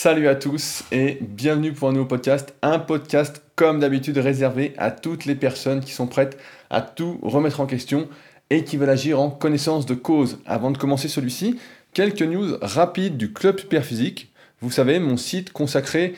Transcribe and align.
Salut 0.00 0.28
à 0.28 0.36
tous 0.36 0.84
et 0.92 1.18
bienvenue 1.20 1.72
pour 1.72 1.88
un 1.88 1.92
nouveau 1.92 2.06
podcast. 2.06 2.54
Un 2.62 2.78
podcast 2.78 3.42
comme 3.56 3.80
d'habitude 3.80 4.16
réservé 4.18 4.72
à 4.78 4.92
toutes 4.92 5.24
les 5.24 5.34
personnes 5.34 5.80
qui 5.80 5.90
sont 5.90 6.06
prêtes 6.06 6.38
à 6.70 6.82
tout 6.82 7.18
remettre 7.20 7.58
en 7.58 7.66
question 7.66 8.08
et 8.48 8.62
qui 8.62 8.76
veulent 8.76 8.90
agir 8.90 9.18
en 9.18 9.28
connaissance 9.28 9.86
de 9.86 9.94
cause. 9.94 10.38
Avant 10.46 10.70
de 10.70 10.78
commencer 10.78 11.08
celui-ci, 11.08 11.58
quelques 11.94 12.22
news 12.22 12.58
rapides 12.62 13.16
du 13.16 13.32
Club 13.32 13.58
Superphysique. 13.58 14.32
Vous 14.60 14.70
savez, 14.70 15.00
mon 15.00 15.16
site 15.16 15.52
consacré 15.52 16.14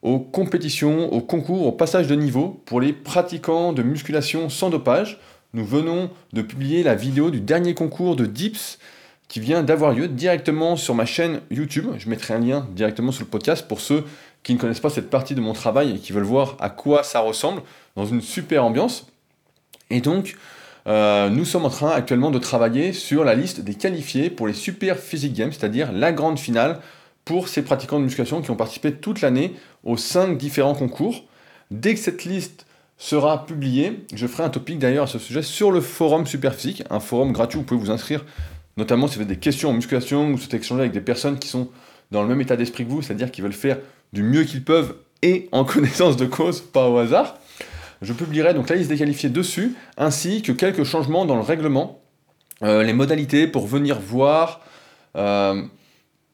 aux 0.00 0.20
compétitions, 0.20 1.12
aux 1.12 1.20
concours, 1.20 1.66
au 1.66 1.72
passage 1.72 2.06
de 2.06 2.14
niveau 2.14 2.62
pour 2.64 2.80
les 2.80 2.94
pratiquants 2.94 3.74
de 3.74 3.82
musculation 3.82 4.48
sans 4.48 4.70
dopage. 4.70 5.20
Nous 5.52 5.66
venons 5.66 6.08
de 6.32 6.40
publier 6.40 6.82
la 6.82 6.94
vidéo 6.94 7.30
du 7.30 7.40
dernier 7.40 7.74
concours 7.74 8.16
de 8.16 8.24
DIPS 8.24 8.78
qui 9.28 9.40
vient 9.40 9.62
d'avoir 9.62 9.92
lieu 9.92 10.08
directement 10.08 10.76
sur 10.76 10.94
ma 10.94 11.04
chaîne 11.04 11.40
YouTube. 11.50 11.86
Je 11.98 12.08
mettrai 12.08 12.34
un 12.34 12.40
lien 12.40 12.66
directement 12.72 13.12
sous 13.12 13.22
le 13.22 13.28
podcast 13.28 13.68
pour 13.68 13.80
ceux 13.80 14.04
qui 14.42 14.54
ne 14.54 14.58
connaissent 14.58 14.80
pas 14.80 14.90
cette 14.90 15.10
partie 15.10 15.34
de 15.34 15.40
mon 15.40 15.52
travail 15.52 15.96
et 15.96 15.98
qui 15.98 16.12
veulent 16.12 16.22
voir 16.24 16.56
à 16.60 16.70
quoi 16.70 17.02
ça 17.02 17.20
ressemble 17.20 17.62
dans 17.96 18.06
une 18.06 18.22
super 18.22 18.64
ambiance. 18.64 19.06
Et 19.90 20.00
donc, 20.00 20.36
euh, 20.86 21.28
nous 21.28 21.44
sommes 21.44 21.66
en 21.66 21.70
train 21.70 21.90
actuellement 21.90 22.30
de 22.30 22.38
travailler 22.38 22.94
sur 22.94 23.24
la 23.24 23.34
liste 23.34 23.60
des 23.60 23.74
qualifiés 23.74 24.30
pour 24.30 24.46
les 24.46 24.54
Super 24.54 24.98
Physique 24.98 25.34
Games, 25.34 25.52
c'est-à-dire 25.52 25.92
la 25.92 26.12
grande 26.12 26.38
finale 26.38 26.80
pour 27.26 27.48
ces 27.48 27.62
pratiquants 27.62 27.98
de 27.98 28.04
musculation 28.04 28.40
qui 28.40 28.50
ont 28.50 28.56
participé 28.56 28.92
toute 28.92 29.20
l'année 29.20 29.54
aux 29.84 29.98
5 29.98 30.38
différents 30.38 30.74
concours. 30.74 31.24
Dès 31.70 31.92
que 31.92 32.00
cette 32.00 32.24
liste 32.24 32.64
sera 32.96 33.44
publiée, 33.44 34.06
je 34.14 34.26
ferai 34.26 34.44
un 34.44 34.48
topic 34.48 34.78
d'ailleurs 34.78 35.04
à 35.04 35.08
ce 35.08 35.18
sujet 35.18 35.42
sur 35.42 35.70
le 35.70 35.82
forum 35.82 36.26
Superphysique, 36.26 36.82
un 36.88 37.00
forum 37.00 37.32
gratuit 37.32 37.58
où 37.58 37.60
vous 37.60 37.66
pouvez 37.66 37.80
vous 37.80 37.90
inscrire 37.90 38.24
notamment 38.78 39.08
si 39.08 39.16
vous 39.16 39.22
avez 39.22 39.34
des 39.34 39.40
questions 39.40 39.70
en 39.70 39.72
musculation 39.74 40.28
ou 40.28 40.30
vous 40.32 40.38
souhaitez 40.38 40.58
échanger 40.58 40.82
avec 40.82 40.92
des 40.92 41.00
personnes 41.00 41.38
qui 41.38 41.48
sont 41.48 41.68
dans 42.12 42.22
le 42.22 42.28
même 42.28 42.40
état 42.40 42.56
d'esprit 42.56 42.86
que 42.86 42.90
vous, 42.90 43.02
c'est-à-dire 43.02 43.30
qui 43.30 43.42
veulent 43.42 43.52
faire 43.52 43.78
du 44.12 44.22
mieux 44.22 44.44
qu'ils 44.44 44.64
peuvent 44.64 44.94
et 45.20 45.48
en 45.50 45.64
connaissance 45.72 46.16
de 46.16 46.26
cause, 46.26 46.60
pas 46.60 46.88
au 46.88 46.96
hasard. 46.96 47.38
Je 48.00 48.12
publierai 48.12 48.54
donc 48.54 48.70
la 48.70 48.76
liste 48.76 48.88
des 48.88 48.96
qualifiés 48.96 49.28
dessus, 49.28 49.74
ainsi 49.96 50.42
que 50.42 50.52
quelques 50.52 50.84
changements 50.84 51.26
dans 51.26 51.34
le 51.34 51.42
règlement, 51.42 52.00
euh, 52.62 52.84
les 52.84 52.92
modalités 52.92 53.48
pour 53.48 53.66
venir 53.66 53.98
voir, 53.98 54.60
euh, 55.16 55.60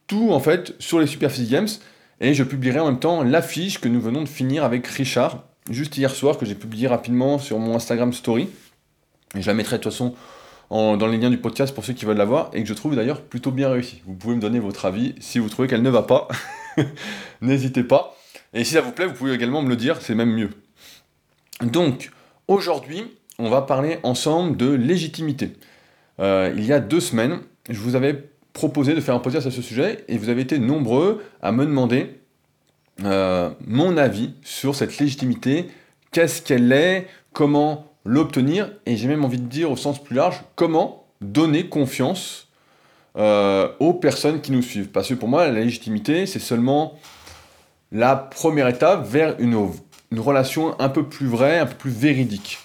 tout 0.07 0.31
en 0.31 0.41
fait 0.41 0.75
sur 0.79 1.01
les 1.01 1.07
Super 1.07 1.33
Physique 1.33 1.51
Games, 1.51 1.69
et 2.21 2.35
je 2.35 2.45
publierai 2.45 2.81
en 2.81 2.87
même 2.87 3.01
temps 3.01 3.23
l'affiche 3.23 3.81
que 3.81 3.89
nous 3.89 4.03
venons 4.03 4.21
de 4.21 4.29
finir 4.29 4.65
avec 4.65 4.87
Richard, 4.87 5.45
juste 5.71 5.97
hier 5.97 6.15
soir, 6.15 6.37
que 6.37 6.45
j'ai 6.45 6.55
publié 6.55 6.89
rapidement 6.89 7.39
sur 7.39 7.59
mon 7.59 7.75
Instagram 7.75 8.13
Story, 8.13 8.51
et 9.35 9.41
je 9.41 9.47
la 9.47 9.55
mettrai 9.55 9.79
de 9.79 9.83
toute 9.83 9.91
façon 9.91 10.15
dans 10.71 11.07
les 11.07 11.19
liens 11.19 11.31
du 11.31 11.39
podcast 11.39 11.75
pour 11.75 11.85
ceux 11.85 11.93
qui 11.93 12.05
veulent 12.05 12.17
la 12.17 12.25
voir 12.25 12.51
et 12.53 12.63
que 12.63 12.69
je 12.69 12.75
trouve 12.75 12.97
d'ailleurs 12.97 13.23
plutôt 13.23 13.51
bien 13.51 13.69
réussi. 13.69 14.03
Vous 14.07 14.15
pouvez 14.15 14.35
me 14.35 14.41
donner 14.41 14.59
votre 14.59 14.87
avis 14.87 15.15
si 15.21 15.39
vous 15.39 15.49
trouvez 15.49 15.69
qu'elle 15.69 15.83
ne 15.83 15.91
va 15.91 16.03
pas. 16.03 16.29
N'hésitez 17.41 17.85
pas. 17.85 18.17
Et 18.53 18.65
si 18.65 18.75
ça 18.75 18.81
vous 18.81 18.93
plaît, 18.93 19.07
vous 19.07 19.15
pouvez 19.15 19.33
également 19.33 19.63
me 19.63 19.69
le 19.69 19.77
dire, 19.77 20.01
c'est 20.01 20.15
même 20.15 20.33
mieux. 20.33 20.51
Donc, 21.63 22.11
aujourd'hui, 22.49 23.05
on 23.39 23.49
va 23.51 23.63
parler 23.63 23.99
ensemble 24.03 24.57
de 24.57 24.71
légitimité. 24.71 25.53
Euh, 26.21 26.53
il 26.57 26.65
y 26.65 26.73
a 26.73 26.81
deux 26.81 27.01
semaines, 27.01 27.41
je 27.69 27.79
vous 27.79 27.97
avais 27.97 28.29
proposé 28.53 28.95
de 28.95 29.01
faire 29.01 29.15
un 29.15 29.19
podcast 29.19 29.47
à 29.47 29.51
ce 29.51 29.63
sujet 29.63 30.05
et 30.09 30.17
vous 30.17 30.29
avez 30.29 30.43
été 30.43 30.59
nombreux 30.59 31.25
à 31.43 31.51
me 31.51 31.65
demander 31.67 32.21
euh, 33.03 33.51
mon 33.67 33.97
avis 33.97 34.35
sur 34.43 34.77
cette 34.77 34.99
légitimité, 34.99 35.69
qu'est-ce 36.13 36.41
qu'elle 36.41 36.71
est, 36.73 37.09
comment 37.33 37.94
l'obtenir, 38.05 38.71
et 38.87 38.97
j'ai 38.97 39.09
même 39.09 39.25
envie 39.25 39.39
de 39.39 39.47
dire 39.47 39.71
au 39.71 39.77
sens 39.77 40.03
plus 40.03 40.17
large, 40.17 40.43
comment 40.57 41.07
donner 41.21 41.69
confiance 41.69 42.49
euh, 43.17 43.69
aux 43.79 43.95
personnes 43.95 44.41
qui 44.41 44.53
nous 44.53 44.63
suivent. 44.63 44.89
Parce 44.89 45.09
que 45.09 45.15
pour 45.15 45.29
moi, 45.29 45.47
la 45.47 45.61
légitimité, 45.61 46.27
c'est 46.27 46.39
seulement 46.39 46.99
la 47.93 48.17
première 48.17 48.69
étape 48.69 49.07
vers 49.07 49.37
une, 49.39 49.71
une 50.11 50.21
relation 50.21 50.79
un 50.81 50.89
peu 50.89 51.05
plus 51.05 51.27
vraie, 51.27 51.59
un 51.59 51.67
peu 51.67 51.77
plus 51.77 51.91
véridique. 51.91 52.59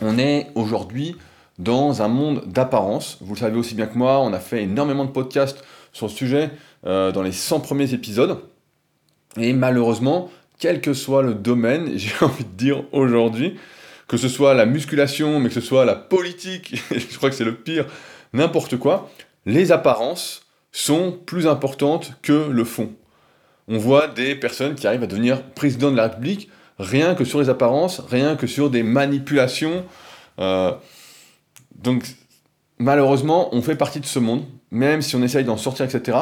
On 0.00 0.18
est 0.18 0.48
aujourd'hui 0.54 1.16
dans 1.58 2.00
un 2.02 2.08
monde 2.08 2.44
d'apparence. 2.46 3.18
Vous 3.20 3.34
le 3.34 3.40
savez 3.40 3.58
aussi 3.58 3.74
bien 3.74 3.86
que 3.86 3.98
moi, 3.98 4.18
on 4.20 4.32
a 4.32 4.40
fait 4.40 4.62
énormément 4.62 5.04
de 5.04 5.10
podcasts 5.10 5.62
sur 5.92 6.06
le 6.06 6.12
sujet 6.12 6.50
euh, 6.86 7.12
dans 7.12 7.22
les 7.22 7.32
100 7.32 7.60
premiers 7.60 7.92
épisodes. 7.92 8.40
Et 9.36 9.52
malheureusement, 9.52 10.30
quel 10.58 10.80
que 10.80 10.94
soit 10.94 11.22
le 11.22 11.34
domaine, 11.34 11.92
j'ai 11.96 12.14
envie 12.22 12.44
de 12.44 12.56
dire 12.56 12.84
aujourd'hui, 12.92 13.58
que 14.10 14.16
ce 14.16 14.28
soit 14.28 14.54
la 14.54 14.66
musculation, 14.66 15.38
mais 15.38 15.50
que 15.50 15.54
ce 15.54 15.60
soit 15.60 15.84
la 15.84 15.94
politique, 15.94 16.74
je 16.90 17.16
crois 17.16 17.30
que 17.30 17.36
c'est 17.36 17.44
le 17.44 17.54
pire, 17.54 17.86
n'importe 18.32 18.76
quoi, 18.76 19.08
les 19.46 19.70
apparences 19.70 20.42
sont 20.72 21.12
plus 21.12 21.46
importantes 21.46 22.14
que 22.20 22.48
le 22.50 22.64
fond. 22.64 22.90
On 23.68 23.78
voit 23.78 24.08
des 24.08 24.34
personnes 24.34 24.74
qui 24.74 24.88
arrivent 24.88 25.04
à 25.04 25.06
devenir 25.06 25.44
président 25.52 25.92
de 25.92 25.96
la 25.96 26.08
République 26.08 26.50
rien 26.80 27.14
que 27.14 27.24
sur 27.24 27.38
les 27.38 27.50
apparences, 27.50 28.00
rien 28.00 28.34
que 28.34 28.48
sur 28.48 28.68
des 28.68 28.82
manipulations. 28.82 29.84
Euh, 30.40 30.72
donc 31.76 32.02
malheureusement, 32.78 33.54
on 33.54 33.62
fait 33.62 33.76
partie 33.76 34.00
de 34.00 34.06
ce 34.06 34.18
monde, 34.18 34.44
même 34.72 35.02
si 35.02 35.14
on 35.14 35.22
essaye 35.22 35.44
d'en 35.44 35.56
sortir, 35.56 35.86
etc. 35.86 36.18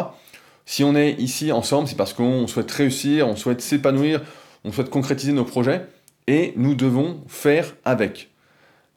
Si 0.66 0.84
on 0.84 0.94
est 0.94 1.12
ici 1.12 1.52
ensemble, 1.52 1.88
c'est 1.88 1.96
parce 1.96 2.12
qu'on 2.12 2.46
souhaite 2.48 2.70
réussir, 2.70 3.26
on 3.26 3.34
souhaite 3.34 3.62
s'épanouir, 3.62 4.20
on 4.64 4.72
souhaite 4.72 4.90
concrétiser 4.90 5.32
nos 5.32 5.46
projets 5.46 5.86
et 6.28 6.52
nous 6.56 6.74
devons 6.74 7.22
faire 7.26 7.74
avec. 7.84 8.30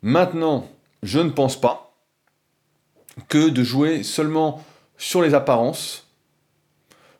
Maintenant, 0.03 0.67
je 1.01 1.19
ne 1.19 1.29
pense 1.29 1.59
pas 1.59 1.95
que 3.29 3.49
de 3.49 3.63
jouer 3.63 4.03
seulement 4.03 4.63
sur 4.97 5.21
les 5.21 5.33
apparences 5.33 6.07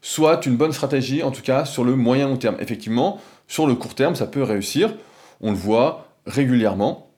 soit 0.02 0.46
une 0.46 0.58
bonne 0.58 0.74
stratégie, 0.74 1.24
en 1.24 1.32
tout 1.32 1.42
cas 1.42 1.64
sur 1.66 1.84
le 1.84 1.96
moyen 1.96 2.28
long 2.28 2.38
terme. 2.38 2.58
Effectivement, 2.60 3.22
sur 3.48 3.68
le 3.68 3.76
court 3.76 3.96
terme, 3.96 4.16
ça 4.16 4.28
peut 4.28 4.44
réussir. 4.44 4.94
On 5.40 5.52
le 5.52 5.58
voit 5.58 6.08
régulièrement. 6.26 7.12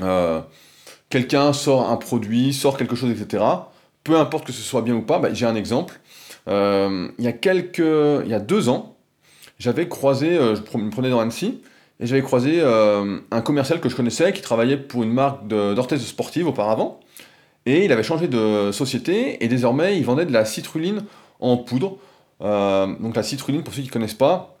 Euh, 0.00 0.40
quelqu'un 1.10 1.52
sort 1.52 1.90
un 1.90 1.96
produit, 1.96 2.54
sort 2.54 2.76
quelque 2.76 2.96
chose, 2.96 3.10
etc. 3.10 3.44
Peu 4.02 4.16
importe 4.16 4.46
que 4.46 4.52
ce 4.52 4.62
soit 4.62 4.82
bien 4.82 4.94
ou 4.94 5.02
pas, 5.02 5.18
bah, 5.18 5.34
j'ai 5.34 5.44
un 5.44 5.56
exemple. 5.56 6.00
Euh, 6.48 7.08
il, 7.18 7.24
y 7.24 7.28
a 7.28 7.32
quelques, 7.32 7.78
il 7.78 8.28
y 8.28 8.34
a 8.34 8.40
deux 8.40 8.68
ans, 8.68 8.96
j'avais 9.58 9.88
croisé, 9.88 10.38
euh, 10.38 10.54
je 10.54 10.78
me 10.78 10.88
prenais 10.88 11.10
dans 11.10 11.20
Annecy, 11.20 11.60
et 12.00 12.06
j'avais 12.06 12.22
croisé 12.22 12.60
euh, 12.60 13.18
un 13.30 13.40
commercial 13.40 13.80
que 13.80 13.88
je 13.88 13.96
connaissais 13.96 14.32
qui 14.32 14.40
travaillait 14.40 14.76
pour 14.76 15.02
une 15.02 15.12
marque 15.12 15.48
d'orthèse 15.48 16.04
sportive 16.04 16.46
auparavant. 16.46 17.00
Et 17.66 17.84
il 17.84 17.92
avait 17.92 18.04
changé 18.04 18.28
de 18.28 18.70
société 18.72 19.42
et 19.44 19.48
désormais 19.48 19.98
il 19.98 20.04
vendait 20.04 20.24
de 20.24 20.32
la 20.32 20.44
citruline 20.44 21.02
en 21.40 21.56
poudre. 21.56 21.98
Euh, 22.40 22.86
donc 23.00 23.16
la 23.16 23.24
citruline, 23.24 23.62
pour 23.62 23.74
ceux 23.74 23.82
qui 23.82 23.88
ne 23.88 23.92
connaissent 23.92 24.14
pas, 24.14 24.56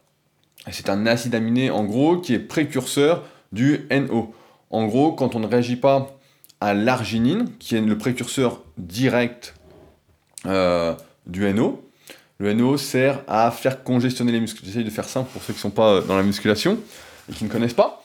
c'est 0.70 0.90
un 0.90 1.06
acide 1.06 1.34
aminé 1.34 1.70
en 1.70 1.84
gros 1.84 2.18
qui 2.18 2.34
est 2.34 2.40
précurseur 2.40 3.22
du 3.52 3.86
NO. 3.90 4.34
En 4.70 4.86
gros, 4.86 5.12
quand 5.12 5.36
on 5.36 5.38
ne 5.38 5.46
réagit 5.46 5.76
pas 5.76 6.18
à 6.60 6.74
l'arginine, 6.74 7.46
qui 7.60 7.76
est 7.76 7.80
le 7.80 7.96
précurseur 7.96 8.62
direct 8.76 9.54
euh, 10.44 10.92
du 11.26 11.50
NO, 11.54 11.84
le 12.38 12.52
NO 12.52 12.76
sert 12.76 13.22
à 13.28 13.50
faire 13.52 13.84
congestionner 13.84 14.32
les 14.32 14.40
muscles. 14.40 14.60
J'essaye 14.64 14.84
de 14.84 14.90
faire 14.90 15.08
simple 15.08 15.30
pour 15.32 15.42
ceux 15.42 15.52
qui 15.52 15.58
ne 15.58 15.62
sont 15.62 15.70
pas 15.70 16.00
dans 16.00 16.16
la 16.16 16.24
musculation 16.24 16.78
et 17.28 17.32
qui 17.32 17.44
ne 17.44 17.48
connaissent 17.48 17.74
pas. 17.74 18.02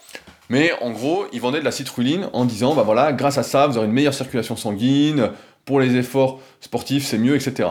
Mais 0.49 0.71
en 0.81 0.91
gros, 0.91 1.25
ils 1.33 1.41
vendaient 1.41 1.59
de 1.59 1.65
la 1.65 1.71
citruline 1.71 2.29
en 2.33 2.45
disant, 2.45 2.75
bah 2.75 2.83
voilà, 2.83 3.13
grâce 3.13 3.37
à 3.37 3.43
ça, 3.43 3.67
vous 3.67 3.77
aurez 3.77 3.87
une 3.87 3.93
meilleure 3.93 4.13
circulation 4.13 4.55
sanguine, 4.55 5.31
pour 5.65 5.79
les 5.79 5.95
efforts 5.95 6.39
sportifs, 6.59 7.05
c'est 7.05 7.17
mieux, 7.17 7.35
etc. 7.35 7.69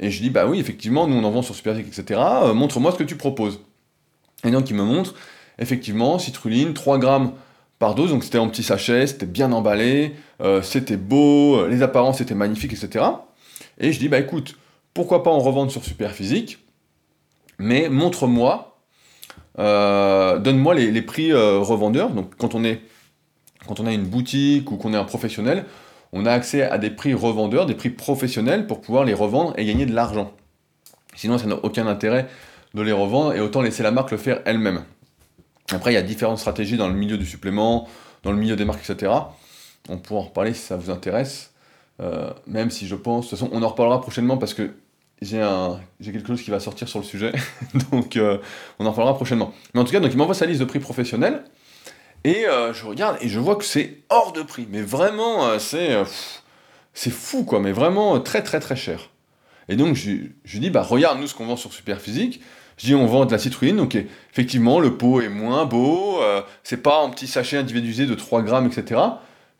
Et 0.00 0.10
je 0.10 0.20
dis, 0.20 0.30
bah 0.30 0.46
oui, 0.46 0.58
effectivement, 0.58 1.06
nous 1.06 1.16
on 1.16 1.24
en 1.24 1.30
vend 1.30 1.42
sur 1.42 1.54
Superphysique, 1.54 1.96
etc. 1.96 2.20
Euh, 2.44 2.54
montre-moi 2.54 2.92
ce 2.92 2.96
que 2.96 3.04
tu 3.04 3.16
proposes. 3.16 3.60
Et 4.44 4.50
donc 4.50 4.70
il 4.70 4.76
me 4.76 4.82
montre, 4.82 5.14
effectivement, 5.58 6.18
citruline, 6.18 6.74
3 6.74 6.98
grammes 6.98 7.32
par 7.78 7.94
dose, 7.94 8.10
donc 8.10 8.24
c'était 8.24 8.38
en 8.38 8.48
petit 8.48 8.62
sachet, 8.62 9.06
c'était 9.06 9.26
bien 9.26 9.52
emballé, 9.52 10.14
euh, 10.40 10.62
c'était 10.62 10.96
beau, 10.96 11.66
les 11.66 11.82
apparences 11.82 12.20
étaient 12.20 12.34
magnifiques, 12.34 12.72
etc. 12.72 13.04
Et 13.78 13.92
je 13.92 13.98
dis, 13.98 14.08
bah 14.08 14.18
écoute, 14.18 14.56
pourquoi 14.94 15.22
pas 15.22 15.30
en 15.30 15.40
revendre 15.40 15.70
sur 15.70 15.84
Superphysique, 15.84 16.58
mais 17.58 17.88
montre-moi 17.88 18.73
euh, 19.58 20.38
donne-moi 20.38 20.74
les, 20.74 21.02
prix 21.02 21.32
euh, 21.32 21.58
revendeurs. 21.58 22.10
Donc 22.10 22.34
quand 22.36 22.54
on, 22.54 22.64
est, 22.64 22.80
quand 23.66 23.80
on 23.80 23.86
a 23.86 23.92
une 23.92 24.04
boutique 24.04 24.70
ou 24.70 24.76
qu'on 24.76 24.92
est 24.92 24.96
un 24.96 25.04
professionnel, 25.04 25.64
on 26.12 26.26
a 26.26 26.32
accès 26.32 26.62
à 26.62 26.78
des 26.78 26.90
prix 26.90 27.14
revendeurs, 27.14 27.66
des 27.66 27.74
prix 27.74 27.90
professionnels 27.90 28.66
pour 28.66 28.80
pouvoir 28.80 29.04
les 29.04 29.14
revendre 29.14 29.52
et 29.56 29.64
gagner 29.64 29.86
de 29.86 29.94
l'argent. 29.94 30.32
Sinon, 31.16 31.38
ça 31.38 31.46
n'a 31.46 31.56
aucun 31.56 31.86
intérêt 31.86 32.28
de 32.74 32.82
les 32.82 32.92
revendre 32.92 33.34
et 33.34 33.40
autant 33.40 33.62
laisser 33.62 33.82
la 33.82 33.90
marque 33.90 34.10
le 34.10 34.16
faire 34.16 34.40
elle-même. 34.44 34.84
Après, 35.72 35.92
il 35.92 35.94
y 35.94 35.98
a 35.98 36.02
différentes 36.02 36.38
stratégies 36.38 36.76
dans 36.76 36.88
le 36.88 36.94
milieu 36.94 37.16
du 37.16 37.26
supplément, 37.26 37.88
dans 38.22 38.32
le 38.32 38.38
milieu 38.38 38.56
des 38.56 38.64
marques, 38.64 38.88
etc. 38.88 39.12
On 39.88 39.98
pourra 39.98 40.20
en 40.20 40.24
reparler 40.24 40.54
si 40.54 40.62
ça 40.62 40.76
vous 40.76 40.90
intéresse. 40.90 41.52
Euh, 42.00 42.32
même 42.46 42.70
si 42.70 42.86
je 42.86 42.96
pense, 42.96 43.26
de 43.26 43.30
toute 43.30 43.38
façon, 43.38 43.50
on 43.52 43.62
en 43.62 43.68
reparlera 43.68 44.00
prochainement 44.00 44.36
parce 44.36 44.54
que 44.54 44.74
j'ai 45.24 46.12
quelque 46.12 46.26
chose 46.26 46.42
qui 46.42 46.50
va 46.50 46.60
sortir 46.60 46.88
sur 46.88 46.98
le 46.98 47.04
sujet, 47.04 47.32
donc 47.90 48.16
euh, 48.16 48.38
on 48.78 48.86
en 48.86 48.92
parlera 48.92 49.14
prochainement. 49.14 49.52
Mais 49.74 49.80
en 49.80 49.84
tout 49.84 49.92
cas, 49.92 50.00
donc 50.00 50.12
il 50.12 50.16
m'envoie 50.16 50.34
sa 50.34 50.46
liste 50.46 50.60
de 50.60 50.64
prix 50.64 50.80
professionnels, 50.80 51.44
et 52.24 52.46
euh, 52.46 52.72
je 52.72 52.86
regarde 52.86 53.18
et 53.20 53.28
je 53.28 53.38
vois 53.38 53.56
que 53.56 53.64
c'est 53.64 53.98
hors 54.08 54.32
de 54.32 54.42
prix, 54.42 54.66
mais 54.70 54.82
vraiment, 54.82 55.46
euh, 55.46 55.58
c'est, 55.58 55.96
c'est 56.94 57.10
fou 57.10 57.44
quoi, 57.44 57.60
mais 57.60 57.72
vraiment 57.72 58.20
très 58.20 58.42
très 58.42 58.60
très 58.60 58.76
cher. 58.76 59.10
Et 59.68 59.76
donc, 59.76 59.94
je, 59.94 60.10
je 60.44 60.58
dis, 60.58 60.68
bah, 60.68 60.82
regarde, 60.82 61.18
nous, 61.18 61.26
ce 61.26 61.34
qu'on 61.34 61.46
vend 61.46 61.56
sur 61.56 61.72
Superphysique. 61.72 62.42
Je 62.76 62.86
dis, 62.86 62.94
on 62.94 63.06
vend 63.06 63.24
de 63.24 63.30
la 63.30 63.38
citruline, 63.38 63.76
donc 63.76 63.96
effectivement, 64.32 64.80
le 64.80 64.96
pot 64.98 65.20
est 65.20 65.28
moins 65.28 65.64
beau, 65.64 66.18
c'est 66.64 66.82
pas 66.82 67.04
un 67.04 67.10
petit 67.10 67.28
sachet 67.28 67.56
individualisé 67.56 68.04
de 68.04 68.16
3 68.16 68.42
grammes, 68.42 68.66
etc. 68.66 69.00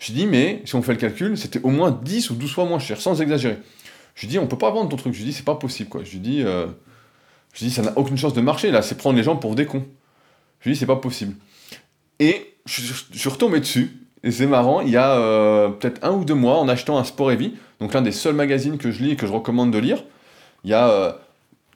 Je 0.00 0.12
dis, 0.12 0.26
mais 0.26 0.62
si 0.64 0.74
on 0.74 0.82
fait 0.82 0.92
le 0.92 0.98
calcul, 0.98 1.38
c'était 1.38 1.60
au 1.62 1.68
moins 1.68 1.92
10 1.92 2.30
ou 2.30 2.34
12 2.34 2.52
fois 2.52 2.64
moins 2.64 2.80
cher, 2.80 3.00
sans 3.00 3.22
exagérer. 3.22 3.58
Je 4.14 4.26
dis, 4.26 4.38
on 4.38 4.46
peut 4.46 4.58
pas 4.58 4.70
vendre 4.70 4.88
ton 4.88 4.96
truc. 4.96 5.14
Je 5.14 5.22
dis, 5.22 5.32
c'est 5.32 5.44
pas 5.44 5.56
possible. 5.56 5.90
Je 6.04 6.18
dis, 6.18 6.42
euh, 6.42 6.66
je 7.52 7.64
dis 7.64 7.70
ça 7.70 7.82
n'a 7.82 7.96
aucune 7.96 8.16
chance 8.16 8.34
de 8.34 8.40
marcher, 8.40 8.70
là, 8.70 8.82
c'est 8.82 8.96
prendre 8.96 9.16
les 9.16 9.22
gens 9.22 9.36
pour 9.36 9.54
des 9.54 9.66
cons. 9.66 9.84
Je 10.60 10.70
dis, 10.70 10.76
c'est 10.76 10.86
pas 10.86 10.96
possible. 10.96 11.34
Et 12.18 12.54
je, 12.66 12.92
suis 13.12 13.28
retombé 13.28 13.60
dessus, 13.60 13.96
et 14.22 14.30
c'est 14.30 14.46
marrant, 14.46 14.80
il 14.80 14.90
y 14.90 14.96
a 14.96 15.18
euh, 15.18 15.68
peut-être 15.68 16.04
un 16.04 16.12
ou 16.12 16.24
deux 16.24 16.34
mois, 16.34 16.58
en 16.58 16.68
achetant 16.68 16.98
un 16.98 17.04
Sport 17.04 17.32
Heavy, 17.32 17.54
donc 17.80 17.92
l'un 17.92 18.02
des 18.02 18.12
seuls 18.12 18.34
magazines 18.34 18.78
que 18.78 18.90
je 18.90 19.02
lis 19.02 19.12
et 19.12 19.16
que 19.16 19.26
je 19.26 19.32
recommande 19.32 19.70
de 19.70 19.78
lire, 19.78 20.02
il 20.64 20.70
y 20.70 20.74
a 20.74 20.88
euh, 20.88 21.12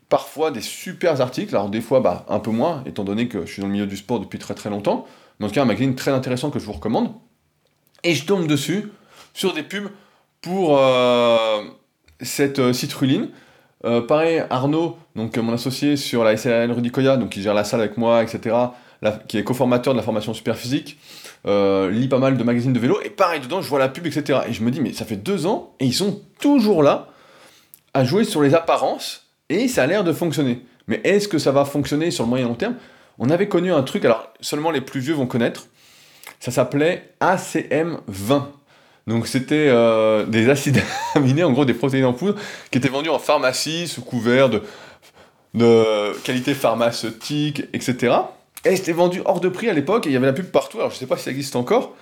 parfois 0.09 0.51
des 0.51 0.61
super 0.61 1.21
articles, 1.21 1.55
alors 1.55 1.69
des 1.69 1.81
fois 1.81 2.01
bah, 2.01 2.25
un 2.29 2.39
peu 2.39 2.51
moins, 2.51 2.83
étant 2.87 3.05
donné 3.05 3.29
que 3.29 3.47
je 3.47 3.53
suis 3.53 3.61
dans 3.61 3.69
le 3.69 3.73
milieu 3.73 3.87
du 3.87 3.97
sport 3.97 4.21
depuis 4.21 4.39
très 4.39 4.55
très 4.55 4.71
longtemps, 4.71 5.07
mais 5.39 5.47
en 5.47 5.49
tout 5.49 5.55
cas 5.55 5.63
un 5.63 5.67
magazine 5.67 5.95
très 5.95 6.13
intéressant 6.13 6.51
que 6.51 6.59
je 6.59 6.65
vous 6.65 6.73
recommande. 6.73 7.13
Et 8.05 8.15
je 8.15 8.25
tombe 8.25 8.47
dessus 8.47 8.91
sur 9.35 9.53
des 9.53 9.63
pubs 9.63 9.91
pour 10.41 10.79
cette 12.21 12.73
citruline. 12.73 13.29
pareil, 14.09 14.43
Arnaud, 14.51 14.99
donc 15.17 15.37
mon 15.39 15.53
associé 15.53 15.97
sur 15.97 16.25
la 16.25 16.37
SLN 16.37 16.73
Rudicoya, 16.73 17.17
donc 17.17 17.31
qui 17.31 17.43
gère 17.43 17.55
la 17.55 17.65
salle 17.65 17.81
avec 17.81 17.97
moi, 17.97 18.23
etc., 18.23 18.55
qui 19.29 19.39
est 19.39 19.45
coformateur 19.45 19.95
de 19.95 19.99
la 19.99 20.03
formation 20.03 20.35
super 20.35 20.57
physique, 20.57 20.99
euh, 21.47 21.91
lit 21.91 22.09
pas 22.09 22.19
mal 22.19 22.37
de 22.37 22.45
magazines 22.45 22.73
de 22.73 22.79
vélo, 22.79 22.99
et 23.05 23.11
pareil, 23.11 23.41
dedans, 23.41 23.63
je 23.63 23.69
vois 23.69 23.79
la 23.79 23.89
pub, 23.89 24.07
etc. 24.07 24.41
Et 24.49 24.53
je 24.53 24.63
me 24.63 24.71
dis, 24.71 24.81
mais 24.81 24.93
ça 24.93 25.05
fait 25.05 25.17
deux 25.17 25.47
ans, 25.47 25.75
et 25.81 25.87
ils 25.87 25.95
sont 25.95 26.21
toujours 26.41 26.83
là, 26.83 27.09
à 27.95 28.05
jouer 28.05 28.25
sur 28.25 28.43
les 28.43 28.55
apparences, 28.55 29.29
et 29.49 29.69
ça 29.69 29.85
a 29.85 29.87
l'air 29.87 30.05
de 30.05 30.13
fonctionner. 30.13 30.65
Mais 30.89 31.01
est-ce 31.05 31.29
que 31.29 31.39
ça 31.39 31.53
va 31.53 31.65
fonctionner 31.65 32.11
sur 32.11 32.25
le 32.25 32.31
moyen 32.31 32.47
long 32.47 32.55
terme? 32.55 32.75
On 33.19 33.31
avait 33.31 33.49
connu 33.49 33.73
un 33.73 33.83
truc, 33.83 34.05
alors 34.05 34.33
seulement 34.41 34.71
les 34.71 34.81
plus 34.81 35.01
vieux 35.01 35.15
vont 35.15 35.27
connaître, 35.27 35.67
ça 36.41 36.51
s'appelait 36.51 37.15
ACM20. 37.21 38.43
Donc 39.09 39.27
c'était 39.27 39.69
euh, 39.69 40.27
des 40.27 40.51
acides 40.51 40.83
aminés, 41.15 41.43
en 41.43 41.51
gros 41.51 41.65
des 41.65 41.73
protéines 41.73 42.05
en 42.05 42.13
poudre, 42.13 42.39
qui 42.71 42.77
étaient 42.77 42.91
vendus 42.91 43.09
en 43.09 43.19
pharmacie 43.19 43.89
sous 43.89 44.03
couvert 44.03 44.51
de, 44.51 44.63
de 45.55 46.13
qualité 46.25 46.53
pharmaceutique, 46.53 47.65
etc. 47.73 48.15
Et 48.67 48.77
c'était 48.77 48.93
vendu 48.93 49.23
hors 49.25 49.41
de 49.41 49.49
prix 49.49 49.71
à 49.71 49.73
l'époque, 49.73 50.07
et 50.07 50.11
il 50.11 50.13
y 50.13 50.17
avait 50.17 50.27
la 50.27 50.35
pub 50.35 50.47
partout, 50.47 50.77
alors 50.79 50.91
je 50.91 50.97
sais 50.97 51.07
pas 51.07 51.17
si 51.17 51.25
ça 51.25 51.31
existe 51.31 51.57
encore, 51.57 51.97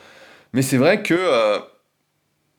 mais 0.53 0.63
c'est 0.63 0.79
vrai 0.79 1.05
que 1.05 1.15
euh, 1.15 1.61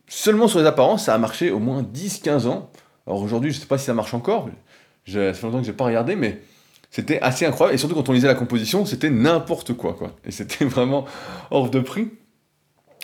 seulement 0.07 0.47
sur 0.47 0.59
les 0.59 0.65
apparences, 0.65 1.05
ça 1.05 1.13
a 1.13 1.17
marché 1.17 1.51
au 1.51 1.59
moins 1.59 1.81
10-15 1.81 2.47
ans. 2.47 2.71
Alors 3.05 3.21
aujourd'hui, 3.21 3.51
je 3.51 3.59
sais 3.59 3.65
pas 3.65 3.77
si 3.77 3.85
ça 3.85 3.93
marche 3.93 4.13
encore, 4.13 4.49
ça 5.05 5.33
fait 5.33 5.43
longtemps 5.43 5.59
que 5.59 5.65
j'ai 5.65 5.73
pas 5.73 5.85
regardé, 5.85 6.15
mais 6.15 6.41
c'était 6.89 7.19
assez 7.19 7.45
incroyable, 7.45 7.75
et 7.75 7.77
surtout 7.77 7.95
quand 7.95 8.07
on 8.07 8.13
lisait 8.13 8.27
la 8.27 8.35
composition, 8.35 8.85
c'était 8.85 9.09
n'importe 9.09 9.73
quoi, 9.73 9.93
quoi. 9.93 10.13
Et 10.23 10.31
c'était 10.31 10.63
vraiment 10.65 11.03
hors 11.51 11.69
de 11.69 11.81
prix. 11.81 12.11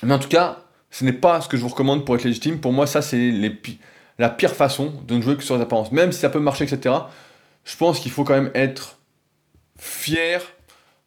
Mais 0.04 0.13
en 0.13 0.19
tout 0.19 0.30
cas, 0.30 0.63
ce 0.94 1.04
n'est 1.04 1.12
pas 1.12 1.42
ce 1.42 1.48
que 1.50 1.57
je 1.57 1.63
vous 1.63 1.69
recommande 1.69 2.06
pour 2.06 2.13
être 2.13 2.24
légitime. 2.24 2.60
Pour 2.60 2.72
moi, 2.72 2.86
ça, 2.86 3.01
c'est 3.01 3.34
la 4.19 4.30
pire 4.30 4.54
façon 4.54 4.94
de 5.07 5.16
ne 5.16 5.22
jouer 5.22 5.36
que 5.36 5.42
sur 5.42 5.56
les 5.56 5.63
apparences. 5.63 5.92
Même 5.92 6.12
si 6.12 6.19
ça 6.19 6.30
peut 6.30 6.40
marcher, 6.40 6.66
etc., 6.66 6.95
je 7.66 7.75
pense 7.75 8.00
qu'il 8.00 8.12
faut 8.12 8.24
quand 8.24 8.36
même 8.36 8.51
être 8.54 9.00
fier 9.75 10.40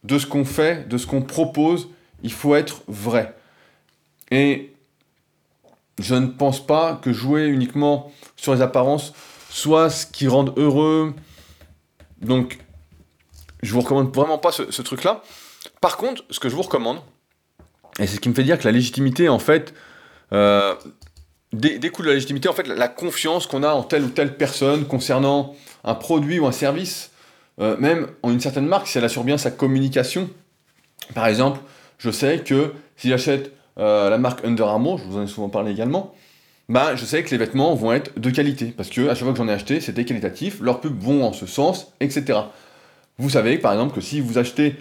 de 0.02 0.18
ce 0.18 0.26
qu'on 0.26 0.44
fait, 0.44 0.88
de 0.88 0.98
ce 0.98 1.06
qu'on 1.06 1.22
propose, 1.22 1.88
il 2.24 2.32
faut 2.32 2.56
être 2.56 2.82
vrai. 2.88 3.36
Et 4.32 4.74
je 6.00 6.16
ne 6.16 6.26
pense 6.26 6.66
pas 6.66 6.96
que 6.96 7.12
jouer 7.12 7.46
uniquement 7.46 8.10
sur 8.34 8.52
les 8.52 8.62
apparences 8.62 9.12
soit 9.50 9.88
ce 9.88 10.04
qui 10.04 10.26
rende 10.26 10.52
heureux. 10.56 11.14
Donc, 12.20 12.58
je 13.62 13.72
vous 13.72 13.82
recommande 13.82 14.12
vraiment 14.12 14.38
pas 14.38 14.50
ce, 14.50 14.82
truc-là. 14.82 15.22
Par 15.80 15.96
contre, 15.96 16.24
ce 16.30 16.40
que 16.40 16.48
je 16.48 16.56
vous 16.56 16.62
recommande, 16.62 16.98
et 17.98 18.06
c'est 18.06 18.16
ce 18.16 18.20
qui 18.20 18.28
me 18.28 18.34
fait 18.34 18.44
dire 18.44 18.58
que 18.58 18.64
la 18.64 18.72
légitimité, 18.72 19.28
en 19.28 19.38
fait, 19.38 19.74
euh, 20.32 20.74
découle 21.52 22.04
de 22.04 22.10
la 22.10 22.14
légitimité, 22.14 22.48
en 22.48 22.52
fait, 22.52 22.66
la 22.66 22.88
confiance 22.88 23.46
qu'on 23.46 23.62
a 23.62 23.70
en 23.70 23.82
telle 23.82 24.04
ou 24.04 24.10
telle 24.10 24.36
personne 24.36 24.86
concernant 24.86 25.54
un 25.84 25.94
produit 25.94 26.38
ou 26.38 26.46
un 26.46 26.52
service 26.52 27.10
euh, 27.58 27.76
même 27.78 28.08
en 28.22 28.30
une 28.30 28.40
certaine 28.40 28.66
marque, 28.66 28.86
si 28.86 28.98
elle 28.98 29.04
assure 29.04 29.24
bien 29.24 29.38
sa 29.38 29.50
communication. 29.50 30.28
Par 31.14 31.26
exemple, 31.26 31.60
je 31.98 32.10
sais 32.10 32.40
que 32.40 32.72
si 32.96 33.08
j'achète 33.08 33.52
euh, 33.78 34.10
la 34.10 34.18
marque 34.18 34.44
Under 34.44 34.68
Armour, 34.68 34.98
je 34.98 35.04
vous 35.04 35.16
en 35.16 35.22
ai 35.22 35.26
souvent 35.26 35.48
parlé 35.48 35.72
également, 35.72 36.14
bah, 36.68 36.96
je 36.96 37.04
sais 37.04 37.22
que 37.22 37.30
les 37.30 37.38
vêtements 37.38 37.74
vont 37.74 37.92
être 37.92 38.18
de 38.18 38.28
qualité, 38.28 38.74
parce 38.76 38.90
que 38.90 39.08
à 39.08 39.14
chaque 39.14 39.24
fois 39.24 39.32
que 39.32 39.38
j'en 39.38 39.48
ai 39.48 39.52
acheté, 39.52 39.80
c'était 39.80 40.04
qualitatif, 40.04 40.60
leurs 40.60 40.80
pubs 40.80 41.00
vont 41.00 41.24
en 41.24 41.32
ce 41.32 41.46
sens, 41.46 41.92
etc. 42.00 42.40
Vous 43.18 43.30
savez, 43.30 43.56
par 43.56 43.72
exemple, 43.72 43.94
que 43.94 44.00
si 44.02 44.20
vous 44.20 44.36
achetez 44.36 44.76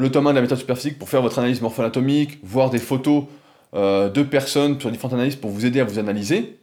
le 0.00 0.10
tome 0.10 0.26
1 0.26 0.30
de 0.30 0.34
la 0.36 0.42
méthode 0.42 0.58
superphysique 0.58 0.98
pour 0.98 1.08
faire 1.08 1.22
votre 1.22 1.38
analyse 1.38 1.60
morpho-anatomique, 1.60 2.38
voir 2.42 2.70
des 2.70 2.78
photos 2.78 3.24
de 3.72 4.22
personnes 4.22 4.80
sur 4.80 4.90
différentes 4.90 5.14
analyses 5.14 5.36
pour 5.36 5.50
vous 5.50 5.64
aider 5.64 5.78
à 5.78 5.84
vous 5.84 6.00
analyser, 6.00 6.58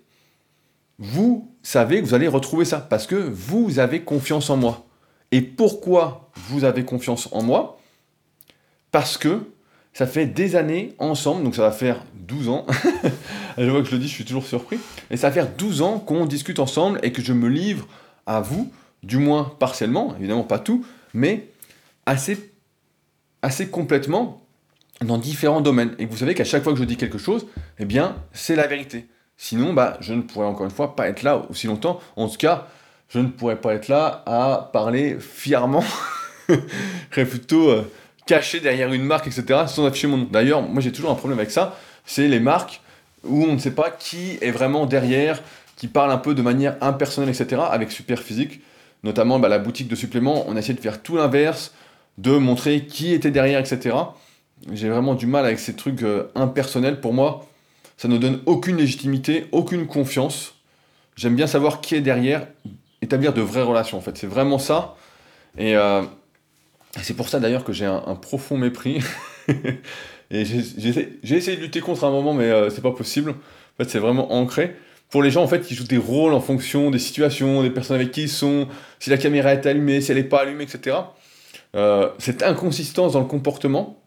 vous 1.00 1.52
savez 1.62 2.02
que 2.02 2.06
vous 2.06 2.14
allez 2.14 2.28
retrouver 2.28 2.66
ça 2.66 2.80
parce 2.80 3.06
que 3.06 3.16
vous 3.16 3.80
avez 3.80 4.02
confiance 4.02 4.50
en 4.50 4.58
moi. 4.58 4.86
Et 5.32 5.42
pourquoi 5.42 6.32
vous 6.36 6.64
avez 6.64 6.86
confiance 6.86 7.30
en 7.32 7.44
moi? 7.44 7.80
Parce 8.92 9.18
que 9.18 9.42
ça 9.94 10.08
fait 10.08 10.26
des 10.26 10.56
années 10.56 10.94
ensemble, 11.00 11.44
donc 11.44 11.56
ça 11.56 11.64
va 11.64 11.72
faire 11.72 12.04
12 12.16 12.50
ans. 12.50 12.66
je 13.58 13.70
vois 13.70 13.82
que 13.82 13.88
je 13.88 13.94
le 13.94 14.00
dis, 14.00 14.08
je 14.08 14.14
suis 14.14 14.26
toujours 14.26 14.46
surpris. 14.46 14.80
Et 15.12 15.18
ça 15.18 15.28
va 15.28 15.34
faire 15.34 15.50
12 15.50 15.82
ans 15.82 16.00
qu'on 16.00 16.26
discute 16.26 16.60
ensemble 16.60 17.00
et 17.04 17.12
que 17.12 17.22
je 17.22 17.34
me 17.34 17.50
livre 17.50 17.88
à 18.26 18.42
vous, 18.42 18.72
du 19.04 19.18
moins 19.18 19.52
partiellement, 19.60 20.16
évidemment 20.18 20.44
pas 20.44 20.60
tout, 20.60 20.86
mais 21.14 21.50
assez, 22.06 22.52
assez 23.42 23.70
complètement 23.70 24.42
dans 25.02 25.18
différents 25.18 25.62
domaines. 25.62 25.96
Et 26.00 26.06
vous 26.06 26.18
savez 26.18 26.34
qu'à 26.34 26.44
chaque 26.44 26.64
fois 26.64 26.74
que 26.74 26.80
je 26.80 26.84
dis 26.84 26.98
quelque 26.98 27.18
chose, 27.18 27.48
eh 27.80 27.86
bien, 27.86 28.16
c'est 28.34 28.56
la 28.56 28.68
vérité. 28.68 29.08
Sinon, 29.38 29.74
bah, 29.74 29.98
je 30.02 30.14
ne 30.14 30.22
pourrais 30.22 30.48
encore 30.48 30.66
une 30.66 30.72
fois 30.72 30.96
pas 30.96 31.08
être 31.08 31.24
là 31.24 31.44
aussi 31.50 31.68
longtemps. 31.68 32.00
En 32.16 32.28
tout 32.28 32.38
cas, 32.38 32.68
je 33.10 33.20
ne 33.20 33.28
pourrais 33.28 33.58
pas 33.58 33.74
être 33.76 33.88
là 33.88 34.24
à 34.26 34.70
parler 34.74 35.18
fièrement. 35.20 35.84
je 36.50 37.24
plutôt 37.24 37.70
euh, 37.70 37.92
caché 38.26 38.60
derrière 38.60 38.92
une 38.92 39.04
marque, 39.04 39.28
etc., 39.28 39.66
sans 39.68 39.86
afficher 39.86 40.08
mon 40.08 40.18
nom. 40.18 40.28
D'ailleurs, 40.30 40.62
moi 40.62 40.82
j'ai 40.82 40.92
toujours 40.92 41.12
un 41.12 41.16
problème 41.16 41.40
avec 41.40 41.52
ça. 41.52 41.78
C'est 42.06 42.28
les 42.28 42.40
marques 42.40 42.82
où 43.24 43.44
on 43.44 43.54
ne 43.54 43.60
sait 43.60 43.72
pas 43.72 43.92
qui 43.92 44.38
est 44.42 44.52
vraiment 44.52 44.86
derrière, 44.86 45.42
qui 45.76 45.88
parle 45.88 46.12
un 46.12 46.18
peu 46.18 46.34
de 46.34 46.42
manière 46.42 46.76
impersonnelle, 46.82 47.30
etc., 47.30 47.62
avec 47.70 47.92
Superphysique. 47.92 48.62
Notamment 49.04 49.40
bah, 49.40 49.48
la 49.48 49.60
boutique 49.60 49.88
de 49.88 49.96
suppléments, 49.96 50.46
on 50.48 50.56
a 50.56 50.60
essayé 50.60 50.74
de 50.74 50.82
faire 50.82 51.02
tout 51.02 51.18
l'inverse, 51.18 51.74
de 52.18 52.32
montrer 52.32 52.86
qui 52.86 53.14
était 53.14 53.32
derrière, 53.32 53.60
etc. 53.60 53.96
J'ai 54.74 54.90
vraiment 54.90 55.14
du 55.14 55.28
mal 55.28 55.46
avec 55.46 55.60
ces 55.60 55.76
trucs 55.76 56.04
euh, 56.04 56.32
impersonnels. 56.36 57.00
Pour 57.00 57.14
moi, 57.14 57.48
ça 57.98 58.08
ne 58.08 58.18
donne 58.18 58.42
aucune 58.46 58.78
légitimité, 58.78 59.46
aucune 59.52 59.88
confiance. 59.88 60.56
J'aime 61.16 61.36
bien 61.36 61.48
savoir 61.48 61.82
qui 61.82 61.96
est 61.96 62.02
derrière, 62.02 62.48
établir 63.02 63.34
de 63.34 63.42
vraies 63.42 63.64
relations 63.64 63.98
en 63.98 64.02
fait. 64.02 64.18
C'est 64.18 64.28
vraiment 64.28 64.60
ça. 64.60 64.96
Et 65.58 65.76
euh, 65.76 66.04
c'est 67.02 67.16
pour 67.16 67.30
ça 67.30 67.40
d'ailleurs 67.40 67.64
que 67.64 67.74
j'ai 67.74 67.86
un, 67.86 68.16
profond 68.16 68.58
mépris. 68.58 69.00
et 70.32 70.46
j'ai 70.46 71.36
essayé 71.36 71.58
de 71.58 71.62
lutter 71.62 71.80
contre 71.80 72.04
un 72.04 72.12
moment, 72.12 72.34
mais 72.34 72.46
euh, 72.46 72.70
c'est 72.70 72.82
pas 72.82 72.92
possible. 72.92 73.32
En 73.32 73.84
fait, 73.84 73.90
c'est 73.90 74.00
vraiment 74.00 74.34
ancré. 74.34 74.76
Pour 75.10 75.24
les 75.24 75.32
gens 75.32 75.42
en 75.42 75.48
fait 75.48 75.62
qui 75.62 75.74
jouent 75.74 75.88
des 75.88 75.98
rôles 75.98 76.34
en 76.34 76.42
fonction 76.42 76.92
des 76.92 77.00
situations, 77.00 77.64
des 77.64 77.70
personnes 77.70 77.96
avec 77.96 78.12
qui 78.12 78.24
ils 78.24 78.30
sont, 78.30 78.68
si 79.00 79.10
la 79.10 79.18
caméra 79.18 79.54
est 79.54 79.66
allumée, 79.66 80.02
si 80.02 80.12
elle 80.12 80.18
n'est 80.18 80.24
pas 80.24 80.42
allumée, 80.42 80.66
etc. 80.66 80.98
Euh, 81.76 82.10
cette 82.18 82.44
inconsistance 82.44 83.14
dans 83.14 83.20
le 83.20 83.26
comportement, 83.26 84.02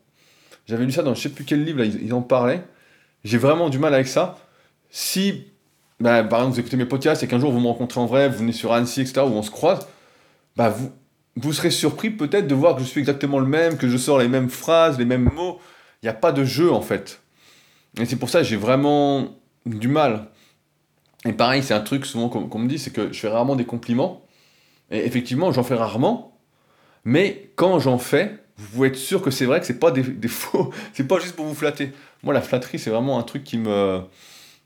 j'avais 0.66 0.84
lu 0.84 0.92
ça 0.92 1.02
dans 1.02 1.14
je 1.14 1.20
sais 1.20 1.28
plus 1.28 1.44
quel 1.44 1.64
livre, 1.64 1.78
là, 1.78 1.84
ils 1.84 2.12
en 2.14 2.22
parlaient 2.22 2.64
j'ai 3.24 3.38
vraiment 3.38 3.68
du 3.68 3.78
mal 3.78 3.94
avec 3.94 4.08
ça. 4.08 4.38
Si, 4.90 5.46
bah, 6.00 6.24
par 6.24 6.40
exemple, 6.40 6.54
vous 6.54 6.60
écoutez 6.60 6.76
mes 6.76 6.86
podcasts 6.86 7.22
et 7.22 7.28
qu'un 7.28 7.38
jour 7.38 7.52
vous 7.52 7.60
me 7.60 7.66
rencontrez 7.66 8.00
en 8.00 8.06
vrai, 8.06 8.28
vous 8.28 8.38
venez 8.38 8.52
sur 8.52 8.72
Annecy, 8.72 9.02
etc., 9.02 9.22
où 9.22 9.30
on 9.30 9.42
se 9.42 9.50
croise, 9.50 9.86
bah, 10.56 10.68
vous, 10.70 10.90
vous 11.36 11.52
serez 11.52 11.70
surpris 11.70 12.10
peut-être 12.10 12.46
de 12.46 12.54
voir 12.54 12.76
que 12.76 12.82
je 12.82 12.86
suis 12.86 13.00
exactement 13.00 13.38
le 13.38 13.46
même, 13.46 13.76
que 13.76 13.88
je 13.88 13.96
sors 13.96 14.18
les 14.18 14.28
mêmes 14.28 14.50
phrases, 14.50 14.98
les 14.98 15.04
mêmes 15.04 15.30
mots. 15.34 15.58
Il 16.02 16.06
n'y 16.06 16.10
a 16.10 16.14
pas 16.14 16.32
de 16.32 16.44
jeu 16.44 16.72
en 16.72 16.80
fait. 16.80 17.20
Et 18.00 18.06
c'est 18.06 18.16
pour 18.16 18.30
ça 18.30 18.40
que 18.40 18.46
j'ai 18.46 18.56
vraiment 18.56 19.36
du 19.66 19.88
mal. 19.88 20.28
Et 21.26 21.32
pareil, 21.32 21.62
c'est 21.62 21.74
un 21.74 21.80
truc 21.80 22.06
souvent 22.06 22.30
qu'on 22.30 22.58
me 22.58 22.68
dit, 22.68 22.78
c'est 22.78 22.92
que 22.92 23.12
je 23.12 23.20
fais 23.20 23.28
rarement 23.28 23.56
des 23.56 23.66
compliments. 23.66 24.22
Et 24.90 25.04
effectivement, 25.04 25.52
j'en 25.52 25.62
fais 25.62 25.74
rarement. 25.74 26.39
Mais 27.04 27.50
quand 27.56 27.78
j'en 27.78 27.98
fais, 27.98 28.36
vous 28.56 28.68
pouvez 28.68 28.88
être 28.88 28.96
sûr 28.96 29.22
que 29.22 29.30
c'est 29.30 29.46
vrai 29.46 29.60
que 29.60 29.66
c'est 29.66 29.78
pas 29.78 29.90
des, 29.90 30.28
faux, 30.28 30.72
c'est 30.92 31.06
pas 31.06 31.18
juste 31.18 31.36
pour 31.36 31.46
vous 31.46 31.54
flatter. 31.54 31.92
Moi, 32.22 32.34
la 32.34 32.42
flatterie, 32.42 32.78
c'est 32.78 32.90
vraiment 32.90 33.18
un 33.18 33.22
truc 33.22 33.44
qui 33.44 33.58
me 33.58 34.00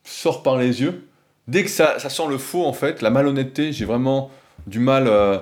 sort 0.05 0.43
par 0.43 0.57
les 0.57 0.83
yeux. 0.83 1.09
Dès 1.47 1.63
que 1.63 1.71
ça, 1.71 1.99
ça 1.99 2.09
sent 2.09 2.27
le 2.29 2.39
faux, 2.39 2.65
en 2.65 2.73
fait, 2.73 3.03
la 3.03 3.11
malhonnêteté, 3.11 3.73
j'ai 3.73 3.85
vraiment 3.85 4.31
du 4.67 4.79
mal 4.79 5.07
euh, 5.07 5.39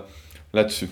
là-dessus. 0.52 0.88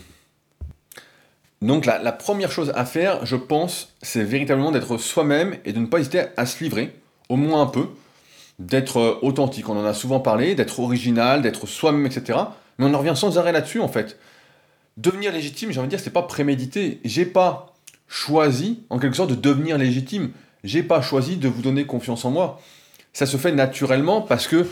Donc 1.62 1.84
la, 1.84 1.98
la, 1.98 2.12
première 2.12 2.50
chose 2.50 2.72
à 2.74 2.86
faire, 2.86 3.26
je 3.26 3.36
pense, 3.36 3.92
c'est 4.00 4.22
véritablement 4.22 4.70
d'être 4.70 4.96
soi-même 4.96 5.56
et 5.66 5.72
de 5.74 5.80
ne 5.80 5.86
pas 5.86 5.98
hésiter 5.98 6.22
à 6.36 6.46
se 6.46 6.62
livrer, 6.64 6.94
au 7.28 7.36
moins 7.36 7.62
un 7.62 7.66
peu. 7.66 7.86
d'être 8.58 9.18
authentique. 9.22 9.68
On 9.68 9.78
en 9.78 9.84
a 9.84 9.94
souvent 9.94 10.20
parlé, 10.20 10.54
d'être 10.54 10.80
original, 10.80 11.42
d'être 11.42 11.66
soi-même, 11.66 12.06
etc. 12.06 12.38
Mais 12.78 12.86
on 12.86 12.94
en 12.94 12.98
revient 12.98 13.16
sans 13.16 13.36
arrêt 13.38 13.52
là-dessus, 13.52 13.80
en 13.80 13.88
fait. 13.88 14.18
Devenir 15.00 15.32
légitime, 15.32 15.72
j'ai 15.72 15.78
envie 15.78 15.86
de 15.86 15.96
dire, 15.96 16.00
c'est 16.00 16.10
pas 16.10 16.24
prémédité. 16.24 17.00
J'ai 17.06 17.24
pas 17.24 17.74
choisi, 18.06 18.80
en 18.90 18.98
quelque 18.98 19.16
sorte, 19.16 19.30
de 19.30 19.34
devenir 19.34 19.78
légitime. 19.78 20.32
J'ai 20.62 20.82
pas 20.82 21.00
choisi 21.00 21.38
de 21.38 21.48
vous 21.48 21.62
donner 21.62 21.86
confiance 21.86 22.26
en 22.26 22.30
moi. 22.30 22.60
Ça 23.14 23.24
se 23.24 23.38
fait 23.38 23.52
naturellement 23.52 24.20
parce 24.20 24.46
que 24.46 24.66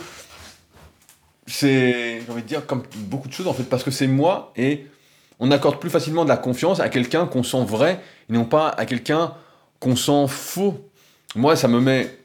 c'est, 1.47 2.21
j'ai 2.21 2.31
envie 2.31 2.43
de 2.43 2.47
dire, 2.47 2.67
comme 2.67 2.83
beaucoup 2.97 3.29
de 3.29 3.33
choses, 3.33 3.49
en 3.49 3.55
fait, 3.55 3.63
parce 3.63 3.83
que 3.83 3.91
c'est 3.91 4.07
moi 4.07 4.53
et 4.55 4.87
on 5.41 5.51
accorde 5.51 5.81
plus 5.81 5.89
facilement 5.89 6.25
de 6.25 6.29
la 6.29 6.37
confiance 6.37 6.79
à 6.79 6.91
quelqu'un 6.91 7.25
qu'on 7.27 7.43
sent 7.43 7.65
vrai 7.65 7.99
et 8.29 8.35
non 8.35 8.45
pas 8.45 8.69
à 8.69 8.85
quelqu'un 8.85 9.33
qu'on 9.81 9.97
sent 9.97 10.27
faux. 10.29 10.91
Moi, 11.37 11.57
ça 11.57 11.69
me 11.69 11.81
met 11.81 12.19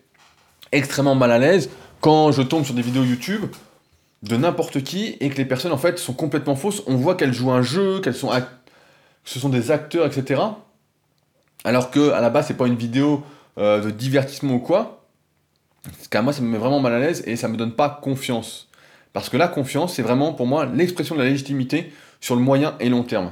extrêmement 0.74 1.16
mal 1.16 1.32
à 1.32 1.40
l'aise 1.40 1.70
quand 2.02 2.34
je 2.34 2.42
tombe 2.42 2.66
sur 2.66 2.74
des 2.74 2.82
vidéos 2.82 3.06
YouTube 3.06 3.46
de 4.24 4.38
n'importe 4.38 4.84
qui 4.84 5.18
et 5.20 5.30
que 5.30 5.38
les 5.38 5.46
personnes 5.46 5.74
en 5.74 5.78
fait 5.78 6.00
sont 6.00 6.14
complètement 6.14 6.56
fausses. 6.56 6.82
On 6.88 6.96
voit 6.96 7.16
qu'elles 7.16 7.34
jouent 7.34 7.52
un 7.52 7.62
jeu, 7.62 8.00
qu'elles 8.00 8.16
sont 8.16 8.32
ce 9.26 9.40
sont 9.40 9.50
des 9.50 9.70
acteurs, 9.72 10.06
etc. 10.06 10.42
Alors 11.64 11.92
que 11.92 12.12
à 12.12 12.22
la 12.22 12.30
base 12.30 12.48
c'est 12.48 12.58
pas 12.58 12.68
une 12.68 12.76
vidéo 12.76 13.24
euh, 13.58 13.82
de 13.82 13.92
divertissement 13.92 14.56
ou 14.56 14.60
quoi. 14.60 15.06
Parce 15.84 16.08
qu'à 16.08 16.22
moi 16.22 16.34
ça 16.34 16.42
me 16.42 16.48
met 16.48 16.58
vraiment 16.58 16.80
mal 16.80 16.94
à 16.94 17.00
l'aise 17.00 17.24
et 17.28 17.36
ça 17.36 17.50
me 17.50 17.58
donne 17.58 17.74
pas 17.74 17.90
confiance. 17.90 18.70
Parce 19.12 19.30
que 19.30 19.38
la 19.38 19.50
confiance 19.50 19.94
c'est 19.94 20.02
vraiment 20.02 20.34
pour 20.34 20.48
moi 20.48 20.66
l'expression 20.66 21.16
de 21.16 21.22
la 21.22 21.28
légitimité 21.28 21.92
sur 22.22 22.36
le 22.36 22.42
moyen 22.42 22.76
et 22.80 22.90
long 22.90 23.04
terme. 23.04 23.32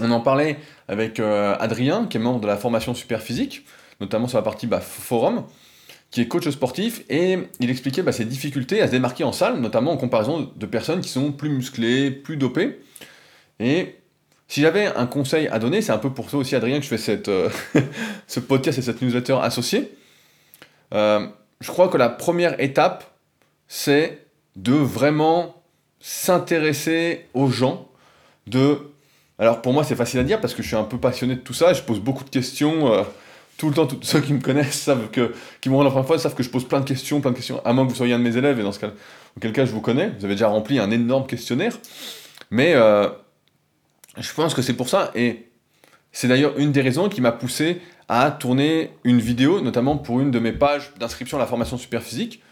On 0.00 0.10
en 0.10 0.20
parlait 0.20 0.58
avec 0.88 1.20
euh, 1.20 1.54
Adrien 1.60 2.06
qui 2.06 2.16
est 2.16 2.20
membre 2.20 2.40
de 2.40 2.46
la 2.46 2.56
formation 2.56 2.94
super 2.94 3.20
physique, 3.20 3.66
notamment 4.00 4.26
sur 4.26 4.38
la 4.38 4.42
partie 4.42 4.66
bah, 4.66 4.80
forum 4.80 5.44
qui 6.12 6.20
est 6.20 6.28
coach 6.28 6.48
sportif, 6.48 7.02
et 7.08 7.38
il 7.58 7.70
expliquait 7.70 8.02
bah, 8.02 8.12
ses 8.12 8.26
difficultés 8.26 8.82
à 8.82 8.86
se 8.86 8.92
démarquer 8.92 9.24
en 9.24 9.32
salle, 9.32 9.58
notamment 9.58 9.92
en 9.92 9.96
comparaison 9.96 10.52
de 10.54 10.66
personnes 10.66 11.00
qui 11.00 11.08
sont 11.08 11.32
plus 11.32 11.48
musclées, 11.48 12.10
plus 12.10 12.36
dopées. 12.36 12.80
Et 13.58 13.96
si 14.46 14.60
j'avais 14.60 14.86
un 14.86 15.06
conseil 15.06 15.48
à 15.48 15.58
donner, 15.58 15.80
c'est 15.80 15.92
un 15.92 15.98
peu 15.98 16.10
pour 16.10 16.28
ça 16.28 16.36
aussi, 16.36 16.54
Adrien, 16.54 16.76
que 16.78 16.84
je 16.84 16.88
fais 16.90 16.98
cette, 16.98 17.28
euh, 17.28 17.48
ce 18.26 18.40
podcast 18.40 18.78
et 18.78 18.82
cette 18.82 19.00
newsletter 19.00 19.38
associée. 19.40 19.90
Euh, 20.92 21.26
je 21.60 21.68
crois 21.68 21.88
que 21.88 21.96
la 21.96 22.10
première 22.10 22.60
étape, 22.60 23.16
c'est 23.66 24.26
de 24.56 24.74
vraiment 24.74 25.62
s'intéresser 26.00 27.26
aux 27.32 27.48
gens, 27.48 27.88
de... 28.46 28.78
Alors 29.38 29.62
pour 29.62 29.72
moi 29.72 29.82
c'est 29.82 29.96
facile 29.96 30.20
à 30.20 30.24
dire 30.24 30.40
parce 30.40 30.52
que 30.52 30.62
je 30.62 30.68
suis 30.68 30.76
un 30.76 30.84
peu 30.84 30.98
passionné 30.98 31.36
de 31.36 31.40
tout 31.40 31.54
ça, 31.54 31.72
je 31.72 31.82
pose 31.82 32.00
beaucoup 32.00 32.22
de 32.22 32.28
questions, 32.28 32.92
euh, 32.92 33.02
tout 33.62 33.68
le 33.68 33.74
temps, 33.76 33.86
tous 33.86 33.98
ceux 34.02 34.20
qui 34.20 34.32
me 34.32 34.40
connaissent 34.40 34.80
savent 34.80 35.08
que, 35.12 35.34
qui 35.60 35.68
m'ont 35.68 35.84
la 35.84 35.90
première 35.90 36.04
fois, 36.04 36.18
savent 36.18 36.34
que 36.34 36.42
je 36.42 36.50
pose 36.50 36.66
plein 36.66 36.80
de 36.80 36.84
questions, 36.84 37.20
plein 37.20 37.30
de 37.30 37.36
questions, 37.36 37.64
à 37.64 37.72
moins 37.72 37.84
que 37.84 37.90
vous 37.90 37.96
soyez 37.96 38.12
un 38.12 38.18
de 38.18 38.24
mes 38.24 38.36
élèves, 38.36 38.58
et 38.58 38.64
dans 38.64 38.72
ce 38.72 38.80
cas, 38.80 38.90
auquel 39.36 39.52
cas 39.52 39.64
je 39.64 39.70
vous 39.70 39.80
connais, 39.80 40.08
vous 40.18 40.24
avez 40.24 40.34
déjà 40.34 40.48
rempli 40.48 40.80
un 40.80 40.90
énorme 40.90 41.28
questionnaire. 41.28 41.78
Mais 42.50 42.72
euh, 42.74 43.08
je 44.18 44.34
pense 44.34 44.52
que 44.54 44.62
c'est 44.62 44.72
pour 44.72 44.88
ça, 44.88 45.12
et 45.14 45.46
c'est 46.10 46.26
d'ailleurs 46.26 46.58
une 46.58 46.72
des 46.72 46.80
raisons 46.80 47.08
qui 47.08 47.20
m'a 47.20 47.30
poussé 47.30 47.80
à 48.08 48.32
tourner 48.32 48.90
une 49.04 49.20
vidéo, 49.20 49.60
notamment 49.60 49.96
pour 49.96 50.18
une 50.18 50.32
de 50.32 50.40
mes 50.40 50.52
pages 50.52 50.90
d'inscription 50.98 51.36
à 51.36 51.40
la 51.40 51.46
formation 51.46 51.78
super 51.78 52.02
physique, 52.02 52.42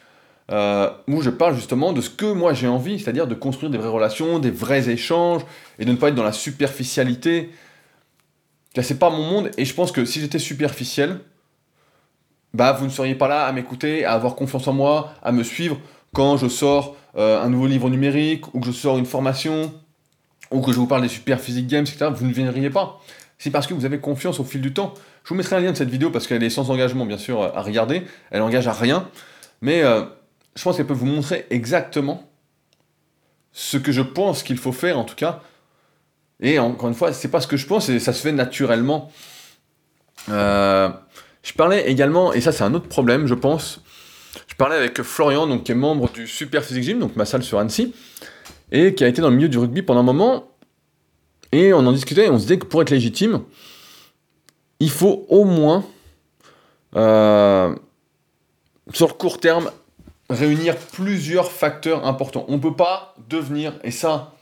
euh, 0.53 0.91
où 1.09 1.23
je 1.23 1.31
parle 1.31 1.57
justement 1.57 1.93
de 1.93 2.01
ce 2.01 2.11
que 2.11 2.33
moi 2.33 2.55
j'ai 2.55 2.69
envie, 2.69 3.01
c'est-à-dire 3.01 3.27
de 3.27 3.35
construire 3.35 3.73
des 3.73 3.79
vraies 3.79 3.89
relations, 3.89 4.39
des 4.39 4.53
vrais 4.53 4.89
échanges, 4.89 5.43
et 5.81 5.85
de 5.85 5.91
ne 5.91 5.97
pas 5.97 6.11
être 6.11 6.15
dans 6.15 6.23
la 6.23 6.31
superficialité, 6.31 7.51
c'est 8.77 8.99
pas 8.99 9.11
mon 9.11 9.25
monde, 9.25 9.51
et 9.57 9.65
je 9.65 9.75
pense 9.75 9.93
que 9.93 10.05
si 10.05 10.21
j'étais 10.21 10.39
superficiel, 10.39 11.21
bah 12.55 12.73
vous 12.73 12.85
ne 12.85 12.91
seriez 12.91 13.15
pas 13.15 13.29
là 13.29 13.47
à 13.47 13.53
m'écouter, 13.53 14.05
à 14.05 14.13
avoir 14.13 14.35
confiance 14.35 14.67
en 14.69 14.73
moi, 14.73 15.13
à 15.23 15.33
me 15.33 15.43
suivre 15.43 15.79
quand 16.13 16.37
je 16.37 16.49
sors 16.49 16.97
euh, 17.17 17.43
un 17.43 17.49
nouveau 17.49 17.67
livre 17.67 17.91
numérique, 17.91 18.53
ou 18.55 18.61
que 18.61 18.67
je 18.67 18.73
sors 18.73 18.99
une 18.99 19.07
formation, 19.07 19.73
ou 20.51 20.61
que 20.61 20.73
je 20.73 20.77
vous 20.77 20.87
parle 20.87 21.03
des 21.03 21.09
super 21.09 21.41
physique 21.41 21.67
games, 21.67 21.85
etc. 21.85 22.11
Vous 22.13 22.27
ne 22.27 22.33
viendriez 22.33 22.71
pas. 22.71 23.01
C'est 23.39 23.51
parce 23.51 23.67
que 23.67 23.75
vous 23.75 23.85
avez 23.85 24.01
confiance 24.01 24.41
au 24.41 24.45
fil 24.45 24.61
du 24.61 24.73
temps. 24.73 24.95
Je 25.25 25.31
vous 25.31 25.35
mettrai 25.35 25.57
un 25.57 25.61
lien 25.61 25.73
de 25.73 25.77
cette 25.77 25.89
vidéo 25.89 26.11
parce 26.11 26.27
qu'elle 26.27 26.43
est 26.43 26.51
sans 26.51 26.71
engagement, 26.71 27.07
bien 27.07 27.19
sûr, 27.19 27.43
à 27.43 27.63
regarder. 27.63 28.03
Elle 28.31 28.41
n'engage 28.41 28.69
à 28.69 28.73
rien. 28.73 29.09
Mais 29.63 29.83
euh, 29.83 30.05
je 30.57 30.63
pense 30.63 30.77
qu'elle 30.77 30.87
peut 30.87 30.95
vous 30.95 31.07
montrer 31.07 31.47
exactement 31.51 32.25
ce 33.53 33.77
que 33.77 33.93
je 33.93 34.03
pense 34.03 34.43
qu'il 34.43 34.59
faut 34.59 34.73
faire, 34.73 34.99
en 34.99 35.05
tout 35.05 35.15
cas, 35.15 35.41
et 36.41 36.59
encore 36.59 36.89
une 36.89 36.95
fois, 36.95 37.13
c'est 37.13 37.29
pas 37.29 37.41
ce 37.41 37.47
que 37.47 37.57
je 37.57 37.67
pense, 37.67 37.89
et 37.89 38.01
ça 38.01 38.13
se 38.13 38.23
fait 38.23 38.33
naturellement. 38.33 39.11
Euh, 40.29 40.89
je 41.43 41.53
parlais 41.53 41.91
également, 41.91 42.33
et 42.33 42.41
ça 42.41 42.53
c'est 42.53 42.65
un 42.65 42.75
autre 42.75 42.89
problème, 42.89 43.27
je 43.27 43.35
pense. 43.35 43.81
Je 44.47 44.55
parlais 44.55 44.77
avec 44.77 45.03
Florian, 45.03 45.47
donc, 45.47 45.65
qui 45.65 45.73
est 45.73 45.75
membre 45.75 46.11
du 46.11 46.27
Super 46.27 46.65
Physique 46.65 46.85
Gym, 46.85 46.99
donc 46.99 47.17
ma 47.17 47.25
salle 47.25 47.43
sur 47.43 47.59
Annecy, 47.59 47.95
et 48.73 48.95
qui 48.95 49.05
a 49.05 49.09
été 49.09 49.21
dans 49.21 49.31
le 49.31 49.37
milieu 49.37 49.49
du 49.49 49.59
rugby 49.59 49.83
pendant 49.83 50.01
un 50.01 50.05
moment. 50.05 50.49
Et 51.53 51.73
on 51.73 51.79
en 51.79 51.93
discutait, 51.93 52.27
et 52.27 52.31
on 52.31 52.39
se 52.39 52.43
disait 52.43 52.59
que 52.59 52.67
pour 52.67 52.81
être 52.83 52.91
légitime, 52.91 53.43
il 54.79 54.91
faut 54.91 55.27
au 55.29 55.45
moins, 55.45 55.85
euh, 56.97 57.75
sur 58.93 59.09
le 59.09 59.13
court 59.15 59.41
terme, 59.41 59.71
réunir 60.29 60.77
plusieurs 60.77 61.51
facteurs 61.51 62.07
importants. 62.07 62.45
On 62.49 62.57
ne 62.57 62.63
peut 62.63 62.77
pas 62.77 63.15
devenir, 63.29 63.75
et 63.83 63.91
ça, 63.91 64.33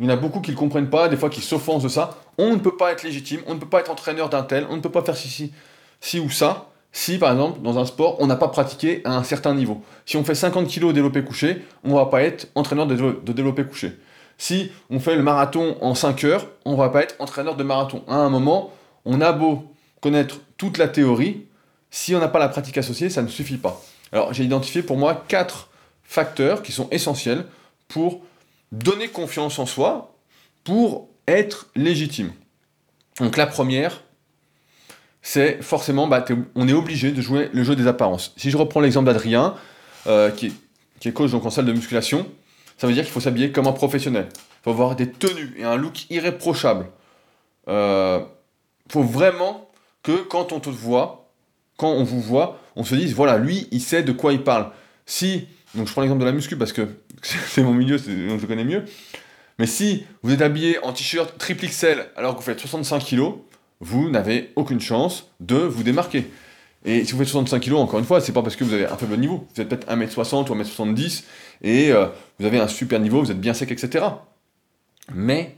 il 0.00 0.06
y 0.06 0.08
en 0.08 0.12
a 0.12 0.16
beaucoup 0.16 0.40
qui 0.40 0.52
ne 0.52 0.56
comprennent 0.56 0.90
pas, 0.90 1.08
des 1.08 1.16
fois 1.16 1.28
qui 1.28 1.40
s'offensent 1.40 1.82
de 1.82 1.88
ça. 1.88 2.18
On 2.38 2.52
ne 2.52 2.58
peut 2.58 2.76
pas 2.76 2.92
être 2.92 3.02
légitime, 3.02 3.40
on 3.46 3.54
ne 3.54 3.58
peut 3.58 3.68
pas 3.68 3.80
être 3.80 3.90
entraîneur 3.90 4.28
d'un 4.28 4.42
tel, 4.42 4.66
on 4.70 4.76
ne 4.76 4.80
peut 4.80 4.90
pas 4.90 5.02
faire 5.02 5.16
ci, 5.16 5.52
ci, 6.00 6.20
ou 6.20 6.30
ça, 6.30 6.68
si 6.92 7.18
par 7.18 7.32
exemple 7.32 7.60
dans 7.62 7.78
un 7.78 7.84
sport 7.84 8.16
on 8.20 8.26
n'a 8.26 8.36
pas 8.36 8.48
pratiqué 8.48 9.02
à 9.04 9.16
un 9.16 9.24
certain 9.24 9.54
niveau. 9.54 9.82
Si 10.06 10.16
on 10.16 10.24
fait 10.24 10.36
50 10.36 10.68
kg 10.68 10.92
développé 10.92 11.22
couché, 11.22 11.64
on 11.84 11.90
ne 11.90 11.94
va 11.94 12.06
pas 12.06 12.22
être 12.22 12.48
entraîneur 12.54 12.86
de, 12.86 13.32
développé 13.32 13.64
couché. 13.64 13.98
Si 14.38 14.70
on 14.88 15.00
fait 15.00 15.16
le 15.16 15.22
marathon 15.22 15.76
en 15.80 15.96
5 15.96 16.22
heures, 16.24 16.46
on 16.64 16.72
ne 16.72 16.76
va 16.76 16.90
pas 16.90 17.02
être 17.02 17.16
entraîneur 17.18 17.56
de 17.56 17.64
marathon. 17.64 18.04
À 18.06 18.14
un 18.14 18.30
moment, 18.30 18.72
on 19.04 19.20
a 19.20 19.32
beau 19.32 19.64
connaître 20.00 20.36
toute 20.56 20.78
la 20.78 20.86
théorie, 20.86 21.46
si 21.90 22.14
on 22.14 22.20
n'a 22.20 22.28
pas 22.28 22.38
la 22.38 22.48
pratique 22.48 22.78
associée, 22.78 23.10
ça 23.10 23.22
ne 23.22 23.28
suffit 23.28 23.56
pas. 23.56 23.82
Alors 24.12 24.32
j'ai 24.32 24.44
identifié 24.44 24.82
pour 24.82 24.96
moi 24.96 25.24
quatre 25.26 25.68
facteurs 26.04 26.62
qui 26.62 26.70
sont 26.70 26.88
essentiels 26.90 27.44
pour 27.88 28.22
donner 28.72 29.08
confiance 29.08 29.58
en 29.58 29.66
soi 29.66 30.16
pour 30.64 31.08
être 31.26 31.68
légitime. 31.74 32.32
Donc 33.18 33.36
la 33.36 33.46
première, 33.46 34.02
c'est 35.22 35.62
forcément, 35.62 36.06
bah, 36.06 36.24
on 36.54 36.68
est 36.68 36.72
obligé 36.72 37.10
de 37.10 37.20
jouer 37.20 37.50
le 37.52 37.64
jeu 37.64 37.76
des 37.76 37.86
apparences. 37.86 38.32
Si 38.36 38.50
je 38.50 38.56
reprends 38.56 38.80
l'exemple 38.80 39.06
d'Adrien, 39.06 39.54
euh, 40.06 40.30
qui, 40.30 40.52
est, 41.04 41.12
coach 41.12 41.30
donc 41.30 41.44
en 41.44 41.50
salle 41.50 41.66
de 41.66 41.72
musculation, 41.72 42.26
ça 42.76 42.86
veut 42.86 42.92
dire 42.92 43.04
qu'il 43.04 43.12
faut 43.12 43.20
s'habiller 43.20 43.52
comme 43.52 43.66
un 43.66 43.72
professionnel. 43.72 44.28
Il 44.32 44.64
faut 44.64 44.70
avoir 44.70 44.96
des 44.96 45.10
tenues 45.10 45.54
et 45.58 45.64
un 45.64 45.76
look 45.76 46.08
irréprochable. 46.10 46.86
Il 47.66 47.72
euh, 47.72 48.20
faut 48.88 49.02
vraiment 49.02 49.70
que 50.02 50.16
quand 50.22 50.52
on 50.52 50.60
te 50.60 50.70
voit, 50.70 51.30
quand 51.76 51.90
on 51.90 52.04
vous 52.04 52.20
voit, 52.20 52.60
on 52.76 52.84
se 52.84 52.94
dise, 52.94 53.14
voilà, 53.14 53.38
lui, 53.38 53.68
il 53.70 53.80
sait 53.80 54.02
de 54.02 54.12
quoi 54.12 54.32
il 54.32 54.42
parle. 54.42 54.70
Si, 55.06 55.48
donc 55.74 55.86
je 55.86 55.92
prends 55.92 56.02
l'exemple 56.02 56.20
de 56.20 56.26
la 56.26 56.32
muscu 56.32 56.56
parce 56.56 56.72
que 56.72 56.88
c'est 57.22 57.62
mon 57.62 57.74
milieu, 57.74 57.98
je 57.98 58.46
connais 58.46 58.64
mieux. 58.64 58.84
Mais 59.58 59.66
si 59.66 60.04
vous 60.22 60.32
êtes 60.32 60.42
habillé 60.42 60.78
en 60.84 60.92
t-shirt 60.92 61.36
triple 61.36 61.66
XL 61.66 62.06
alors 62.16 62.34
que 62.34 62.38
vous 62.38 62.44
faites 62.44 62.60
65 62.60 63.04
kg, 63.04 63.32
vous 63.80 64.08
n'avez 64.10 64.52
aucune 64.56 64.80
chance 64.80 65.30
de 65.40 65.56
vous 65.56 65.82
démarquer. 65.82 66.30
Et 66.84 67.04
si 67.04 67.12
vous 67.12 67.18
faites 67.18 67.28
65 67.28 67.60
kg, 67.60 67.74
encore 67.74 67.98
une 67.98 68.04
fois, 68.04 68.20
c'est 68.20 68.32
pas 68.32 68.42
parce 68.42 68.54
que 68.54 68.64
vous 68.64 68.72
avez 68.72 68.86
un 68.86 68.96
faible 68.96 69.16
niveau. 69.16 69.46
Vous 69.54 69.60
êtes 69.60 69.68
peut-être 69.68 69.88
1m60 69.88 70.50
ou 70.50 70.54
1m70 70.54 71.24
et 71.62 71.90
euh, 71.90 72.06
vous 72.38 72.46
avez 72.46 72.60
un 72.60 72.68
super 72.68 73.00
niveau, 73.00 73.20
vous 73.20 73.30
êtes 73.30 73.40
bien 73.40 73.52
sec, 73.52 73.70
etc. 73.72 74.04
Mais 75.12 75.56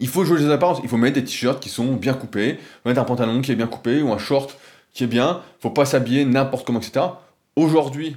il 0.00 0.08
faut 0.08 0.24
jouer 0.24 0.40
les 0.40 0.50
apparences. 0.50 0.80
Il 0.82 0.88
faut 0.88 0.96
mettre 0.96 1.14
des 1.14 1.24
t-shirts 1.24 1.60
qui 1.60 1.68
sont 1.68 1.94
bien 1.94 2.14
coupés, 2.14 2.58
mettre 2.84 3.00
un 3.00 3.04
pantalon 3.04 3.40
qui 3.42 3.52
est 3.52 3.56
bien 3.56 3.68
coupé 3.68 4.02
ou 4.02 4.12
un 4.12 4.18
short 4.18 4.58
qui 4.92 5.04
est 5.04 5.08
bien. 5.08 5.42
Il 5.58 5.62
faut 5.62 5.70
pas 5.70 5.84
s'habiller 5.84 6.24
n'importe 6.24 6.66
comment, 6.66 6.80
etc. 6.80 7.06
Aujourd'hui, 7.54 8.16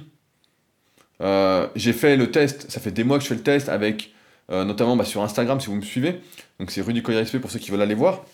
euh, 1.20 1.66
j'ai 1.76 1.92
fait 1.92 2.16
le 2.16 2.30
test, 2.30 2.70
ça 2.70 2.80
fait 2.80 2.90
des 2.90 3.04
mois 3.04 3.18
que 3.18 3.24
je 3.24 3.28
fais 3.28 3.34
le 3.34 3.42
test 3.42 3.68
avec, 3.68 4.12
euh, 4.50 4.64
notamment 4.64 4.96
bah, 4.96 5.04
sur 5.04 5.22
Instagram 5.22 5.60
si 5.60 5.66
vous 5.66 5.76
me 5.76 5.82
suivez, 5.82 6.20
donc 6.58 6.70
c'est 6.70 6.80
Rudy 6.80 7.02
Collier 7.02 7.24
pour 7.40 7.50
ceux 7.50 7.58
qui 7.58 7.70
veulent 7.70 7.82
aller 7.82 7.94
voir. 7.94 8.24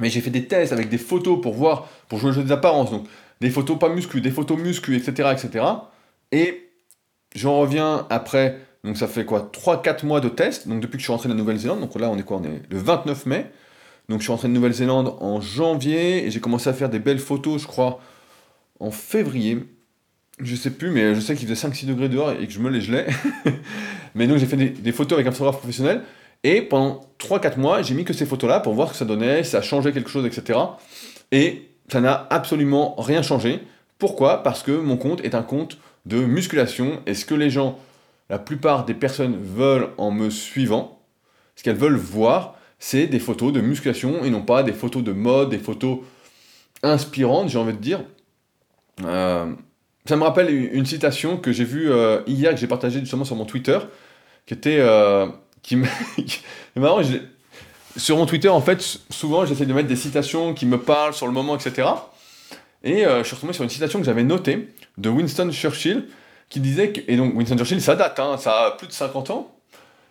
Mais 0.00 0.10
j'ai 0.10 0.20
fait 0.20 0.30
des 0.30 0.46
tests 0.46 0.72
avec 0.72 0.88
des 0.88 0.98
photos 0.98 1.40
pour 1.40 1.54
voir, 1.54 1.88
pour 2.08 2.18
jouer 2.18 2.30
le 2.30 2.36
jeu 2.36 2.42
des 2.42 2.52
apparences, 2.52 2.90
donc 2.90 3.06
des 3.40 3.50
photos 3.50 3.78
pas 3.78 3.88
muscu, 3.88 4.20
des 4.20 4.30
photos 4.30 4.58
muscu, 4.58 4.96
etc. 4.96 5.30
etc. 5.32 5.64
Et 6.32 6.70
j'en 7.34 7.60
reviens 7.60 8.06
après, 8.10 8.58
donc 8.82 8.96
ça 8.96 9.06
fait 9.06 9.24
quoi? 9.24 9.50
3-4 9.52 10.04
mois 10.04 10.20
de 10.20 10.28
test, 10.28 10.68
donc 10.68 10.80
depuis 10.80 10.96
que 10.96 10.98
je 10.98 11.04
suis 11.04 11.12
rentré 11.12 11.28
de 11.28 11.34
Nouvelle-Zélande, 11.34 11.80
donc 11.80 11.98
là 11.98 12.10
on 12.10 12.18
est 12.18 12.22
quoi? 12.22 12.38
On 12.38 12.44
est 12.44 12.62
le 12.68 12.78
29 12.78 13.26
mai, 13.26 13.50
donc 14.08 14.20
je 14.20 14.24
suis 14.24 14.32
rentré 14.32 14.48
de 14.48 14.52
Nouvelle-Zélande 14.52 15.16
en 15.20 15.40
janvier, 15.40 16.26
et 16.26 16.30
j'ai 16.30 16.40
commencé 16.40 16.68
à 16.68 16.74
faire 16.74 16.90
des 16.90 16.98
belles 16.98 17.18
photos, 17.18 17.62
je 17.62 17.66
crois, 17.66 18.00
en 18.80 18.90
février, 18.90 19.64
je 20.40 20.56
sais 20.56 20.70
plus, 20.70 20.90
mais 20.90 21.14
je 21.14 21.20
sais 21.20 21.34
qu'il 21.34 21.48
faisait 21.48 21.68
5-6 21.68 21.86
degrés 21.86 22.08
dehors 22.08 22.32
et 22.32 22.46
que 22.46 22.52
je 22.52 22.58
me 22.58 22.70
les 22.70 22.80
gelais. 22.80 23.06
mais 24.14 24.26
donc 24.26 24.38
j'ai 24.38 24.46
fait 24.46 24.56
des, 24.56 24.92
photos 24.92 25.16
avec 25.16 25.26
un 25.26 25.32
photographe 25.32 25.58
professionnel. 25.58 26.02
Et 26.42 26.60
pendant 26.60 27.00
3-4 27.18 27.58
mois, 27.58 27.82
j'ai 27.82 27.94
mis 27.94 28.04
que 28.04 28.12
ces 28.12 28.26
photos-là 28.26 28.60
pour 28.60 28.74
voir 28.74 28.88
ce 28.88 28.92
que 28.92 28.98
ça 28.98 29.04
donnait, 29.04 29.44
si 29.44 29.50
ça 29.50 29.62
changeait 29.62 29.92
quelque 29.92 30.10
chose, 30.10 30.26
etc. 30.26 30.58
Et 31.32 31.68
ça 31.90 32.00
n'a 32.00 32.26
absolument 32.30 32.94
rien 32.98 33.22
changé. 33.22 33.60
Pourquoi? 33.98 34.42
Parce 34.42 34.62
que 34.62 34.72
mon 34.72 34.96
compte 34.96 35.24
est 35.24 35.34
un 35.34 35.42
compte 35.42 35.78
de 36.04 36.18
musculation. 36.18 37.00
Et 37.06 37.14
ce 37.14 37.24
que 37.24 37.34
les 37.34 37.48
gens, 37.48 37.78
la 38.28 38.38
plupart 38.38 38.84
des 38.84 38.94
personnes 38.94 39.38
veulent 39.40 39.90
en 39.96 40.10
me 40.10 40.30
suivant, 40.30 41.00
ce 41.56 41.62
qu'elles 41.62 41.76
veulent 41.76 41.96
voir, 41.96 42.56
c'est 42.78 43.06
des 43.06 43.20
photos 43.20 43.52
de 43.52 43.60
musculation 43.60 44.24
et 44.24 44.30
non 44.30 44.42
pas 44.42 44.62
des 44.62 44.72
photos 44.72 45.02
de 45.02 45.12
mode, 45.12 45.50
des 45.50 45.58
photos 45.58 46.00
inspirantes, 46.82 47.48
j'ai 47.48 47.58
envie 47.58 47.72
de 47.72 47.78
dire. 47.78 48.04
Euh, 49.02 49.54
ça 50.06 50.16
me 50.16 50.22
rappelle 50.22 50.50
une 50.50 50.84
citation 50.84 51.38
que 51.38 51.50
j'ai 51.50 51.64
vue 51.64 51.90
euh, 51.90 52.20
hier, 52.26 52.50
que 52.52 52.58
j'ai 52.58 52.66
partagée 52.66 53.00
justement 53.00 53.24
sur 53.24 53.36
mon 53.36 53.46
Twitter, 53.46 53.78
qui 54.46 54.54
était. 54.54 54.78
Euh, 54.78 55.26
qui 55.62 55.76
marrant, 56.76 57.00
sur 57.96 58.18
mon 58.18 58.26
Twitter, 58.26 58.50
en 58.50 58.60
fait, 58.60 58.82
souvent 59.08 59.46
j'essaie 59.46 59.64
de 59.64 59.72
mettre 59.72 59.88
des 59.88 59.96
citations 59.96 60.52
qui 60.52 60.66
me 60.66 60.78
parlent 60.78 61.14
sur 61.14 61.26
le 61.26 61.32
moment, 61.32 61.56
etc. 61.56 61.88
Et 62.82 63.04
je 63.04 63.22
suis 63.22 63.34
retombé 63.34 63.54
sur 63.54 63.64
une 63.64 63.70
citation 63.70 63.98
que 63.98 64.04
j'avais 64.04 64.24
notée 64.24 64.68
de 64.98 65.08
Winston 65.08 65.50
Churchill, 65.50 66.06
qui 66.50 66.60
disait 66.60 66.90
que. 66.90 67.00
Et 67.08 67.16
donc, 67.16 67.34
Winston 67.34 67.56
Churchill, 67.56 67.80
ça 67.80 67.96
date, 67.96 68.20
hein, 68.20 68.36
ça 68.36 68.66
a 68.66 68.70
plus 68.72 68.88
de 68.88 68.92
50 68.92 69.30
ans. 69.30 69.56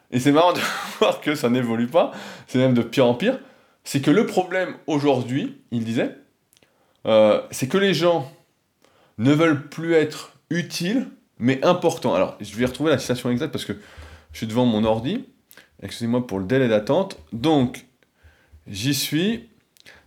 Et 0.09 0.19
c'est 0.19 0.31
marrant 0.31 0.53
de 0.53 0.59
voir 0.97 1.21
que 1.21 1.35
ça 1.35 1.49
n'évolue 1.49 1.87
pas, 1.87 2.13
c'est 2.47 2.57
même 2.57 2.73
de 2.73 2.81
pire 2.81 3.05
en 3.05 3.13
pire. 3.13 3.37
C'est 3.83 4.01
que 4.01 4.09
le 4.09 4.25
problème 4.25 4.73
aujourd'hui, 4.87 5.61
il 5.69 5.83
disait, 5.83 6.15
c'est 7.51 7.67
que 7.67 7.77
les 7.77 7.93
gens 7.93 8.31
ne 9.17 9.33
veulent 9.33 9.67
plus 9.67 9.93
être 9.93 10.33
utiles, 10.49 11.07
mais 11.39 11.63
importants. 11.63 12.13
Alors, 12.13 12.37
je 12.39 12.55
vais 12.55 12.65
retrouver 12.65 12.91
la 12.91 12.99
citation 12.99 13.29
exacte 13.29 13.51
parce 13.51 13.65
que 13.65 13.73
je 14.31 14.37
suis 14.37 14.47
devant 14.47 14.65
mon 14.65 14.83
ordi. 14.83 15.25
Excusez-moi 15.81 16.25
pour 16.25 16.39
le 16.39 16.45
délai 16.45 16.67
d'attente. 16.67 17.17
Donc, 17.31 17.85
j'y 18.67 18.93
suis. 18.93 19.49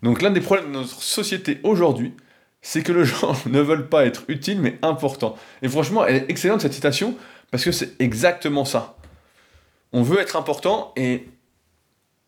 Donc, 0.02 0.22
l'un 0.22 0.30
des 0.30 0.40
problèmes 0.40 0.68
de 0.68 0.78
notre 0.78 1.02
société 1.02 1.60
aujourd'hui, 1.62 2.14
c'est 2.62 2.82
que 2.82 2.92
les 2.92 3.04
gens 3.04 3.36
ne 3.46 3.60
veulent 3.60 3.88
pas 3.88 4.06
être 4.06 4.24
utiles, 4.28 4.60
mais 4.60 4.78
importants. 4.82 5.36
Et 5.62 5.68
franchement, 5.68 6.04
elle 6.06 6.16
est 6.16 6.30
excellente 6.30 6.60
cette 6.60 6.72
citation 6.72 7.16
parce 7.50 7.64
que 7.64 7.72
c'est 7.72 8.00
exactement 8.00 8.64
ça. 8.64 8.96
On 9.92 10.02
veut 10.02 10.20
être 10.20 10.36
important 10.36 10.92
et 10.96 11.28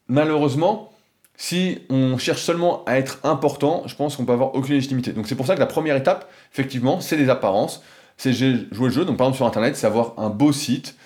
malheureusement, 0.07 0.93
si 1.41 1.79
on 1.89 2.19
cherche 2.19 2.43
seulement 2.43 2.85
à 2.85 2.99
être 2.99 3.21
important, 3.23 3.85
je 3.87 3.95
pense 3.95 4.17
qu'on 4.17 4.25
peut 4.25 4.33
avoir 4.33 4.57
aucune 4.57 4.75
légitimité. 4.75 5.13
Donc 5.13 5.29
c'est 5.29 5.37
pour 5.37 5.47
ça 5.47 5.55
que 5.55 5.61
la 5.61 5.67
première 5.67 5.95
étape, 5.95 6.29
effectivement, 6.53 7.01
c'est 7.01 7.17
les 7.17 7.31
apparences. 7.31 7.81
C'est 8.17 8.33
jouer 8.33 8.67
le 8.73 8.91
jeu. 8.91 9.05
Donc 9.05 9.17
par 9.17 9.29
exemple 9.29 9.37
sur 9.37 9.47
Internet, 9.47 9.77
c'est 9.77 9.87
avoir 9.87 10.15
un 10.19 10.31
beau 10.31 10.53
site. 10.53 10.97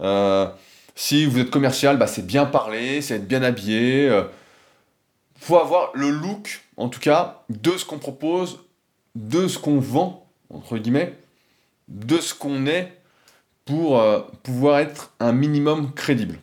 Euh, 0.00 0.48
si 0.96 1.24
vous 1.24 1.38
êtes 1.38 1.50
commercial, 1.50 1.98
bah, 1.98 2.08
c'est 2.08 2.26
bien 2.26 2.46
parler, 2.46 3.00
c'est 3.00 3.14
être 3.14 3.28
bien 3.28 3.44
habillé. 3.44 4.06
Il 4.06 4.10
euh, 4.10 4.24
faut 5.38 5.56
avoir 5.56 5.92
le 5.94 6.10
look, 6.10 6.62
en 6.76 6.88
tout 6.88 7.00
cas, 7.00 7.44
de 7.48 7.70
ce 7.78 7.84
qu'on 7.84 7.98
propose, 7.98 8.58
de 9.14 9.46
ce 9.46 9.56
qu'on 9.56 9.78
vend, 9.78 10.26
entre 10.52 10.78
guillemets, 10.78 11.16
de 11.86 12.18
ce 12.18 12.34
qu'on 12.34 12.66
est, 12.66 12.92
pour 13.64 14.00
euh, 14.00 14.20
pouvoir 14.42 14.80
être 14.80 15.12
un 15.20 15.32
minimum 15.32 15.92
crédible. 15.92 16.40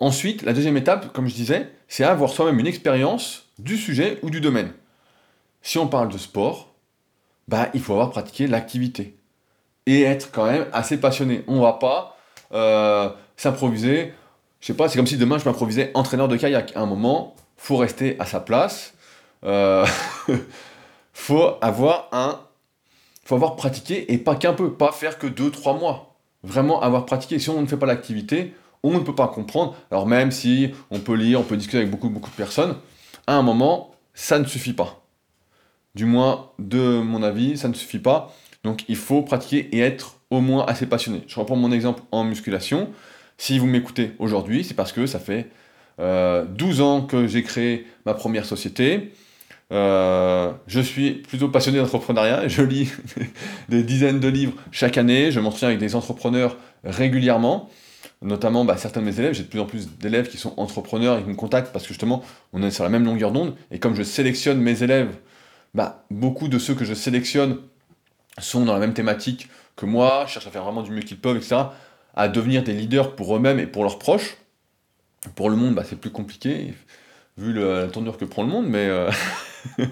Ensuite, 0.00 0.42
la 0.42 0.52
deuxième 0.52 0.76
étape, 0.76 1.12
comme 1.12 1.28
je 1.28 1.34
disais, 1.34 1.70
c'est 1.88 2.04
avoir 2.04 2.30
soi-même 2.30 2.58
une 2.60 2.66
expérience 2.66 3.46
du 3.58 3.76
sujet 3.76 4.18
ou 4.22 4.30
du 4.30 4.40
domaine. 4.40 4.72
Si 5.62 5.78
on 5.78 5.88
parle 5.88 6.08
de 6.08 6.18
sport, 6.18 6.74
bah, 7.48 7.68
il 7.74 7.80
faut 7.80 7.94
avoir 7.94 8.10
pratiqué 8.10 8.46
l'activité 8.46 9.16
et 9.86 10.02
être 10.02 10.30
quand 10.30 10.46
même 10.46 10.66
assez 10.72 11.00
passionné. 11.00 11.44
On 11.48 11.56
ne 11.56 11.62
va 11.62 11.72
pas 11.72 12.16
euh, 12.52 13.08
s'improviser. 13.36 14.12
Je 14.60 14.66
sais 14.66 14.74
pas, 14.74 14.88
c'est 14.88 14.96
comme 14.96 15.06
si 15.06 15.16
demain 15.16 15.38
je 15.38 15.44
m'improvisais 15.44 15.90
entraîneur 15.94 16.28
de 16.28 16.36
kayak. 16.36 16.76
À 16.76 16.80
un 16.80 16.86
moment, 16.86 17.34
faut 17.56 17.76
rester 17.76 18.16
à 18.20 18.26
sa 18.26 18.38
place. 18.38 18.94
Euh, 19.44 19.86
faut 21.12 21.54
avoir 21.60 22.08
faut 23.24 23.34
avoir 23.34 23.56
pratiqué 23.56 24.12
et 24.12 24.18
pas 24.18 24.36
qu'un 24.36 24.52
peu, 24.54 24.72
pas 24.72 24.92
faire 24.92 25.18
que 25.18 25.26
2-3 25.26 25.78
mois. 25.78 26.14
Vraiment 26.44 26.80
avoir 26.82 27.04
pratiqué. 27.04 27.38
Si 27.38 27.50
on 27.50 27.60
ne 27.60 27.66
fait 27.66 27.76
pas 27.76 27.86
l'activité, 27.86 28.54
on 28.82 28.92
ne 28.92 29.00
peut 29.00 29.14
pas 29.14 29.28
comprendre. 29.28 29.76
Alors 29.90 30.06
même 30.06 30.30
si 30.30 30.70
on 30.90 31.00
peut 31.00 31.14
lire, 31.14 31.40
on 31.40 31.44
peut 31.44 31.56
discuter 31.56 31.78
avec 31.78 31.90
beaucoup, 31.90 32.08
beaucoup 32.08 32.30
de 32.30 32.36
personnes, 32.36 32.76
à 33.26 33.34
un 33.34 33.42
moment, 33.42 33.94
ça 34.14 34.38
ne 34.38 34.44
suffit 34.44 34.72
pas. 34.72 35.04
Du 35.94 36.04
moins, 36.04 36.50
de 36.58 37.00
mon 37.00 37.22
avis, 37.22 37.58
ça 37.58 37.68
ne 37.68 37.74
suffit 37.74 37.98
pas. 37.98 38.34
Donc 38.64 38.84
il 38.88 38.96
faut 38.96 39.22
pratiquer 39.22 39.68
et 39.76 39.80
être 39.80 40.20
au 40.30 40.40
moins 40.40 40.64
assez 40.66 40.86
passionné. 40.86 41.22
Je 41.26 41.38
reprends 41.38 41.56
mon 41.56 41.72
exemple 41.72 42.02
en 42.12 42.24
musculation. 42.24 42.90
Si 43.36 43.58
vous 43.58 43.66
m'écoutez 43.66 44.12
aujourd'hui, 44.18 44.64
c'est 44.64 44.74
parce 44.74 44.92
que 44.92 45.06
ça 45.06 45.18
fait 45.18 45.50
12 45.98 46.00
euh, 46.00 46.82
ans 46.82 47.02
que 47.02 47.26
j'ai 47.26 47.42
créé 47.42 47.86
ma 48.04 48.14
première 48.14 48.44
société. 48.44 49.12
Euh, 49.70 50.52
je 50.66 50.80
suis 50.80 51.12
plutôt 51.12 51.48
passionné 51.48 51.78
d'entrepreneuriat. 51.78 52.48
Je 52.48 52.62
lis 52.62 52.90
des 53.68 53.82
dizaines 53.82 54.20
de 54.20 54.28
livres 54.28 54.54
chaque 54.70 54.98
année. 54.98 55.30
Je 55.30 55.40
m'entraîne 55.40 55.68
avec 55.68 55.78
des 55.78 55.94
entrepreneurs 55.94 56.56
régulièrement 56.84 57.68
notamment 58.22 58.64
bah, 58.64 58.76
certains 58.76 59.00
de 59.00 59.06
mes 59.06 59.18
élèves, 59.18 59.34
j'ai 59.34 59.44
de 59.44 59.48
plus 59.48 59.60
en 59.60 59.66
plus 59.66 59.88
d'élèves 59.98 60.28
qui 60.28 60.38
sont 60.38 60.54
entrepreneurs 60.56 61.18
et 61.18 61.22
qui 61.22 61.28
me 61.28 61.34
contactent 61.34 61.72
parce 61.72 61.84
que 61.84 61.88
justement 61.88 62.22
on 62.52 62.62
est 62.62 62.70
sur 62.70 62.84
la 62.84 62.90
même 62.90 63.04
longueur 63.04 63.30
d'onde 63.30 63.54
et 63.70 63.78
comme 63.78 63.94
je 63.94 64.02
sélectionne 64.02 64.60
mes 64.60 64.82
élèves, 64.82 65.16
bah, 65.74 66.04
beaucoup 66.10 66.48
de 66.48 66.58
ceux 66.58 66.74
que 66.74 66.84
je 66.84 66.94
sélectionne 66.94 67.58
sont 68.38 68.64
dans 68.64 68.72
la 68.72 68.80
même 68.80 68.94
thématique 68.94 69.48
que 69.76 69.86
moi, 69.86 70.26
cherchent 70.26 70.46
à 70.46 70.50
faire 70.50 70.64
vraiment 70.64 70.82
du 70.82 70.90
mieux 70.90 71.02
qu'ils 71.02 71.18
peuvent, 71.18 71.36
etc., 71.36 71.56
à 72.14 72.28
devenir 72.28 72.64
des 72.64 72.72
leaders 72.72 73.14
pour 73.14 73.36
eux-mêmes 73.36 73.60
et 73.60 73.66
pour 73.66 73.84
leurs 73.84 73.98
proches. 73.98 74.36
Pour 75.36 75.50
le 75.50 75.56
monde, 75.56 75.74
bah, 75.74 75.84
c'est 75.88 76.00
plus 76.00 76.10
compliqué, 76.10 76.74
vu 77.36 77.52
la 77.52 77.86
tournure 77.88 78.18
que 78.18 78.24
prend 78.24 78.42
le 78.42 78.48
monde, 78.48 78.66
mais 78.66 78.88
euh, 78.88 79.10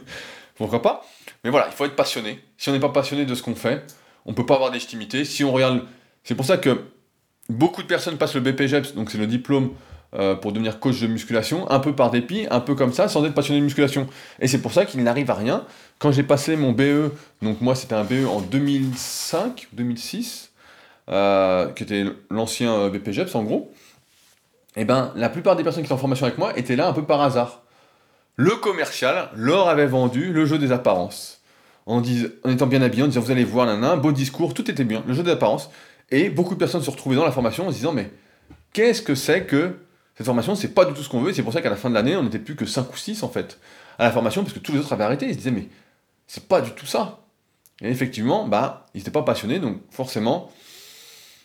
pourquoi 0.57 0.83
pas. 0.83 1.05
Mais 1.45 1.51
voilà, 1.51 1.69
il 1.69 1.73
faut 1.73 1.85
être 1.85 1.95
passionné. 1.95 2.41
Si 2.57 2.69
on 2.69 2.73
n'est 2.73 2.81
pas 2.81 2.89
passionné 2.89 3.27
de 3.27 3.35
ce 3.35 3.43
qu'on 3.43 3.55
fait, 3.55 3.85
on 4.25 4.31
ne 4.31 4.37
peut 4.37 4.47
pas 4.47 4.55
avoir 4.55 4.73
légitimité. 4.73 5.25
Si 5.25 5.45
on 5.45 5.53
regarde... 5.53 5.85
C'est 6.25 6.35
pour 6.35 6.47
ça 6.47 6.59
que 6.59 6.85
Beaucoup 7.49 7.83
de 7.83 7.87
personnes 7.87 8.17
passent 8.17 8.35
le 8.35 8.41
BPGEPS, 8.41 8.95
donc 8.95 9.11
c'est 9.11 9.19
le 9.19 9.27
diplôme 9.27 9.71
euh, 10.15 10.35
pour 10.35 10.53
devenir 10.53 10.81
coach 10.81 11.01
de 11.01 11.07
musculation, 11.07 11.71
un 11.71 11.79
peu 11.79 11.95
par 11.95 12.11
dépit, 12.11 12.47
un 12.51 12.61
peu 12.61 12.75
comme 12.75 12.93
ça, 12.93 13.07
sans 13.07 13.25
être 13.25 13.35
passionné 13.35 13.61
de 13.61 13.65
musculation. 13.65 14.07
Et 14.41 14.49
c'est 14.49 14.63
pour 14.63 14.73
ça 14.73 14.85
qu'il 14.85 15.03
n'arrive 15.03 15.31
à 15.31 15.35
rien. 15.35 15.65
Quand 15.99 16.11
j'ai 16.11 16.23
passé 16.23 16.57
mon 16.57 16.73
BE, 16.73 17.11
donc 17.43 17.61
moi 17.61 17.75
c'était 17.75 17.95
un 17.95 18.05
BE 18.05 18.27
en 18.27 18.41
2005, 18.41 19.69
2006, 19.73 20.53
euh, 21.09 21.71
qui 21.73 21.83
était 21.83 22.05
l'ancien 22.31 22.73
euh, 22.73 22.91
BPGEPS 22.91 23.35
en 23.35 23.45
gros, 23.45 23.73
et 24.75 24.83
eh 24.83 24.85
ben 24.85 25.13
la 25.17 25.29
plupart 25.29 25.57
des 25.57 25.63
personnes 25.63 25.83
qui 25.83 25.89
sont 25.89 25.95
en 25.95 25.99
formation 25.99 26.27
avec 26.27 26.39
moi 26.39 26.57
étaient 26.59 26.77
là 26.77 26.89
un 26.89 26.93
peu 26.93 27.05
par 27.05 27.21
hasard. 27.21 27.63
Le 28.37 28.51
commercial 28.57 29.31
leur 29.35 29.69
avait 29.69 29.87
vendu 29.87 30.33
le 30.33 30.45
jeu 30.47 30.59
des 30.59 30.73
apparences. 30.73 31.41
En, 31.87 32.03
en 32.03 32.51
étant 32.51 32.67
bien 32.67 32.83
habillé, 32.83 33.03
en 33.03 33.07
disant 33.07 33.21
vous 33.21 33.31
allez 33.31 33.45
voir, 33.45 33.69
un 33.69 33.97
beau 33.97 34.13
discours, 34.13 34.53
tout 34.53 34.71
était 34.71 34.85
bien, 34.85 35.03
le 35.07 35.15
jeu 35.15 35.23
des 35.23 35.31
apparences. 35.31 35.71
Et 36.11 36.31
beaucoup 36.31 36.55
de 36.55 36.59
personnes 36.59 36.83
se 36.83 36.90
retrouvaient 36.90 37.16
dans 37.16 37.25
la 37.25 37.33
formation 37.33 37.66
en 37.66 37.71
se 37.71 37.77
disant 37.77 37.92
mais 37.92 38.11
qu'est-ce 38.73 39.03
que 39.03 39.14
c'est 39.14 39.45
que 39.45 39.77
cette 40.16 40.27
formation? 40.27 40.55
C'est 40.55 40.75
pas 40.75 40.85
du 40.85 40.95
tout 40.95 41.03
ce 41.03 41.09
qu'on 41.09 41.21
veut. 41.21 41.33
C'est 41.33 41.42
pour 41.42 41.53
ça 41.53 41.61
qu'à 41.61 41.71
la 41.71 41.77
fin 41.77 41.90
de 41.90 41.95
l'année, 41.95 42.16
on 42.16 42.23
n'était 42.23 42.38
plus 42.38 42.57
que 42.57 42.66
5 42.66 42.92
ou 42.92 42.97
6 42.97 43.23
en 43.23 43.29
fait 43.29 43.59
à 43.99 44.05
la 44.05 44.11
formation 44.11 44.42
parce 44.42 44.55
que 44.55 44.59
tous 44.59 44.73
les 44.73 44.79
autres 44.79 44.92
avaient 44.92 45.05
arrêté. 45.05 45.27
Ils 45.27 45.33
se 45.33 45.38
disaient 45.38 45.51
mais 45.51 45.69
c'est 46.27 46.47
pas 46.47 46.61
du 46.61 46.73
tout 46.73 46.87
ça. 46.87 47.21
Et 47.83 47.88
effectivement, 47.90 48.47
bah, 48.47 48.87
ils 48.95 48.99
n'étaient 48.99 49.11
pas 49.11 49.23
passionnés, 49.23 49.59
donc 49.59 49.81
forcément, 49.90 50.51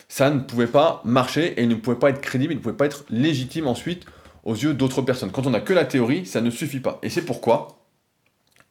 ça 0.08 0.30
ne 0.30 0.40
pouvait 0.40 0.68
pas 0.68 1.02
marcher 1.04 1.60
et 1.60 1.64
ils 1.64 1.70
ne 1.70 1.76
pouvait 1.76 2.00
pas 2.00 2.10
être 2.10 2.22
crédible, 2.22 2.54
ils 2.54 2.58
ne 2.58 2.62
pouvait 2.62 2.76
pas 2.76 2.86
être 2.86 3.04
légitime 3.10 3.68
ensuite 3.68 4.06
aux 4.44 4.56
yeux 4.56 4.74
d'autres 4.74 5.02
personnes. 5.02 5.32
Quand 5.32 5.46
on 5.46 5.52
n'a 5.52 5.60
que 5.60 5.74
la 5.74 5.86
théorie, 5.86 6.26
ça 6.26 6.42
ne 6.42 6.50
suffit 6.50 6.80
pas. 6.80 7.00
Et 7.04 7.10
c'est 7.10 7.24
pourquoi 7.24 7.86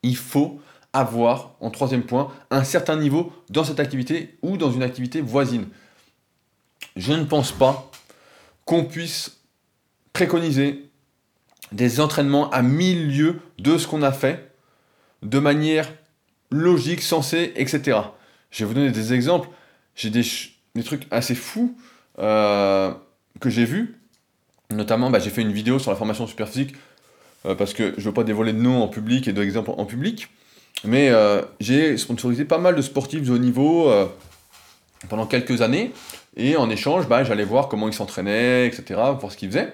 il 0.02 0.16
faut 0.16 0.60
avoir, 0.92 1.54
en 1.60 1.70
troisième 1.70 2.02
point, 2.02 2.32
un 2.50 2.64
certain 2.64 2.96
niveau 2.96 3.32
dans 3.48 3.64
cette 3.64 3.80
activité 3.80 4.36
ou 4.42 4.56
dans 4.56 4.72
une 4.72 4.82
activité 4.82 5.20
voisine. 5.20 5.66
Je 6.96 7.12
ne 7.12 7.24
pense 7.24 7.52
pas 7.52 7.90
qu'on 8.64 8.84
puisse 8.84 9.38
préconiser 10.12 10.90
des 11.72 12.00
entraînements 12.00 12.50
à 12.50 12.62
mille 12.62 13.16
lieues 13.16 13.40
de 13.58 13.78
ce 13.78 13.86
qu'on 13.86 14.02
a 14.02 14.12
fait, 14.12 14.52
de 15.22 15.38
manière 15.38 15.88
logique, 16.50 17.02
sensée, 17.02 17.52
etc. 17.56 17.98
Je 18.50 18.64
vais 18.64 18.68
vous 18.68 18.74
donner 18.74 18.90
des 18.90 19.12
exemples. 19.12 19.48
J'ai 19.94 20.10
des, 20.10 20.24
trucs 20.82 21.06
assez 21.10 21.34
fous 21.34 21.76
euh, 22.18 22.92
que 23.38 23.50
j'ai 23.50 23.64
vus. 23.64 24.00
Notamment, 24.70 25.10
bah, 25.10 25.18
j'ai 25.18 25.30
fait 25.30 25.42
une 25.42 25.52
vidéo 25.52 25.78
sur 25.78 25.90
la 25.90 25.96
formation 25.96 26.26
super 26.26 26.48
physique 26.48 26.74
euh, 27.46 27.54
parce 27.54 27.74
que 27.74 27.94
je 27.96 28.00
ne 28.00 28.04
veux 28.06 28.14
pas 28.14 28.24
dévoiler 28.24 28.52
de 28.52 28.58
noms 28.58 28.82
en 28.82 28.88
public 28.88 29.28
et 29.28 29.32
d'exemples 29.32 29.70
en 29.76 29.84
public. 29.84 30.28
Mais 30.84 31.10
euh, 31.10 31.42
j'ai 31.60 31.96
sponsorisé 31.98 32.44
pas 32.44 32.58
mal 32.58 32.74
de 32.74 32.82
sportifs 32.82 33.22
de 33.22 33.32
haut 33.32 33.38
niveau 33.38 33.90
euh, 33.90 34.06
pendant 35.08 35.26
quelques 35.26 35.62
années. 35.62 35.92
Et 36.36 36.56
en 36.56 36.70
échange, 36.70 37.06
bah, 37.08 37.24
j'allais 37.24 37.44
voir 37.44 37.68
comment 37.68 37.88
ils 37.88 37.94
s'entraînaient, 37.94 38.66
etc., 38.66 39.00
voir 39.18 39.30
ce 39.30 39.36
qu'ils 39.36 39.50
faisaient. 39.50 39.72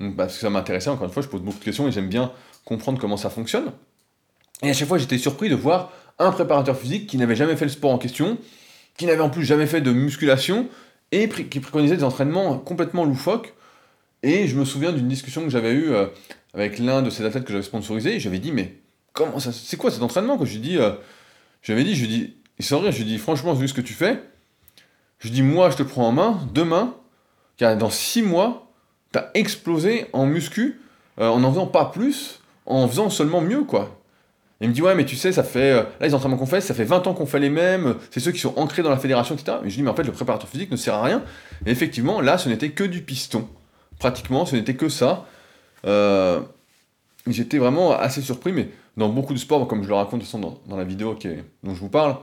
Donc, 0.00 0.16
parce 0.16 0.34
que 0.34 0.40
ça 0.40 0.50
m'intéressait, 0.50 0.90
encore 0.90 1.06
une 1.06 1.12
fois, 1.12 1.22
je 1.22 1.28
pose 1.28 1.42
beaucoup 1.42 1.58
de 1.58 1.64
questions 1.64 1.86
et 1.88 1.92
j'aime 1.92 2.08
bien 2.08 2.32
comprendre 2.64 2.98
comment 2.98 3.16
ça 3.16 3.30
fonctionne. 3.30 3.72
Et 4.62 4.70
à 4.70 4.72
chaque 4.72 4.88
fois, 4.88 4.98
j'étais 4.98 5.18
surpris 5.18 5.48
de 5.48 5.54
voir 5.54 5.92
un 6.18 6.30
préparateur 6.30 6.76
physique 6.76 7.08
qui 7.08 7.16
n'avait 7.16 7.36
jamais 7.36 7.56
fait 7.56 7.64
le 7.64 7.70
sport 7.70 7.90
en 7.90 7.98
question, 7.98 8.38
qui 8.96 9.06
n'avait 9.06 9.20
en 9.20 9.30
plus 9.30 9.44
jamais 9.44 9.66
fait 9.66 9.80
de 9.80 9.92
musculation, 9.92 10.68
et 11.12 11.28
qui 11.28 11.60
préconisait 11.60 11.96
des 11.96 12.04
entraînements 12.04 12.58
complètement 12.58 13.04
loufoques. 13.04 13.54
Et 14.22 14.48
je 14.48 14.56
me 14.56 14.64
souviens 14.64 14.92
d'une 14.92 15.08
discussion 15.08 15.42
que 15.42 15.50
j'avais 15.50 15.72
eue 15.72 15.92
euh, 15.92 16.06
avec 16.54 16.78
l'un 16.78 17.02
de 17.02 17.10
ces 17.10 17.24
athlètes 17.24 17.44
que 17.44 17.52
j'avais 17.52 17.64
sponsorisé, 17.64 18.16
et 18.16 18.20
j'avais 18.20 18.38
dit, 18.38 18.52
mais 18.52 18.74
comment 19.14 19.38
ça, 19.38 19.52
c'est 19.52 19.78
quoi 19.78 19.90
cet 19.90 20.02
entraînement 20.02 20.36
que 20.36 20.44
je 20.44 20.58
dis, 20.58 20.76
euh, 20.76 20.92
j'avais 21.62 21.84
dit, 21.84 21.94
je 21.94 22.02
lui 22.02 22.08
dis, 22.08 22.36
il 22.58 22.64
s'en 22.64 22.80
rire, 22.80 22.92
je 22.92 22.98
lui 22.98 23.06
dis, 23.06 23.16
franchement, 23.16 23.54
vu 23.54 23.66
ce 23.66 23.74
que 23.74 23.80
tu 23.80 23.94
fais, 23.94 24.22
je 25.18 25.28
lui 25.28 25.34
dis, 25.34 25.42
moi, 25.42 25.70
je 25.70 25.76
te 25.76 25.82
prends 25.82 26.06
en 26.08 26.12
main, 26.12 26.40
demain, 26.52 26.94
dans 27.58 27.90
six 27.90 28.20
mois, 28.20 28.70
tu 29.12 29.18
as 29.18 29.30
explosé 29.32 30.06
en 30.12 30.26
muscu, 30.26 30.80
euh, 31.18 31.28
en 31.28 31.42
en 31.42 31.50
faisant 31.50 31.66
pas 31.66 31.86
plus, 31.86 32.40
en 32.66 32.86
faisant 32.86 33.08
seulement 33.08 33.40
mieux, 33.40 33.62
quoi. 33.62 34.00
Il 34.60 34.68
me 34.68 34.74
dit, 34.74 34.82
ouais, 34.82 34.94
mais 34.94 35.04
tu 35.04 35.16
sais, 35.16 35.32
ça 35.32 35.42
fait. 35.42 35.72
Euh, 35.72 35.82
là, 36.00 36.06
les 36.06 36.14
entraînements 36.14 36.36
qu'on 36.36 36.46
fait, 36.46 36.60
ça 36.60 36.74
fait 36.74 36.84
20 36.84 37.06
ans 37.06 37.14
qu'on 37.14 37.26
fait 37.26 37.40
les 37.40 37.50
mêmes, 37.50 37.96
c'est 38.10 38.20
ceux 38.20 38.32
qui 38.32 38.38
sont 38.38 38.54
ancrés 38.56 38.82
dans 38.82 38.90
la 38.90 38.98
fédération, 38.98 39.34
etc. 39.34 39.58
Mais 39.62 39.70
je 39.70 39.76
dis, 39.76 39.82
mais 39.82 39.90
en 39.90 39.94
fait, 39.94 40.04
le 40.04 40.12
préparateur 40.12 40.48
physique 40.48 40.70
ne 40.70 40.76
sert 40.76 40.94
à 40.94 41.02
rien. 41.02 41.22
Et 41.66 41.70
effectivement, 41.70 42.20
là, 42.20 42.38
ce 42.38 42.48
n'était 42.48 42.70
que 42.70 42.84
du 42.84 43.02
piston. 43.02 43.48
Pratiquement, 43.98 44.46
ce 44.46 44.56
n'était 44.56 44.74
que 44.74 44.88
ça. 44.88 45.26
Euh, 45.86 46.40
j'étais 47.26 47.58
vraiment 47.58 47.92
assez 47.92 48.22
surpris, 48.22 48.52
mais 48.52 48.68
dans 48.96 49.08
beaucoup 49.08 49.34
de 49.34 49.38
sports, 49.38 49.66
comme 49.66 49.82
je 49.82 49.88
le 49.88 49.94
raconte 49.94 50.24
dans, 50.36 50.76
la 50.76 50.84
vidéo 50.84 51.18
dont 51.62 51.74
je 51.74 51.80
vous 51.80 51.88
parle, 51.88 52.16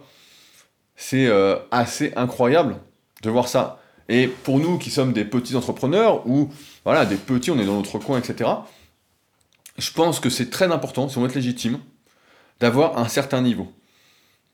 c'est 0.95 1.27
euh, 1.27 1.57
assez 1.71 2.13
incroyable 2.15 2.77
de 3.23 3.29
voir 3.29 3.47
ça. 3.47 3.79
Et 4.09 4.27
pour 4.27 4.59
nous 4.59 4.77
qui 4.77 4.89
sommes 4.89 5.13
des 5.13 5.25
petits 5.25 5.55
entrepreneurs, 5.55 6.27
ou 6.27 6.49
voilà, 6.83 7.05
des 7.05 7.15
petits, 7.15 7.51
on 7.51 7.59
est 7.59 7.65
dans 7.65 7.75
notre 7.75 7.99
coin, 7.99 8.19
etc., 8.19 8.49
je 9.77 9.91
pense 9.91 10.19
que 10.19 10.29
c'est 10.29 10.49
très 10.49 10.71
important, 10.71 11.09
si 11.09 11.17
on 11.17 11.21
veut 11.21 11.27
être 11.27 11.35
légitime, 11.35 11.79
d'avoir 12.59 12.97
un 12.97 13.07
certain 13.07 13.41
niveau. 13.41 13.71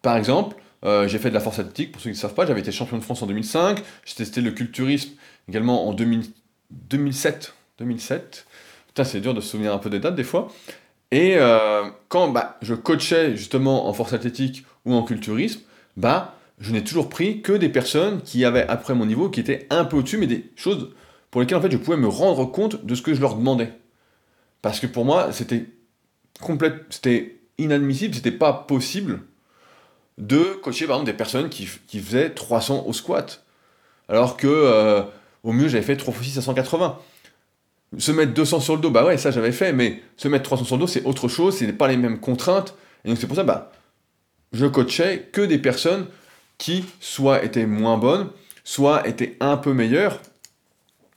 Par 0.01 0.15
exemple, 0.15 0.55
euh, 0.85 1.07
j'ai 1.07 1.17
fait 1.17 1.29
de 1.29 1.33
la 1.33 1.39
force 1.39 1.59
athlétique, 1.59 1.91
pour 1.91 2.01
ceux 2.01 2.11
qui 2.11 2.15
ne 2.15 2.21
savent 2.21 2.33
pas, 2.33 2.45
j'avais 2.45 2.59
été 2.59 2.71
champion 2.71 2.97
de 2.97 3.03
France 3.03 3.21
en 3.23 3.27
2005, 3.27 3.83
j'ai 4.05 4.15
testé 4.15 4.41
le 4.41 4.51
culturisme 4.51 5.11
également 5.49 5.87
en 5.87 5.93
2007. 5.93 7.53
2007. 7.79 8.45
Putain, 8.87 9.03
c'est 9.03 9.21
dur 9.21 9.33
de 9.33 9.41
se 9.41 9.49
souvenir 9.49 9.73
un 9.73 9.77
peu 9.77 9.89
des 9.89 9.99
dates 9.99 10.15
des 10.15 10.23
fois. 10.23 10.51
Et 11.11 11.35
euh, 11.37 11.83
quand 12.09 12.29
bah, 12.29 12.57
je 12.61 12.73
coachais 12.73 13.35
justement 13.35 13.87
en 13.87 13.93
force 13.93 14.13
athlétique 14.13 14.65
ou 14.85 14.93
en 14.93 15.03
culturisme, 15.03 15.61
bah, 15.95 16.35
je 16.59 16.71
n'ai 16.71 16.83
toujours 16.83 17.09
pris 17.09 17.41
que 17.41 17.53
des 17.53 17.69
personnes 17.69 18.21
qui 18.21 18.43
avaient 18.43 18.67
après 18.67 18.93
mon 18.93 19.05
niveau, 19.05 19.29
qui 19.29 19.39
étaient 19.39 19.67
un 19.69 19.85
peu 19.85 19.97
au-dessus, 19.97 20.17
mais 20.17 20.27
des 20.27 20.49
choses 20.55 20.89
pour 21.31 21.41
lesquelles 21.41 21.57
en 21.57 21.61
fait 21.61 21.71
je 21.71 21.77
pouvais 21.77 21.97
me 21.97 22.07
rendre 22.07 22.45
compte 22.45 22.85
de 22.85 22.95
ce 22.95 23.01
que 23.01 23.13
je 23.13 23.21
leur 23.21 23.35
demandais. 23.35 23.71
Parce 24.61 24.79
que 24.79 24.87
pour 24.87 25.05
moi, 25.05 25.31
c'était 25.31 25.65
complètement, 26.41 26.83
c'était 26.89 27.39
inadmissible, 27.57 28.15
c'était 28.15 28.31
pas 28.31 28.53
possible 28.53 29.21
de 30.17 30.57
coacher 30.63 30.87
par 30.87 30.97
exemple 30.97 31.11
des 31.11 31.17
personnes 31.17 31.49
qui, 31.49 31.67
faisaient 31.67 32.31
300 32.31 32.85
au 32.87 32.93
squat. 32.93 33.45
Alors 34.09 34.35
que 34.37 34.47
euh, 34.47 35.03
au 35.43 35.51
mieux 35.51 35.67
j'avais 35.67 35.83
fait 35.83 35.97
3 35.97 36.13
x 36.13 36.23
6 36.23 36.37
à 36.39 36.41
180. 36.41 36.99
Se 37.97 38.11
mettre 38.11 38.33
200 38.33 38.59
sur 38.59 38.75
le 38.75 38.81
dos, 38.81 38.91
bah 38.91 39.05
ouais, 39.05 39.17
ça 39.17 39.31
j'avais 39.31 39.51
fait, 39.51 39.71
mais 39.71 40.01
se 40.17 40.27
mettre 40.27 40.43
300 40.43 40.65
sur 40.65 40.75
le 40.75 40.81
dos, 40.81 40.87
c'est 40.87 41.05
autre 41.05 41.27
chose, 41.27 41.55
c'est 41.55 41.71
pas 41.73 41.87
les 41.87 41.97
mêmes 41.97 42.19
contraintes. 42.19 42.75
Et 43.05 43.09
donc 43.09 43.17
c'est 43.17 43.27
pour 43.27 43.35
ça, 43.35 43.43
bah, 43.43 43.71
je 44.51 44.65
coachais 44.65 45.29
que 45.31 45.41
des 45.41 45.57
personnes 45.57 46.07
qui 46.57 46.85
soit 46.99 47.43
étaient 47.43 47.65
moins 47.65 47.97
bonnes, 47.97 48.29
soit 48.63 49.07
étaient 49.07 49.37
un 49.39 49.57
peu 49.57 49.73
meilleures, 49.73 50.19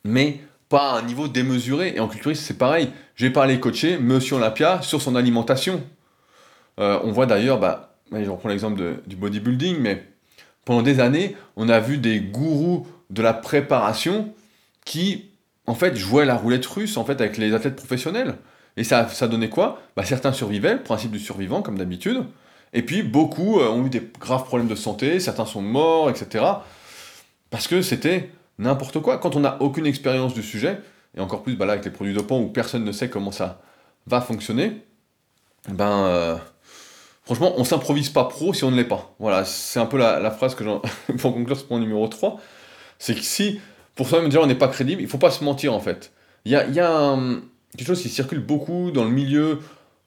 mais 0.04 0.40
pas 0.68 0.92
à 0.92 0.98
un 0.98 1.02
niveau 1.02 1.28
démesuré. 1.28 1.94
Et 1.96 2.00
en 2.00 2.08
culturiste, 2.08 2.44
c'est 2.44 2.58
pareil. 2.58 2.90
J'ai 3.16 3.30
parlé 3.30 3.60
coacher 3.60 3.98
Monsieur 3.98 4.36
Olympia 4.36 4.80
sur 4.82 5.02
son 5.02 5.16
alimentation. 5.16 5.82
Euh, 6.78 6.98
on 7.02 7.12
voit 7.12 7.26
d'ailleurs, 7.26 7.58
bah, 7.58 7.94
je 8.12 8.30
reprends 8.30 8.48
l'exemple 8.48 8.80
du 9.06 9.16
bodybuilding, 9.16 9.78
mais 9.78 10.06
pendant 10.64 10.82
des 10.82 11.00
années, 11.00 11.36
on 11.56 11.68
a 11.68 11.80
vu 11.80 11.98
des 11.98 12.20
gourous 12.20 12.86
de 13.10 13.22
la 13.22 13.32
préparation 13.32 14.32
qui, 14.84 15.29
en 15.66 15.74
fait, 15.74 15.96
jouaient 15.96 16.24
la 16.24 16.36
roulette 16.36 16.66
russe 16.66 16.96
en 16.96 17.04
fait 17.04 17.20
avec 17.20 17.36
les 17.36 17.54
athlètes 17.54 17.76
professionnels. 17.76 18.36
Et 18.76 18.84
ça, 18.84 19.08
ça 19.08 19.28
donnait 19.28 19.48
quoi? 19.48 19.80
Bah, 19.96 20.04
Certains 20.04 20.32
survivaient, 20.32 20.74
le 20.74 20.82
principe 20.82 21.10
du 21.10 21.18
survivant, 21.18 21.62
comme 21.62 21.78
d'habitude. 21.78 22.24
Et 22.72 22.82
puis, 22.82 23.02
beaucoup 23.02 23.60
euh, 23.60 23.68
ont 23.68 23.86
eu 23.86 23.90
des 23.90 24.10
graves 24.20 24.44
problèmes 24.44 24.68
de 24.68 24.74
santé, 24.74 25.20
certains 25.20 25.46
sont 25.46 25.62
morts, 25.62 26.08
etc. 26.08 26.44
Parce 27.50 27.66
que 27.66 27.82
c'était 27.82 28.30
n'importe 28.58 29.00
quoi. 29.00 29.18
Quand 29.18 29.36
on 29.36 29.40
n'a 29.40 29.60
aucune 29.60 29.86
expérience 29.86 30.34
du 30.34 30.42
sujet, 30.42 30.80
et 31.16 31.20
encore 31.20 31.42
plus 31.42 31.56
bah, 31.56 31.66
là 31.66 31.72
avec 31.72 31.84
les 31.84 31.90
produits 31.90 32.14
dopants 32.14 32.38
où 32.38 32.48
personne 32.48 32.84
ne 32.84 32.92
sait 32.92 33.10
comment 33.10 33.32
ça 33.32 33.60
va 34.06 34.20
fonctionner, 34.20 34.84
ben 35.68 36.04
euh, 36.04 36.36
franchement, 37.24 37.52
on 37.56 37.64
s'improvise 37.64 38.08
pas 38.08 38.24
pro 38.24 38.54
si 38.54 38.64
on 38.64 38.70
ne 38.70 38.76
l'est 38.76 38.84
pas. 38.84 39.14
Voilà, 39.18 39.44
c'est 39.44 39.80
un 39.80 39.86
peu 39.86 39.98
la, 39.98 40.30
phrase 40.30 40.54
que 40.54 40.64
j'en. 40.64 40.80
pour 41.18 41.34
conclure 41.34 41.58
ce 41.58 41.64
point 41.64 41.80
numéro 41.80 42.06
3. 42.06 42.40
C'est 42.98 43.14
que 43.14 43.22
si, 43.22 43.60
pour 44.00 44.08
soi-même 44.08 44.30
dire 44.30 44.40
on 44.40 44.46
n'est 44.46 44.54
pas 44.54 44.68
crédible, 44.68 45.02
il 45.02 45.08
faut 45.08 45.18
pas 45.18 45.30
se 45.30 45.44
mentir 45.44 45.74
en 45.74 45.78
fait. 45.78 46.10
Il 46.46 46.52
y 46.52 46.56
a, 46.56 46.66
y 46.68 46.80
a 46.80 47.18
quelque 47.76 47.86
chose 47.86 48.00
qui 48.00 48.08
circule 48.08 48.40
beaucoup 48.40 48.90
dans 48.92 49.04
le 49.04 49.10
milieu 49.10 49.58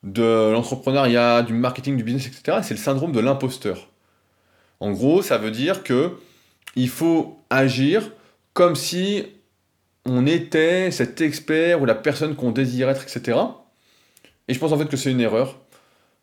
de 0.01 0.49
l'entrepreneuriat, 0.51 1.43
du 1.43 1.53
marketing, 1.53 1.95
du 1.95 2.03
business, 2.03 2.25
etc. 2.25 2.57
C'est 2.63 2.73
le 2.73 2.79
syndrome 2.79 3.11
de 3.11 3.19
l'imposteur. 3.19 3.89
En 4.79 4.93
gros, 4.93 5.21
ça 5.21 5.37
veut 5.37 5.51
dire 5.51 5.83
que 5.83 6.17
il 6.75 6.89
faut 6.89 7.37
agir 7.51 8.09
comme 8.53 8.75
si 8.75 9.27
on 10.07 10.25
était 10.25 10.89
cet 10.89 11.21
expert 11.21 11.79
ou 11.79 11.85
la 11.85 11.93
personne 11.93 12.35
qu'on 12.35 12.49
désire 12.49 12.89
être, 12.89 13.03
etc. 13.03 13.37
Et 14.47 14.55
je 14.55 14.59
pense 14.59 14.71
en 14.71 14.77
fait 14.79 14.87
que 14.87 14.97
c'est 14.97 15.11
une 15.11 15.21
erreur. 15.21 15.59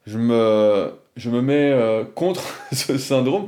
Je 0.06 0.18
me, 0.18 0.92
je 1.14 1.30
me 1.30 1.40
mets 1.40 1.70
euh, 1.70 2.02
contre 2.16 2.42
ce 2.72 2.98
syndrome 2.98 3.46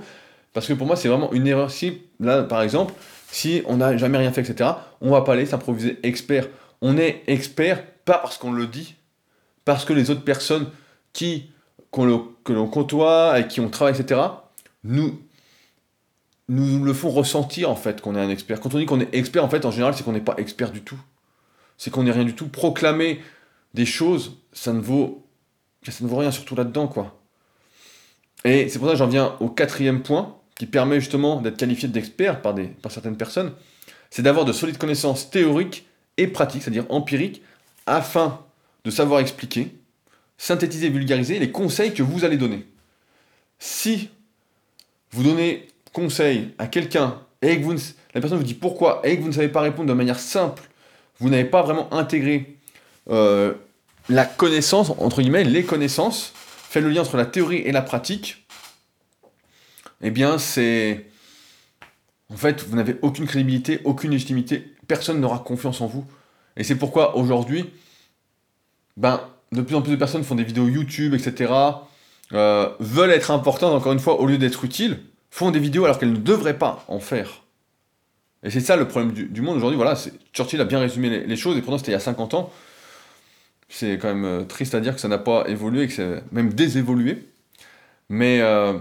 parce 0.53 0.69
que 0.69 0.75
pour 0.75 0.87
moi 0.87 0.95
c'est 0.95 1.09
vraiment 1.09 1.33
une 1.33 1.49
erreur. 1.49 1.73
Si, 1.73 2.03
là 2.21 2.45
par 2.45 2.63
exemple, 2.63 2.95
si 3.33 3.63
on 3.65 3.79
n'a 3.79 3.97
jamais 3.97 4.19
rien 4.19 4.31
fait, 4.31 4.43
etc., 4.43 4.71
on 5.01 5.11
va 5.11 5.23
pas 5.23 5.33
aller 5.33 5.47
s'improviser 5.47 5.99
expert. 6.03 6.49
On 6.83 6.99
est 6.99 7.23
expert 7.27 7.83
pas 8.05 8.19
parce 8.19 8.37
qu'on 8.37 8.53
le 8.53 8.67
dit, 8.67 8.95
parce 9.65 9.87
que 9.87 9.95
les 9.95 10.11
autres 10.11 10.23
personnes 10.23 10.71
qui, 11.15 11.51
que 11.93 12.53
l'on 12.53 12.69
côtoie, 12.69 13.33
avec 13.33 13.49
qui 13.49 13.61
on 13.61 13.71
travaille, 13.71 13.99
etc., 13.99 14.21
nous, 14.85 15.19
nous 16.51 16.85
le 16.85 16.93
font 16.93 17.09
ressentir 17.09 17.71
en 17.71 17.75
fait 17.75 18.03
qu'on 18.03 18.17
est 18.17 18.21
un 18.21 18.29
expert. 18.29 18.61
Quand 18.61 18.75
on 18.75 18.79
dit 18.79 18.85
qu'on 18.85 19.01
est 19.01 19.15
expert, 19.15 19.43
en 19.43 19.49
fait, 19.49 19.65
en 19.65 19.71
général, 19.71 19.95
c'est 19.95 20.05
qu'on 20.05 20.13
n'est 20.13 20.21
pas 20.21 20.35
expert 20.37 20.71
du 20.71 20.83
tout. 20.83 21.01
C'est 21.79 21.91
qu'on 21.91 22.03
n'est 22.03 22.13
rien 22.13 22.25
du 22.25 22.35
tout. 22.35 22.49
Proclamer 22.49 23.23
des 23.73 23.87
choses, 23.87 24.37
ça 24.53 24.75
ne 24.75 24.81
vaut, 24.81 25.27
ça 25.89 26.05
ne 26.05 26.09
vaut 26.09 26.19
rien, 26.19 26.33
surtout 26.33 26.55
là-dedans, 26.55 26.87
quoi. 26.87 27.19
Et 28.45 28.69
c'est 28.69 28.79
pour 28.79 28.89
ça 28.89 28.93
que 28.93 28.99
j'en 28.99 29.09
viens 29.09 29.37
au 29.41 29.49
quatrième 29.49 30.03
point, 30.03 30.37
qui 30.63 30.67
permet 30.67 31.01
justement 31.01 31.41
d'être 31.41 31.57
qualifié 31.57 31.89
d'expert 31.89 32.41
par, 32.41 32.55
par 32.83 32.93
certaines 32.93 33.17
personnes, 33.17 33.53
c'est 34.11 34.23
d'avoir 34.23 34.45
de 34.45 34.53
solides 34.53 34.79
connaissances 34.79 35.29
théoriques 35.29 35.89
et 36.19 36.29
pratiques, 36.29 36.63
c'est-à-dire 36.63 36.87
empiriques, 36.89 37.43
afin 37.85 38.39
de 38.85 38.91
savoir 38.93 39.19
expliquer, 39.19 39.75
synthétiser, 40.39 40.89
vulgariser 40.89 41.41
les 41.41 41.51
conseils 41.51 41.93
que 41.93 42.05
vous 42.05 42.25
allez 42.25 42.37
donner. 42.37 42.65
Si 43.59 44.11
vous 45.11 45.25
donnez 45.25 45.67
conseil 45.93 46.51
à 46.59 46.69
quelqu'un 46.69 47.19
et 47.43 47.59
que 47.59 47.65
vous 47.65 47.75
la 48.15 48.21
personne 48.21 48.39
vous 48.39 48.45
dit 48.45 48.55
pourquoi 48.55 49.01
et 49.03 49.17
que 49.17 49.23
vous 49.23 49.29
ne 49.31 49.35
savez 49.35 49.49
pas 49.49 49.63
répondre 49.63 49.89
de 49.89 49.95
manière 49.95 50.21
simple, 50.21 50.63
vous 51.19 51.29
n'avez 51.29 51.45
pas 51.45 51.63
vraiment 51.63 51.93
intégré 51.93 52.57
euh, 53.11 53.53
la 54.09 54.27
connaissance, 54.27 54.91
entre 54.91 55.23
guillemets, 55.23 55.43
les 55.43 55.65
connaissances, 55.65 56.33
fait 56.37 56.81
le 56.81 56.89
lien 56.89 57.01
entre 57.01 57.17
la 57.17 57.27
théorie 57.27 57.63
et 57.65 57.73
la 57.73 57.83
pratique, 57.83 58.42
eh 60.03 60.11
bien 60.11 60.39
c'est... 60.39 61.07
En 62.31 62.37
fait, 62.37 62.63
vous 62.63 62.77
n'avez 62.77 62.97
aucune 63.03 63.27
crédibilité, 63.27 63.81
aucune 63.85 64.11
légitimité, 64.11 64.75
personne 64.89 65.21
n'aura 65.21 65.41
confiance 65.41 65.81
en 65.81 65.87
vous. 65.87 66.07
Et 66.57 66.65
c'est 66.65 66.77
pourquoi 66.77 67.17
aujourd'hui, 67.17 67.67
ben, 68.97 69.21
de 69.53 69.61
plus 69.61 69.77
en 69.77 69.83
plus 69.83 69.93
de 69.93 69.97
personnes 69.97 70.25
font 70.25 70.35
des 70.35 70.45
vidéos 70.45 70.69
YouTube, 70.69 71.15
etc., 71.15 71.53
euh, 72.33 72.71
veulent 72.81 73.11
être 73.11 73.31
importantes, 73.31 73.75
encore 73.75 73.93
une 73.93 73.99
fois, 73.99 74.21
au 74.21 74.27
lieu 74.27 74.39
d'être 74.39 74.65
utiles, 74.65 75.01
font 75.31 75.51
des 75.51 75.59
vidéos 75.59 75.85
alors 75.85 75.99
qu'elles 75.99 76.13
ne 76.13 76.19
devraient 76.19 76.59
pas 76.59 76.85
en 76.89 76.99
faire. 76.99 77.43
Et 78.43 78.51
c'est 78.51 78.61
ça 78.61 78.77
le 78.77 78.89
problème 78.89 79.13
du, 79.13 79.41
monde 79.43 79.57
aujourd'hui. 79.57 79.77
Voilà, 79.77 79.97
Churchill 80.33 80.61
a 80.61 80.65
bien 80.65 80.81
résumé 80.81 81.25
les, 81.27 81.37
choses, 81.37 81.57
et 81.57 81.61
pourtant 81.61 81.79
c'était 81.79 81.93
il 81.93 81.95
y 81.95 81.97
a 81.97 82.01
50 82.01 82.35
ans. 82.35 82.53
C'est 83.69 83.99
quand 83.99 84.09
même 84.09 84.25
euh, 84.25 84.45
triste 84.45 84.75
à 84.75 84.81
dire 84.81 84.95
que 84.95 85.01
ça 85.01 85.09
n'a 85.09 85.19
pas 85.19 85.45
évolué, 85.49 85.87
que 85.87 85.93
c'est 85.93 86.23
même 86.33 86.53
désévolué. 86.53 87.27
Mais 88.09 88.41
euh, 88.41 88.75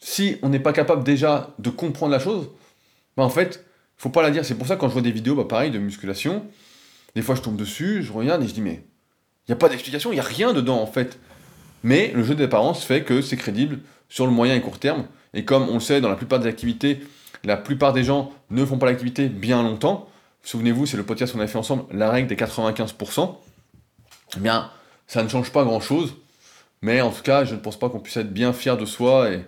si 0.00 0.36
on 0.42 0.48
n'est 0.48 0.60
pas 0.60 0.72
capable 0.72 1.04
déjà 1.04 1.54
de 1.58 1.70
comprendre 1.70 2.12
la 2.12 2.18
chose, 2.18 2.50
ben 3.16 3.24
en 3.24 3.30
fait, 3.30 3.64
faut 3.96 4.10
pas 4.10 4.22
la 4.22 4.30
dire. 4.30 4.44
C'est 4.44 4.54
pour 4.54 4.66
ça 4.66 4.76
que 4.76 4.80
quand 4.80 4.88
je 4.88 4.92
vois 4.92 5.02
des 5.02 5.10
vidéos, 5.10 5.34
bah 5.34 5.68
de 5.68 5.78
musculation, 5.78 6.44
des 7.14 7.22
fois 7.22 7.34
je 7.34 7.42
tombe 7.42 7.56
dessus, 7.56 8.02
je 8.02 8.12
regarde 8.12 8.42
et 8.42 8.48
je 8.48 8.54
dis 8.54 8.60
mais 8.60 8.82
il 9.46 9.50
n'y 9.50 9.54
a 9.54 9.56
pas 9.56 9.68
d'explication, 9.68 10.12
il 10.12 10.16
n'y 10.16 10.20
a 10.20 10.24
rien 10.24 10.52
dedans 10.52 10.80
en 10.80 10.86
fait. 10.86 11.18
Mais 11.82 12.12
le 12.14 12.22
jeu 12.22 12.34
d'apparence 12.34 12.84
fait 12.84 13.02
que 13.02 13.22
c'est 13.22 13.36
crédible 13.36 13.80
sur 14.08 14.26
le 14.26 14.32
moyen 14.32 14.54
et 14.54 14.60
court 14.60 14.78
terme. 14.78 15.06
Et 15.34 15.44
comme 15.44 15.68
on 15.68 15.74
le 15.74 15.80
sait, 15.80 16.00
dans 16.00 16.08
la 16.08 16.16
plupart 16.16 16.40
des 16.40 16.48
activités, 16.48 17.00
la 17.44 17.56
plupart 17.56 17.92
des 17.92 18.04
gens 18.04 18.32
ne 18.50 18.64
font 18.64 18.78
pas 18.78 18.86
l'activité 18.86 19.28
bien 19.28 19.62
longtemps. 19.62 20.08
Souvenez-vous, 20.42 20.86
c'est 20.86 20.96
le 20.96 21.02
podcast 21.02 21.32
qu'on 21.32 21.40
a 21.40 21.46
fait 21.46 21.58
ensemble, 21.58 21.84
la 21.92 22.10
règle 22.10 22.28
des 22.28 22.36
95%. 22.36 23.36
Eh 24.36 24.40
bien, 24.40 24.70
ça 25.06 25.22
ne 25.22 25.28
change 25.28 25.52
pas 25.52 25.64
grand-chose. 25.64 26.14
Mais 26.82 27.00
en 27.00 27.10
tout 27.10 27.22
cas, 27.22 27.44
je 27.44 27.54
ne 27.54 27.60
pense 27.60 27.78
pas 27.78 27.88
qu'on 27.88 28.00
puisse 28.00 28.16
être 28.16 28.32
bien 28.32 28.52
fier 28.52 28.76
de 28.76 28.84
soi 28.84 29.30
et 29.30 29.44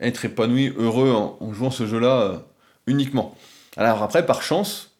être 0.00 0.24
épanoui, 0.24 0.72
heureux 0.76 1.12
en, 1.12 1.52
jouant 1.52 1.70
ce 1.70 1.86
jeu-là 1.86 2.20
euh, 2.20 2.38
uniquement. 2.86 3.34
Alors 3.76 4.02
après, 4.02 4.24
par 4.26 4.42
chance, 4.42 4.92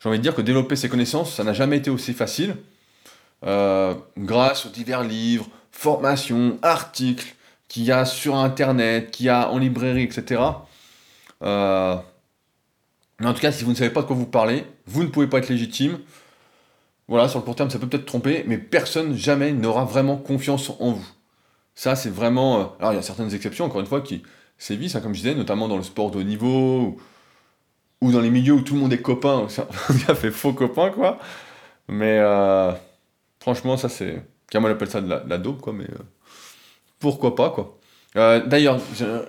j'ai 0.00 0.08
envie 0.08 0.18
de 0.18 0.22
dire 0.22 0.34
que 0.34 0.42
développer 0.42 0.76
ses 0.76 0.88
connaissances, 0.88 1.34
ça 1.34 1.44
n'a 1.44 1.52
jamais 1.52 1.78
été 1.78 1.90
aussi 1.90 2.12
facile. 2.12 2.56
Euh, 3.44 3.94
grâce 4.16 4.66
aux 4.66 4.70
divers 4.70 5.02
livres, 5.02 5.48
formations, 5.70 6.58
articles, 6.62 7.34
qu'il 7.68 7.84
y 7.84 7.92
a 7.92 8.04
sur 8.04 8.36
Internet, 8.36 9.10
qu'il 9.10 9.26
y 9.26 9.28
a 9.28 9.50
en 9.50 9.58
librairie, 9.58 10.04
etc. 10.04 10.40
Euh, 11.42 11.96
mais 13.20 13.26
en 13.26 13.34
tout 13.34 13.40
cas, 13.40 13.52
si 13.52 13.64
vous 13.64 13.70
ne 13.70 13.76
savez 13.76 13.90
pas 13.90 14.02
de 14.02 14.06
quoi 14.06 14.16
vous 14.16 14.26
parlez, 14.26 14.64
vous 14.86 15.02
ne 15.02 15.08
pouvez 15.08 15.26
pas 15.26 15.38
être 15.38 15.48
légitime. 15.48 15.98
Voilà, 17.08 17.28
sur 17.28 17.38
le 17.38 17.44
court 17.44 17.54
terme, 17.54 17.70
ça 17.70 17.78
peut 17.78 17.86
peut-être 17.86 18.06
tromper, 18.06 18.44
mais 18.46 18.56
personne 18.56 19.14
jamais 19.14 19.52
n'aura 19.52 19.84
vraiment 19.84 20.16
confiance 20.16 20.70
en 20.80 20.92
vous. 20.92 21.06
Ça, 21.74 21.96
c'est 21.96 22.10
vraiment. 22.10 22.76
Alors, 22.78 22.92
il 22.92 22.96
y 22.96 22.98
a 22.98 23.02
certaines 23.02 23.34
exceptions, 23.34 23.64
encore 23.66 23.80
une 23.80 23.86
fois, 23.86 24.00
qui 24.00 24.22
sévissent, 24.58 24.96
hein, 24.96 25.00
comme 25.00 25.14
je 25.14 25.20
disais, 25.20 25.34
notamment 25.34 25.68
dans 25.68 25.76
le 25.76 25.82
sport 25.82 26.10
de 26.10 26.18
haut 26.18 26.22
niveau, 26.22 26.96
ou, 28.00 28.12
dans 28.12 28.20
les 28.20 28.30
milieux 28.30 28.52
où 28.52 28.60
tout 28.60 28.74
le 28.74 28.80
monde 28.80 28.92
est 28.92 29.02
copain, 29.02 29.46
ça 29.48 30.14
fait 30.14 30.30
faux 30.30 30.52
copain, 30.52 30.90
quoi. 30.90 31.18
Mais 31.88 32.18
euh, 32.18 32.72
franchement, 33.40 33.76
ça, 33.76 33.88
c'est. 33.88 34.22
Moi, 34.54 34.70
appelle 34.70 34.90
ça 34.90 35.00
de 35.00 35.08
la, 35.08 35.38
dope, 35.38 35.60
quoi, 35.60 35.72
mais. 35.72 35.84
Euh, 35.84 36.02
pourquoi 36.98 37.34
pas, 37.34 37.50
quoi. 37.50 37.78
D'ailleurs, 38.14 38.78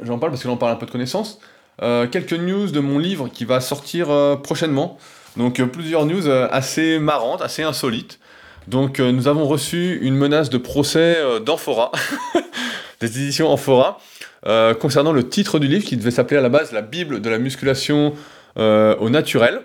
j'en 0.04 0.20
parle 0.20 0.32
parce 0.32 0.44
que 0.44 0.48
j'en 0.48 0.58
parle 0.58 0.74
un 0.74 0.76
peu 0.76 0.86
de 0.86 0.92
connaissances. 0.92 1.40
quelques 1.80 2.34
news 2.34 2.70
de 2.70 2.80
mon 2.80 3.00
livre 3.00 3.28
qui 3.30 3.44
va 3.44 3.60
sortir 3.60 4.08
prochainement. 4.44 4.98
Donc, 5.36 5.62
plusieurs 5.64 6.06
news 6.06 6.30
assez 6.30 7.00
marrantes, 7.00 7.42
assez 7.42 7.64
insolites. 7.64 8.20
Donc 8.68 9.00
euh, 9.00 9.12
nous 9.12 9.28
avons 9.28 9.46
reçu 9.48 10.00
une 10.02 10.16
menace 10.16 10.50
de 10.50 10.58
procès 10.58 11.18
euh, 11.18 11.40
d'Amphora, 11.40 11.92
des 13.00 13.22
éditions 13.22 13.50
Amphora, 13.50 14.00
euh, 14.48 14.74
concernant 14.74 15.12
le 15.12 15.28
titre 15.28 15.60
du 15.60 15.68
livre 15.68 15.86
qui 15.86 15.98
devait 15.98 16.12
s'appeler 16.12 16.38
à 16.38 16.42
la 16.42 16.50
base 16.50 16.72
La 16.72 16.82
Bible 16.82 17.22
de 17.22 17.30
la 17.30 17.38
musculation 17.38 18.14
au 18.58 19.10
naturel. 19.10 19.62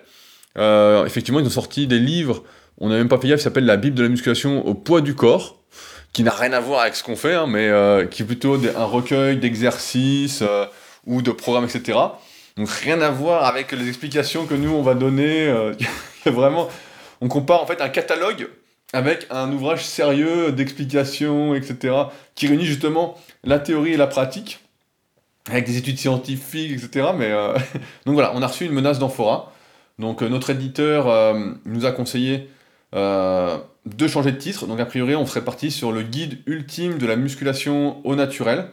effectivement, 0.57 1.39
ils 1.39 1.47
ont 1.47 1.51
sorti 1.51 1.87
des 1.87 2.01
livres, 2.01 2.43
on 2.79 2.89
n'a 2.89 2.97
même 2.97 3.09
pas 3.09 3.19
payé, 3.19 3.37
qui 3.37 3.43
s'appelle 3.43 3.67
La 3.67 3.77
Bible 3.77 3.95
de 3.95 4.03
la 4.03 4.09
musculation 4.09 4.67
au 4.67 4.75
poids 4.75 5.01
du 5.01 5.15
corps, 5.15 5.63
qui 6.13 6.25
n'a 6.25 6.33
rien 6.33 6.53
à 6.53 6.59
voir 6.59 6.81
avec 6.81 6.97
ce 6.97 7.05
qu'on 7.05 7.15
fait, 7.15 7.35
hein, 7.35 7.47
mais 7.47 7.71
qui 8.11 8.23
est 8.23 8.27
plutôt 8.27 8.59
un 8.77 8.85
recueil 8.85 9.37
d'exercices 9.37 10.43
ou 11.07 11.23
de 11.23 11.31
programmes, 11.31 11.67
etc. 11.67 11.97
Donc 12.57 12.69
rien 12.69 13.01
à 13.01 13.11
voir 13.11 13.45
avec 13.45 13.71
les 13.71 13.87
explications 13.87 14.45
que 14.47 14.55
nous 14.55 14.73
on 14.73 14.83
va 14.83 14.95
donner. 14.95 15.55
vraiment, 16.27 16.69
on 17.21 17.29
compare 17.29 17.63
en 17.63 17.67
fait 17.67 17.81
un 17.81 17.91
catalogue 17.91 18.49
avec 18.93 19.27
un 19.31 19.51
ouvrage 19.53 19.85
sérieux 19.85 20.53
d'explication, 20.53 21.55
etc., 21.55 21.95
qui 22.35 22.49
réunit 22.49 22.67
justement 22.67 23.17
la 23.45 23.59
théorie 23.59 23.93
et 23.93 23.97
la 23.97 24.07
pratique, 24.07 24.61
avec 25.49 25.67
des 25.67 25.77
études 25.77 25.99
scientifiques, 25.99 26.73
etc. 26.73 27.11
Mais 27.17 27.31
euh, 27.31 27.55
donc 28.07 28.15
voilà, 28.15 28.33
on 28.35 28.43
a 28.43 28.47
reçu 28.47 28.65
une 28.65 28.73
menace 28.73 28.99
d'amphora. 28.99 29.53
Donc 29.99 30.23
euh, 30.23 30.29
notre 30.29 30.51
éditeur 30.51 31.09
euh, 31.09 31.53
nous 31.65 31.87
a 31.87 31.93
conseillé 31.93 32.49
de 32.93 34.09
changer 34.09 34.33
de 34.33 34.37
titre. 34.37 34.67
Donc 34.67 34.81
a 34.81 34.87
priori, 34.87 35.15
on 35.15 35.25
serait 35.25 35.45
parti 35.45 35.71
sur 35.71 35.93
le 35.93 36.03
guide 36.03 36.39
ultime 36.47 36.99
de 36.99 37.07
la 37.07 37.15
musculation 37.15 38.05
au 38.05 38.17
naturel. 38.17 38.67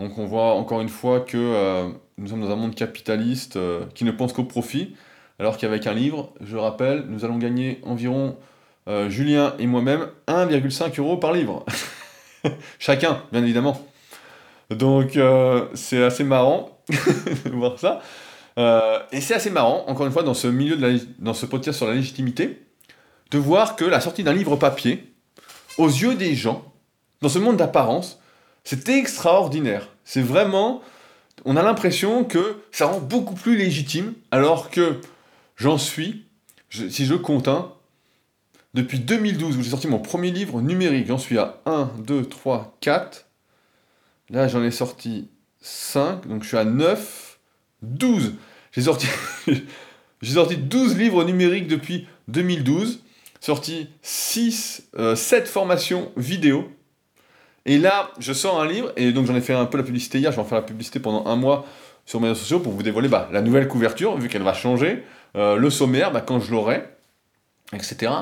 Donc 0.00 0.18
on 0.18 0.26
voit 0.26 0.54
encore 0.54 0.80
une 0.80 0.88
fois 0.88 1.20
que 1.20 1.88
nous 2.18 2.26
sommes 2.26 2.40
dans 2.40 2.50
un 2.50 2.56
monde 2.56 2.74
capitaliste 2.74 3.60
qui 3.94 4.02
ne 4.02 4.10
pense 4.10 4.32
qu'au 4.32 4.42
profit, 4.42 4.96
alors 5.38 5.56
qu'avec 5.56 5.86
un 5.86 5.94
livre, 5.94 6.32
je 6.40 6.56
rappelle, 6.56 7.04
nous 7.08 7.24
allons 7.24 7.38
gagner 7.38 7.80
environ 7.84 8.36
Julien 9.08 9.54
et 9.60 9.68
moi-même 9.68 10.08
1,5 10.26 10.98
euros 10.98 11.16
par 11.16 11.32
livre. 11.32 11.64
Chacun, 12.80 13.22
bien 13.30 13.44
évidemment. 13.44 13.87
Donc 14.70 15.16
euh, 15.16 15.66
c'est 15.74 16.02
assez 16.02 16.24
marrant 16.24 16.78
de 16.88 17.50
voir 17.50 17.78
ça. 17.78 18.00
Euh, 18.58 18.98
et 19.12 19.20
c'est 19.20 19.34
assez 19.34 19.50
marrant, 19.50 19.84
encore 19.86 20.06
une 20.06 20.12
fois, 20.12 20.24
dans 20.24 20.34
ce 20.34 20.48
milieu, 20.48 20.76
de 20.76 20.86
la, 20.86 20.98
dans 21.20 21.34
ce 21.34 21.46
podcast 21.46 21.78
sur 21.78 21.86
la 21.86 21.94
légitimité, 21.94 22.66
de 23.30 23.38
voir 23.38 23.76
que 23.76 23.84
la 23.84 24.00
sortie 24.00 24.24
d'un 24.24 24.32
livre 24.32 24.56
papier, 24.56 25.14
aux 25.78 25.86
yeux 25.86 26.16
des 26.16 26.34
gens, 26.34 26.72
dans 27.22 27.28
ce 27.28 27.38
monde 27.38 27.56
d'apparence, 27.56 28.18
c'est 28.64 28.88
extraordinaire. 28.88 29.88
C'est 30.04 30.22
vraiment... 30.22 30.82
On 31.44 31.56
a 31.56 31.62
l'impression 31.62 32.24
que 32.24 32.56
ça 32.72 32.86
rend 32.86 32.98
beaucoup 32.98 33.34
plus 33.34 33.56
légitime, 33.56 34.14
alors 34.32 34.70
que 34.70 35.00
j'en 35.56 35.78
suis, 35.78 36.26
si 36.68 37.06
je 37.06 37.14
compte 37.14 37.46
un, 37.46 37.72
depuis 38.74 38.98
2012, 38.98 39.56
où 39.56 39.62
j'ai 39.62 39.70
sorti 39.70 39.86
mon 39.86 40.00
premier 40.00 40.32
livre 40.32 40.60
numérique, 40.60 41.06
j'en 41.06 41.16
suis 41.16 41.38
à 41.38 41.60
1, 41.64 41.90
2, 41.98 42.24
3, 42.24 42.76
4. 42.80 43.27
Là, 44.30 44.46
j'en 44.48 44.62
ai 44.62 44.70
sorti 44.70 45.28
5, 45.60 46.26
donc 46.28 46.42
je 46.42 46.48
suis 46.48 46.56
à 46.56 46.64
9, 46.64 47.38
12. 47.82 48.34
J'ai 48.72 48.82
sorti, 48.82 49.06
j'ai 50.22 50.34
sorti 50.34 50.56
12 50.56 50.98
livres 50.98 51.24
numériques 51.24 51.66
depuis 51.66 52.06
2012, 52.28 53.02
sorti 53.40 53.88
6, 54.02 54.90
7 55.14 55.42
euh, 55.42 55.46
formations 55.46 56.12
vidéo. 56.16 56.70
Et 57.64 57.78
là, 57.78 58.10
je 58.18 58.32
sors 58.32 58.60
un 58.60 58.66
livre, 58.66 58.92
et 58.96 59.12
donc 59.12 59.26
j'en 59.26 59.34
ai 59.34 59.40
fait 59.40 59.54
un 59.54 59.66
peu 59.66 59.78
la 59.78 59.84
publicité 59.84 60.18
hier, 60.18 60.30
je 60.30 60.36
vais 60.36 60.42
en 60.42 60.46
faire 60.46 60.58
la 60.58 60.64
publicité 60.64 61.00
pendant 61.00 61.26
un 61.26 61.36
mois 61.36 61.66
sur 62.06 62.20
mes 62.20 62.28
réseaux 62.28 62.40
sociaux 62.40 62.60
pour 62.60 62.72
vous 62.72 62.82
dévoiler 62.82 63.08
bah, 63.08 63.28
la 63.32 63.42
nouvelle 63.42 63.68
couverture, 63.68 64.16
vu 64.16 64.28
qu'elle 64.28 64.42
va 64.42 64.54
changer, 64.54 65.04
euh, 65.36 65.56
le 65.56 65.68
sommaire, 65.68 66.10
bah, 66.10 66.22
quand 66.22 66.40
je 66.40 66.50
l'aurai, 66.50 66.88
etc. 67.74 68.12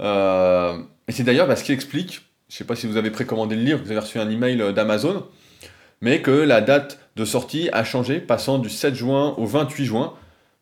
Euh, 0.00 0.78
et 1.08 1.12
c'est 1.12 1.24
d'ailleurs 1.24 1.56
ce 1.56 1.64
qui 1.64 1.72
explique, 1.72 2.27
je 2.48 2.54
ne 2.54 2.58
sais 2.58 2.64
pas 2.64 2.76
si 2.76 2.86
vous 2.86 2.96
avez 2.96 3.10
précommandé 3.10 3.56
le 3.56 3.62
livre, 3.62 3.80
vous 3.84 3.90
avez 3.90 4.00
reçu 4.00 4.18
un 4.18 4.28
email 4.30 4.60
euh, 4.62 4.72
d'Amazon, 4.72 5.26
mais 6.00 6.22
que 6.22 6.30
la 6.30 6.60
date 6.60 6.98
de 7.16 7.24
sortie 7.24 7.68
a 7.72 7.84
changé, 7.84 8.20
passant 8.20 8.58
du 8.58 8.70
7 8.70 8.94
juin 8.94 9.34
au 9.36 9.44
28 9.44 9.84
juin. 9.84 10.14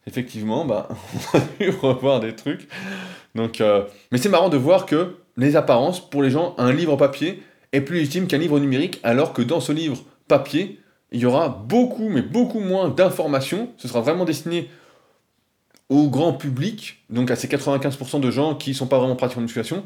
Effectivement, 0.07 0.64
bah, 0.64 0.88
on 1.35 1.38
a 1.38 1.40
pu 1.40 1.70
revoir 1.70 2.20
des 2.20 2.35
trucs. 2.35 2.68
Donc, 3.35 3.61
euh, 3.61 3.85
mais 4.11 4.18
c'est 4.18 4.29
marrant 4.29 4.49
de 4.49 4.57
voir 4.57 4.87
que 4.87 5.16
les 5.37 5.55
apparences, 5.55 6.01
pour 6.01 6.22
les 6.22 6.31
gens, 6.31 6.55
un 6.59 6.72
livre 6.72 6.96
papier 6.96 7.42
est 7.72 7.81
plus 7.81 7.96
légitime 7.96 8.27
qu'un 8.27 8.38
livre 8.38 8.59
numérique, 8.59 8.99
alors 9.03 9.33
que 9.33 9.42
dans 9.42 9.61
ce 9.61 9.72
livre 9.72 9.99
papier, 10.27 10.81
il 11.12 11.20
y 11.20 11.27
aura 11.27 11.49
beaucoup, 11.49 12.09
mais 12.09 12.22
beaucoup 12.22 12.61
moins 12.61 12.88
d'informations. 12.88 13.70
Ce 13.77 13.87
sera 13.87 14.01
vraiment 14.01 14.25
destiné 14.25 14.70
au 15.88 16.09
grand 16.09 16.33
public, 16.33 17.05
donc 17.11 17.31
à 17.31 17.37
ces 17.37 17.46
95% 17.46 18.18
de 18.18 18.31
gens 18.31 18.57
qui 18.57 18.70
ne 18.70 18.75
sont 18.75 18.88
pas 18.88 18.99
vraiment 18.99 19.14
pratiquants 19.14 19.40
de 19.40 19.44
musculation, 19.44 19.85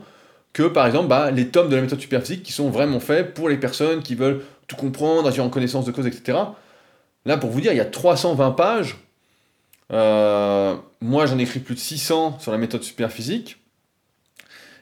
que 0.52 0.64
par 0.64 0.86
exemple 0.86 1.08
bah, 1.08 1.30
les 1.30 1.48
tomes 1.48 1.68
de 1.68 1.76
la 1.76 1.82
méthode 1.82 2.00
superphysique 2.00 2.42
qui 2.42 2.52
sont 2.52 2.70
vraiment 2.70 3.00
faits 3.00 3.34
pour 3.34 3.48
les 3.48 3.56
personnes 3.56 4.02
qui 4.02 4.14
veulent 4.14 4.42
tout 4.66 4.76
comprendre, 4.76 5.28
agir 5.28 5.44
en 5.44 5.50
connaissance 5.50 5.84
de 5.84 5.92
cause, 5.92 6.06
etc. 6.06 6.38
Là, 7.26 7.36
pour 7.36 7.50
vous 7.50 7.60
dire, 7.60 7.72
il 7.72 7.76
y 7.76 7.80
a 7.80 7.84
320 7.84 8.52
pages. 8.52 8.96
Euh, 9.92 10.76
moi, 11.00 11.26
j'en 11.26 11.38
ai 11.38 11.42
écrit 11.42 11.60
plus 11.60 11.74
de 11.74 11.80
600 11.80 12.38
sur 12.38 12.52
la 12.52 12.58
méthode 12.58 12.82
superphysique. 12.82 13.58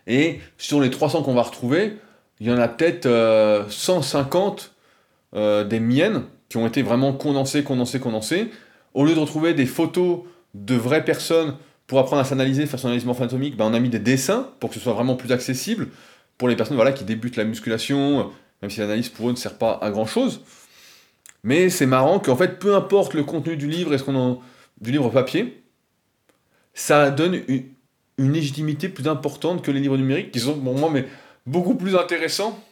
Et 0.07 0.40
sur 0.57 0.81
les 0.81 0.90
300 0.90 1.22
qu'on 1.22 1.35
va 1.35 1.42
retrouver, 1.42 1.96
il 2.40 2.46
y 2.46 2.52
en 2.52 2.59
a 2.59 2.68
peut-être 2.68 3.09
150 3.70 4.72
euh, 5.35 5.38
euh, 5.38 5.64
des 5.64 5.81
miennes 5.81 6.24
qui 6.48 6.57
ont 6.57 6.66
été 6.66 6.83
vraiment 6.83 7.12
condensées, 7.12 7.62
condensées, 7.62 8.00
condensées. 8.00 8.50
Au 8.94 9.04
lieu 9.04 9.14
de 9.14 9.20
retrouver 9.20 9.52
des 9.54 9.66
photos 9.66 10.20
de 10.54 10.74
vraies 10.74 11.04
personnes 11.04 11.57
pour 11.88 11.98
apprendre 11.98 12.20
à 12.20 12.24
s'analyser, 12.24 12.66
faire 12.66 12.79
son 12.79 12.88
analyse 12.88 13.07
morpho-anatomique, 13.07 13.57
ben, 13.57 13.64
on 13.64 13.74
a 13.74 13.81
mis 13.81 13.88
des 13.88 13.98
dessins 13.98 14.51
pour 14.61 14.68
que 14.68 14.77
ce 14.77 14.81
soit 14.81 14.92
vraiment 14.92 15.16
plus 15.16 15.33
accessible 15.33 15.88
pour 16.37 16.46
les 16.46 16.55
personnes 16.55 16.77
voilà, 16.77 16.92
qui 16.92 17.03
débutent 17.03 17.37
la 17.37 17.44
musculation, 17.44 18.31
même 18.62 18.70
si 18.70 18.79
l'analyse 18.79 19.09
pour 19.09 19.29
eux 19.29 19.33
ne 19.33 19.37
sert 19.37 19.57
pas 19.59 19.79
à 19.83 19.90
grand 19.90 20.07
chose. 20.07 20.42
Mais 21.42 21.70
c'est 21.70 21.87
marrant 21.87 22.20
qu'en 22.20 22.37
fait, 22.37 22.59
peu 22.59 22.77
importe 22.77 23.14
le 23.14 23.24
contenu 23.24 23.57
du 23.57 23.66
livre 23.66 23.94
et 23.94 23.98
ce 23.98 24.05
qu'on 24.05 24.16
en... 24.16 24.40
du 24.83 24.92
livre 24.92 25.09
papier, 25.09 25.62
ça 26.74 27.11
donne 27.11 27.40
une, 27.48 27.64
légitimité 28.18 28.88
plus 28.88 29.09
importante 29.09 29.62
que 29.62 29.70
les 29.70 29.81
livres 29.81 29.96
numériques, 29.96 30.31
qui 30.31 30.40
sont 30.40 30.59
pour 30.59 30.74
moi 30.74 30.90
mais 30.92 31.07
beaucoup 31.46 31.74
plus 31.74 31.96
intéressants 31.96 32.62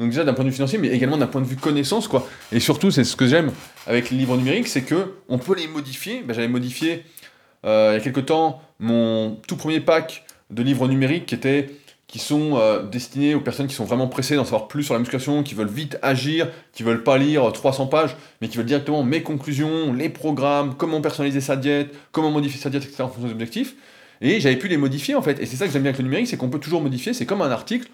donc 0.00 0.08
déjà 0.10 0.24
d'un 0.24 0.32
point 0.32 0.44
de 0.44 0.48
vue 0.48 0.54
financier, 0.54 0.78
mais 0.78 0.88
également 0.88 1.18
d'un 1.18 1.26
point 1.26 1.42
de 1.42 1.46
vue 1.46 1.56
connaissance, 1.56 2.08
quoi. 2.08 2.26
Et 2.52 2.58
surtout, 2.58 2.90
c'est 2.90 3.04
ce 3.04 3.16
que 3.16 3.26
j'aime 3.26 3.52
avec 3.86 4.08
les 4.08 4.16
livres 4.16 4.34
numériques, 4.38 4.66
c'est 4.66 4.80
que 4.80 5.12
on 5.28 5.36
peut 5.36 5.54
les 5.54 5.68
modifier. 5.68 6.22
Ben, 6.22 6.32
J'avais 6.32 6.48
modifié 6.48 6.92
euh, 6.94 7.19
il 7.64 7.68
y 7.68 7.96
a 7.96 8.00
quelques 8.00 8.26
temps 8.26 8.62
mon 8.78 9.36
tout 9.46 9.56
premier 9.56 9.80
pack 9.80 10.24
de 10.50 10.62
livres 10.62 10.88
numériques 10.88 11.26
qui 11.26 11.34
étaient 11.34 11.70
qui 12.10 12.18
sont 12.18 12.56
euh, 12.56 12.82
destinés 12.82 13.36
aux 13.36 13.40
personnes 13.40 13.68
qui 13.68 13.74
sont 13.74 13.84
vraiment 13.84 14.08
pressées 14.08 14.34
d'en 14.34 14.42
savoir 14.42 14.66
plus 14.66 14.82
sur 14.82 14.94
la 14.94 14.98
musculation, 14.98 15.44
qui 15.44 15.54
veulent 15.54 15.68
vite 15.68 15.96
agir, 16.02 16.48
qui 16.72 16.82
veulent 16.82 17.04
pas 17.04 17.16
lire 17.18 17.52
300 17.52 17.86
pages, 17.86 18.16
mais 18.40 18.48
qui 18.48 18.56
veulent 18.56 18.66
directement 18.66 19.04
mes 19.04 19.22
conclusions, 19.22 19.92
les 19.92 20.08
programmes, 20.08 20.74
comment 20.76 21.00
personnaliser 21.00 21.40
sa 21.40 21.54
diète, 21.54 21.94
comment 22.10 22.32
modifier 22.32 22.60
sa 22.60 22.68
diète, 22.68 22.82
etc. 22.82 23.04
en 23.04 23.08
fonction 23.08 23.26
des 23.26 23.32
objectifs. 23.32 23.76
Et 24.20 24.40
j'avais 24.40 24.56
pu 24.56 24.66
les 24.66 24.76
modifier 24.76 25.14
en 25.14 25.22
fait. 25.22 25.40
Et 25.40 25.46
c'est 25.46 25.54
ça 25.54 25.66
que 25.66 25.72
j'aime 25.72 25.82
bien 25.82 25.90
avec 25.90 25.98
le 25.98 26.04
numérique, 26.04 26.26
c'est 26.26 26.36
qu'on 26.36 26.50
peut 26.50 26.58
toujours 26.58 26.82
modifier. 26.82 27.14
C'est 27.14 27.26
comme 27.26 27.42
un 27.42 27.50
article 27.50 27.88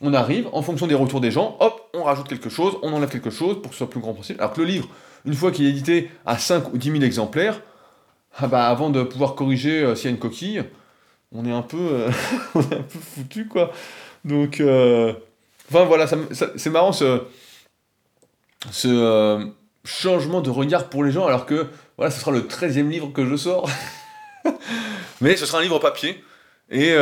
on 0.00 0.14
arrive, 0.14 0.48
en 0.52 0.62
fonction 0.62 0.86
des 0.86 0.94
retours 0.94 1.20
des 1.20 1.30
gens, 1.30 1.58
hop, 1.60 1.90
on 1.92 2.04
rajoute 2.04 2.26
quelque 2.26 2.48
chose, 2.48 2.78
on 2.82 2.94
enlève 2.94 3.10
quelque 3.10 3.28
chose 3.28 3.60
pour 3.60 3.68
que 3.70 3.74
ce 3.74 3.78
soit 3.78 3.90
plus 3.90 4.00
grand 4.00 4.14
possible. 4.14 4.40
Alors 4.40 4.54
que 4.54 4.60
le 4.62 4.66
livre, 4.66 4.88
une 5.26 5.34
fois 5.34 5.52
qu'il 5.52 5.66
est 5.66 5.68
édité 5.68 6.10
à 6.24 6.38
5 6.38 6.72
ou 6.72 6.78
10 6.78 6.92
000 6.92 7.02
exemplaires, 7.02 7.60
ah 8.38 8.46
bah 8.46 8.68
avant 8.68 8.90
de 8.90 9.02
pouvoir 9.02 9.34
corriger 9.34 9.82
euh, 9.82 9.94
s'il 9.94 10.06
y 10.06 10.08
a 10.08 10.10
une 10.10 10.18
coquille, 10.18 10.64
on 11.32 11.44
est 11.44 11.52
un 11.52 11.62
peu, 11.62 11.78
euh, 11.78 12.10
on 12.54 12.62
foutu 12.88 13.46
quoi. 13.46 13.72
Donc, 14.24 14.60
euh, 14.60 15.12
enfin 15.70 15.84
voilà, 15.84 16.06
c'est 16.06 16.70
marrant 16.70 16.92
ce, 16.92 17.22
ce 18.70 19.50
changement 19.84 20.40
de 20.40 20.50
regard 20.50 20.88
pour 20.88 21.04
les 21.04 21.10
gens, 21.10 21.26
alors 21.26 21.46
que 21.46 21.66
voilà, 21.96 22.10
ce 22.10 22.20
sera 22.20 22.30
le 22.30 22.42
13e 22.42 22.88
livre 22.88 23.12
que 23.12 23.26
je 23.26 23.36
sors. 23.36 23.68
Mais 25.20 25.36
ce 25.36 25.46
sera 25.46 25.58
un 25.58 25.62
livre 25.62 25.78
papier. 25.78 26.22
Et 26.70 26.94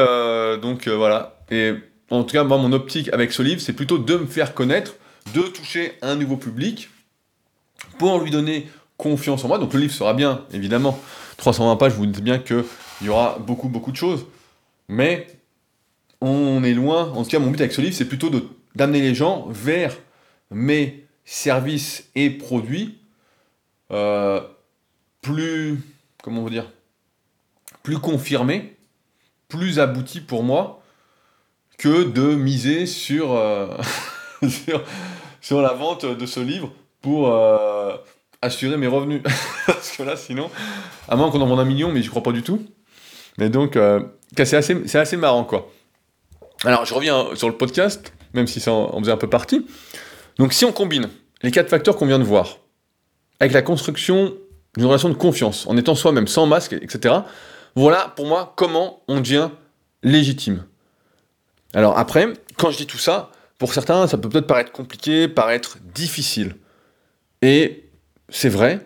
donc 0.62 0.88
voilà. 0.88 1.38
Et 1.50 1.74
en 2.10 2.24
tout 2.24 2.32
cas, 2.32 2.42
moi, 2.44 2.56
mon 2.58 2.72
optique 2.72 3.10
avec 3.12 3.32
ce 3.32 3.42
livre, 3.42 3.60
c'est 3.60 3.74
plutôt 3.74 3.98
de 3.98 4.16
me 4.16 4.26
faire 4.26 4.54
connaître, 4.54 4.94
de 5.34 5.42
toucher 5.42 5.98
un 6.02 6.16
nouveau 6.16 6.36
public 6.36 6.88
pour 7.98 8.20
lui 8.20 8.30
donner 8.30 8.68
confiance 8.98 9.44
en 9.44 9.48
moi. 9.48 9.58
Donc 9.58 9.72
le 9.72 9.80
livre 9.80 9.94
sera 9.94 10.12
bien, 10.12 10.44
évidemment. 10.52 11.00
320 11.38 11.76
pages, 11.76 11.92
vous 11.94 12.04
dites 12.04 12.22
bien 12.22 12.38
qu'il 12.38 12.64
y 13.02 13.08
aura 13.08 13.38
beaucoup, 13.38 13.70
beaucoup 13.70 13.92
de 13.92 13.96
choses. 13.96 14.26
Mais 14.88 15.26
on 16.20 16.62
est 16.62 16.74
loin. 16.74 17.10
En 17.12 17.22
tout 17.22 17.30
cas, 17.30 17.38
mon 17.38 17.50
but 17.50 17.60
avec 17.60 17.72
ce 17.72 17.80
livre, 17.80 17.94
c'est 17.94 18.08
plutôt 18.08 18.30
d'amener 18.74 19.00
les 19.00 19.14
gens 19.14 19.46
vers 19.48 19.96
mes 20.50 21.04
services 21.24 22.10
et 22.14 22.30
produits 22.30 22.98
euh, 23.90 24.40
plus, 25.22 25.80
comment 26.22 26.42
vous 26.42 26.50
dire, 26.50 26.70
plus 27.82 27.98
confirmés, 27.98 28.76
plus 29.48 29.78
aboutis 29.78 30.20
pour 30.20 30.42
moi 30.42 30.82
que 31.78 32.04
de 32.04 32.34
miser 32.34 32.86
sur, 32.86 33.32
euh, 33.32 33.76
sur, 35.40 35.62
la 35.62 35.72
vente 35.72 36.04
de 36.04 36.26
ce 36.26 36.40
livre 36.40 36.72
pour 37.00 37.32
euh, 37.32 37.96
assurer 38.42 38.76
mes 38.76 38.86
revenus. 38.86 39.22
Parce 39.66 39.90
que 39.96 40.02
là, 40.02 40.16
sinon, 40.16 40.50
à 41.08 41.16
moins 41.16 41.30
qu'on 41.30 41.40
en 41.40 41.46
vende 41.46 41.60
un 41.60 41.64
million, 41.64 41.92
mais 41.92 42.02
je 42.02 42.10
crois 42.10 42.22
pas 42.22 42.32
du 42.32 42.42
tout. 42.42 42.64
Mais 43.38 43.48
donc, 43.48 43.78
c'est 44.36 44.56
assez, 44.56 44.96
assez 44.96 45.16
marrant, 45.16 45.44
quoi. 45.44 45.70
Alors, 46.64 46.84
je 46.84 46.92
reviens 46.92 47.28
sur 47.34 47.48
le 47.48 47.56
podcast, 47.56 48.12
même 48.34 48.48
si 48.48 48.60
ça 48.60 48.72
en 48.72 48.98
faisait 48.98 49.12
un 49.12 49.16
peu 49.16 49.28
partie. 49.28 49.64
Donc, 50.38 50.52
si 50.52 50.64
on 50.64 50.72
combine 50.72 51.08
les 51.42 51.50
quatre 51.50 51.68
facteurs 51.68 51.96
qu'on 51.96 52.06
vient 52.06 52.18
de 52.18 52.24
voir, 52.24 52.58
avec 53.40 53.52
la 53.52 53.62
construction 53.62 54.34
d'une 54.76 54.86
relation 54.86 55.08
de 55.08 55.14
confiance, 55.14 55.66
en 55.66 55.76
étant 55.76 55.94
soi-même, 55.94 56.26
sans 56.26 56.46
masque, 56.46 56.72
etc., 56.72 57.14
voilà 57.74 58.12
pour 58.16 58.26
moi 58.26 58.54
comment 58.56 59.02
on 59.08 59.20
devient 59.20 59.50
légitime. 60.02 60.64
Alors 61.74 61.98
après, 61.98 62.32
quand 62.56 62.70
je 62.70 62.78
dis 62.78 62.86
tout 62.86 62.98
ça, 62.98 63.30
pour 63.58 63.74
certains, 63.74 64.06
ça 64.06 64.18
peut 64.18 64.28
peut-être 64.28 64.46
paraître 64.46 64.72
compliqué, 64.72 65.28
paraître 65.28 65.78
difficile. 65.94 66.56
Et 67.42 67.87
c'est 68.28 68.48
vrai 68.48 68.80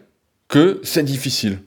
que 0.48 0.80
c'est 0.82 1.02
difficile. 1.02 1.60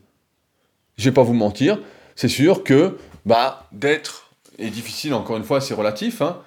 Je 0.97 1.05
vais 1.05 1.13
pas 1.13 1.23
vous 1.23 1.33
mentir, 1.33 1.79
c'est 2.15 2.29
sûr 2.29 2.63
que 2.63 2.97
bah, 3.25 3.67
d'être 3.71 4.31
est 4.57 4.69
difficile, 4.69 5.13
encore 5.13 5.37
une 5.37 5.43
fois, 5.43 5.59
c'est 5.59 5.73
relatif, 5.73 6.21
hein, 6.21 6.37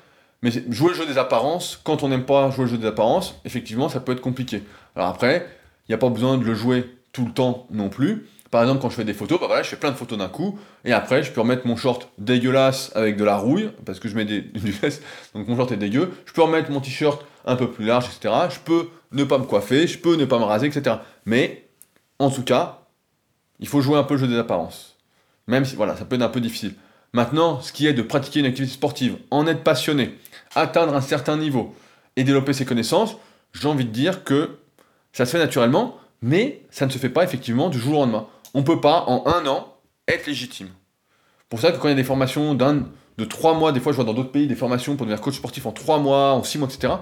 mais 0.43 0.51
jouer 0.71 0.91
le 0.91 0.95
jeu 0.95 1.07
des 1.07 1.19
apparences, 1.19 1.81
quand 1.83 2.03
on 2.03 2.09
n'aime 2.09 2.25
pas 2.25 2.51
jouer 2.51 2.64
le 2.64 2.71
jeu 2.71 2.79
des 2.79 2.87
apparences, 2.87 3.41
effectivement, 3.45 3.88
ça 3.88 4.01
peut 4.01 4.12
être 4.12 4.21
compliqué. 4.21 4.62
Alors 4.97 5.09
après, 5.09 5.47
il 5.87 5.91
n'y 5.91 5.95
a 5.95 5.99
pas 5.99 6.09
besoin 6.09 6.38
de 6.38 6.45
le 6.45 6.55
jouer 6.55 6.85
tout 7.12 7.27
le 7.27 7.33
temps 7.33 7.67
non 7.71 7.88
plus. 7.88 8.27
Par 8.51 8.62
exemple, 8.62 8.81
quand 8.81 8.88
je 8.88 8.95
fais 8.95 9.05
des 9.05 9.12
photos, 9.12 9.38
bah 9.38 9.47
voilà, 9.47 9.62
je 9.62 9.69
fais 9.69 9.77
plein 9.77 9.91
de 9.91 9.97
photos 9.97 10.17
d'un 10.17 10.29
coup, 10.29 10.59
et 10.85 10.93
après, 10.93 11.23
je 11.23 11.31
peux 11.33 11.43
remettre 11.43 11.67
mon 11.67 11.77
short 11.77 12.09
dégueulasse 12.17 12.93
avec 12.95 13.17
de 13.17 13.25
la 13.25 13.37
rouille, 13.37 13.71
parce 13.85 14.01
que 14.01 14.09
je 14.09 14.14
mets 14.14 14.25
des, 14.25 14.41
du 14.55 14.75
donc 15.35 15.49
mon 15.49 15.57
short 15.57 15.73
est 15.73 15.77
dégueu. 15.77 16.12
Je 16.25 16.33
peux 16.33 16.43
remettre 16.43 16.71
mon 16.71 16.81
t-shirt 16.81 17.25
un 17.45 17.57
peu 17.57 17.71
plus 17.71 17.85
large, 17.85 18.07
etc. 18.07 18.35
Je 18.51 18.59
peux 18.61 18.88
ne 19.12 19.25
pas 19.25 19.38
me 19.38 19.45
coiffer, 19.45 19.87
je 19.87 19.99
peux 19.99 20.17
ne 20.17 20.25
pas 20.25 20.38
me 20.38 20.45
raser, 20.45 20.67
etc. 20.67 20.97
Mais, 21.29 21.69
en 22.19 22.31
tout 22.31 22.43
cas, 22.43 22.87
il 23.61 23.69
faut 23.69 23.83
jouer 23.83 23.99
un 23.99 24.03
peu 24.03 24.14
le 24.14 24.21
jeu 24.21 24.29
des 24.29 24.38
apparences. 24.38 24.97
Même 25.47 25.67
si, 25.67 25.77
voilà, 25.77 25.95
ça 25.95 26.07
peut 26.07 26.17
être 26.17 26.23
un 26.23 26.31
peu 26.31 26.41
difficile. 26.41 26.75
Maintenant, 27.12 27.61
ce 27.61 27.71
qui 27.71 27.87
est 27.87 27.93
de 27.93 28.01
pratiquer 28.01 28.41
une 28.41 28.47
activité 28.47 28.73
sportive, 28.73 29.19
en 29.31 29.47
être 29.47 29.62
passionné, 29.62 30.19
atteindre 30.55 30.95
un 30.95 31.03
certain 31.03 31.37
niveau 31.37 31.75
et 32.17 32.25
développer 32.25 32.55
ses 32.55 32.64
connaissances, 32.64 33.19
j'ai 33.53 33.69
envie 33.69 33.85
de 33.85 33.91
dire 33.91 34.25
que 34.25 34.59
ça 35.12 35.27
se 35.27 35.33
fait 35.33 35.38
naturellement, 35.38 35.99
mais 36.23 36.62
ça 36.71 36.87
ne 36.87 36.91
se 36.91 36.97
fait 36.97 37.11
pas 37.11 37.25
effectivement 37.25 37.69
du 37.69 37.79
jour 37.79 37.99
au 37.99 38.01
lendemain. 38.05 38.27
On 38.55 38.61
ne 38.61 38.64
peut 38.64 38.81
pas, 38.81 39.05
en 39.07 39.27
un 39.27 39.47
an, 39.47 39.77
être 40.07 40.27
légitime. 40.27 40.71
Pour 41.51 41.61
ça 41.61 41.73
que 41.73 41.77
quand 41.77 41.88
il 41.88 41.91
y 41.91 41.93
a 41.93 41.97
des 41.97 42.05
formations 42.05 42.55
de 42.55 43.25
trois 43.27 43.53
mois, 43.53 43.73
des 43.73 43.81
fois 43.81 43.93
je 43.93 43.97
vois 43.97 44.07
dans 44.07 44.14
d'autres 44.14 44.33
pays 44.33 44.47
des 44.47 44.57
formations 44.57 44.97
pour 44.97 45.05
devenir 45.05 45.21
coach 45.21 45.37
sportif 45.37 45.67
en 45.67 45.73
trois 45.73 45.99
mois, 45.99 46.33
en 46.33 46.43
six 46.43 46.57
mois, 46.57 46.69
etc. 46.69 46.95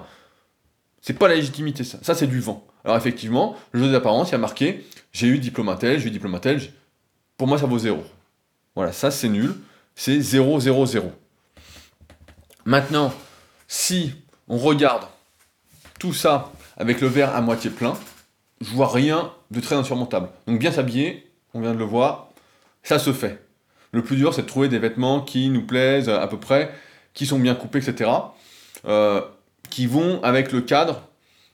C'est 1.07 1.13
pas 1.13 1.29
la 1.29 1.35
légitimité 1.35 1.85
ça. 1.85 1.99
Ça 2.01 2.15
c'est 2.15 2.27
du 2.27 2.41
vent. 2.41 2.67
Alors 2.83 2.97
effectivement, 2.97 3.55
le 3.71 3.79
jeu 3.79 3.89
des 3.91 3.95
apparences, 3.95 4.27
il 4.27 4.31
y 4.33 4.35
a 4.35 4.39
marqué 4.39 4.85
j'ai 5.13 5.27
eu 5.27 5.39
diplôme 5.39 5.73
tel, 5.79 6.01
j'ai 6.01 6.09
eu 6.09 6.11
diplôme 6.11 6.37
tel. 6.41 6.61
Pour 7.37 7.47
moi 7.47 7.57
ça 7.57 7.65
vaut 7.65 7.79
zéro. 7.79 8.03
Voilà, 8.75 8.91
ça 8.91 9.09
c'est 9.09 9.29
nul 9.29 9.55
c'est 9.95 10.19
0, 10.19 10.59
0, 10.59 10.85
0. 10.85 11.11
Maintenant, 12.65 13.13
si 13.69 14.15
on 14.49 14.57
regarde 14.57 15.03
tout 15.97 16.11
ça 16.11 16.51
avec 16.75 16.99
le 16.99 17.07
verre 17.07 17.33
à 17.33 17.39
moitié 17.39 17.69
plein, 17.69 17.93
je 18.59 18.71
vois 18.71 18.91
rien 18.91 19.31
de 19.49 19.61
très 19.61 19.75
insurmontable. 19.75 20.27
Donc 20.45 20.59
bien 20.59 20.73
s'habiller, 20.73 21.31
on 21.53 21.61
vient 21.61 21.73
de 21.73 21.79
le 21.79 21.85
voir, 21.85 22.31
ça 22.83 22.99
se 22.99 23.13
fait. 23.13 23.41
Le 23.93 24.03
plus 24.03 24.17
dur, 24.17 24.33
c'est 24.33 24.41
de 24.41 24.47
trouver 24.47 24.67
des 24.67 24.77
vêtements 24.77 25.21
qui 25.21 25.47
nous 25.47 25.65
plaisent 25.65 26.09
à 26.09 26.27
peu 26.27 26.37
près, 26.37 26.69
qui 27.13 27.25
sont 27.25 27.39
bien 27.39 27.55
coupés, 27.55 27.79
etc. 27.79 28.11
qui 29.77 29.85
vont 29.85 30.23
avec 30.23 30.53
le 30.53 30.61
cadre 30.61 31.03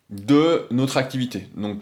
de 0.10 0.66
notre 0.72 0.96
activité. 0.96 1.50
Donc 1.58 1.80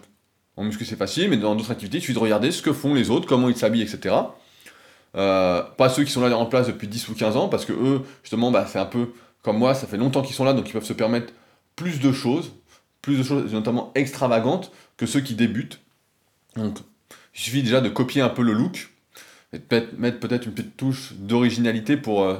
en 0.57 0.63
muscu 0.63 0.85
c'est 0.85 0.95
facile, 0.95 1.29
mais 1.29 1.37
dans 1.37 1.53
d'autres 1.53 1.69
activités, 1.69 1.99
il 1.99 2.01
suffit 2.01 2.15
de 2.15 2.19
regarder 2.19 2.49
ce 2.49 2.63
que 2.63 2.73
font 2.73 2.95
les 2.95 3.11
autres, 3.11 3.27
comment 3.27 3.47
ils 3.47 3.55
s'habillent, 3.55 3.83
etc. 3.83 4.15
Euh, 5.15 5.61
pas 5.61 5.89
ceux 5.89 6.03
qui 6.03 6.11
sont 6.11 6.27
là 6.27 6.35
en 6.35 6.47
place 6.47 6.65
depuis 6.65 6.87
10 6.87 7.09
ou 7.09 7.13
15 7.13 7.37
ans, 7.37 7.47
parce 7.47 7.63
que 7.63 7.73
eux, 7.73 8.01
justement, 8.23 8.49
bah, 8.49 8.65
c'est 8.67 8.79
un 8.79 8.87
peu 8.87 9.09
comme 9.43 9.59
moi, 9.59 9.75
ça 9.75 9.85
fait 9.85 9.97
longtemps 9.97 10.23
qu'ils 10.23 10.33
sont 10.33 10.43
là, 10.43 10.53
donc 10.53 10.67
ils 10.67 10.73
peuvent 10.73 10.83
se 10.83 10.93
permettre 10.93 11.31
plus 11.75 11.99
de 11.99 12.11
choses, 12.11 12.53
plus 13.03 13.19
de 13.19 13.23
choses 13.23 13.53
notamment 13.53 13.91
extravagantes 13.93 14.71
que 14.97 15.05
ceux 15.05 15.21
qui 15.21 15.35
débutent. 15.35 15.79
Donc, 16.55 16.79
il 17.35 17.39
suffit 17.39 17.61
déjà 17.61 17.81
de 17.81 17.89
copier 17.89 18.23
un 18.23 18.29
peu 18.29 18.41
le 18.41 18.53
look, 18.53 18.89
et 19.53 19.59
de 19.59 19.87
mettre 19.95 20.19
peut-être 20.19 20.47
une 20.47 20.53
petite 20.53 20.75
touche 20.75 21.13
d'originalité 21.13 21.97
pour 21.97 22.23
euh, 22.23 22.39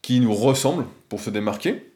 qui 0.00 0.20
nous 0.20 0.32
ressemble, 0.32 0.86
pour 1.10 1.20
se 1.20 1.28
démarquer. 1.28 1.90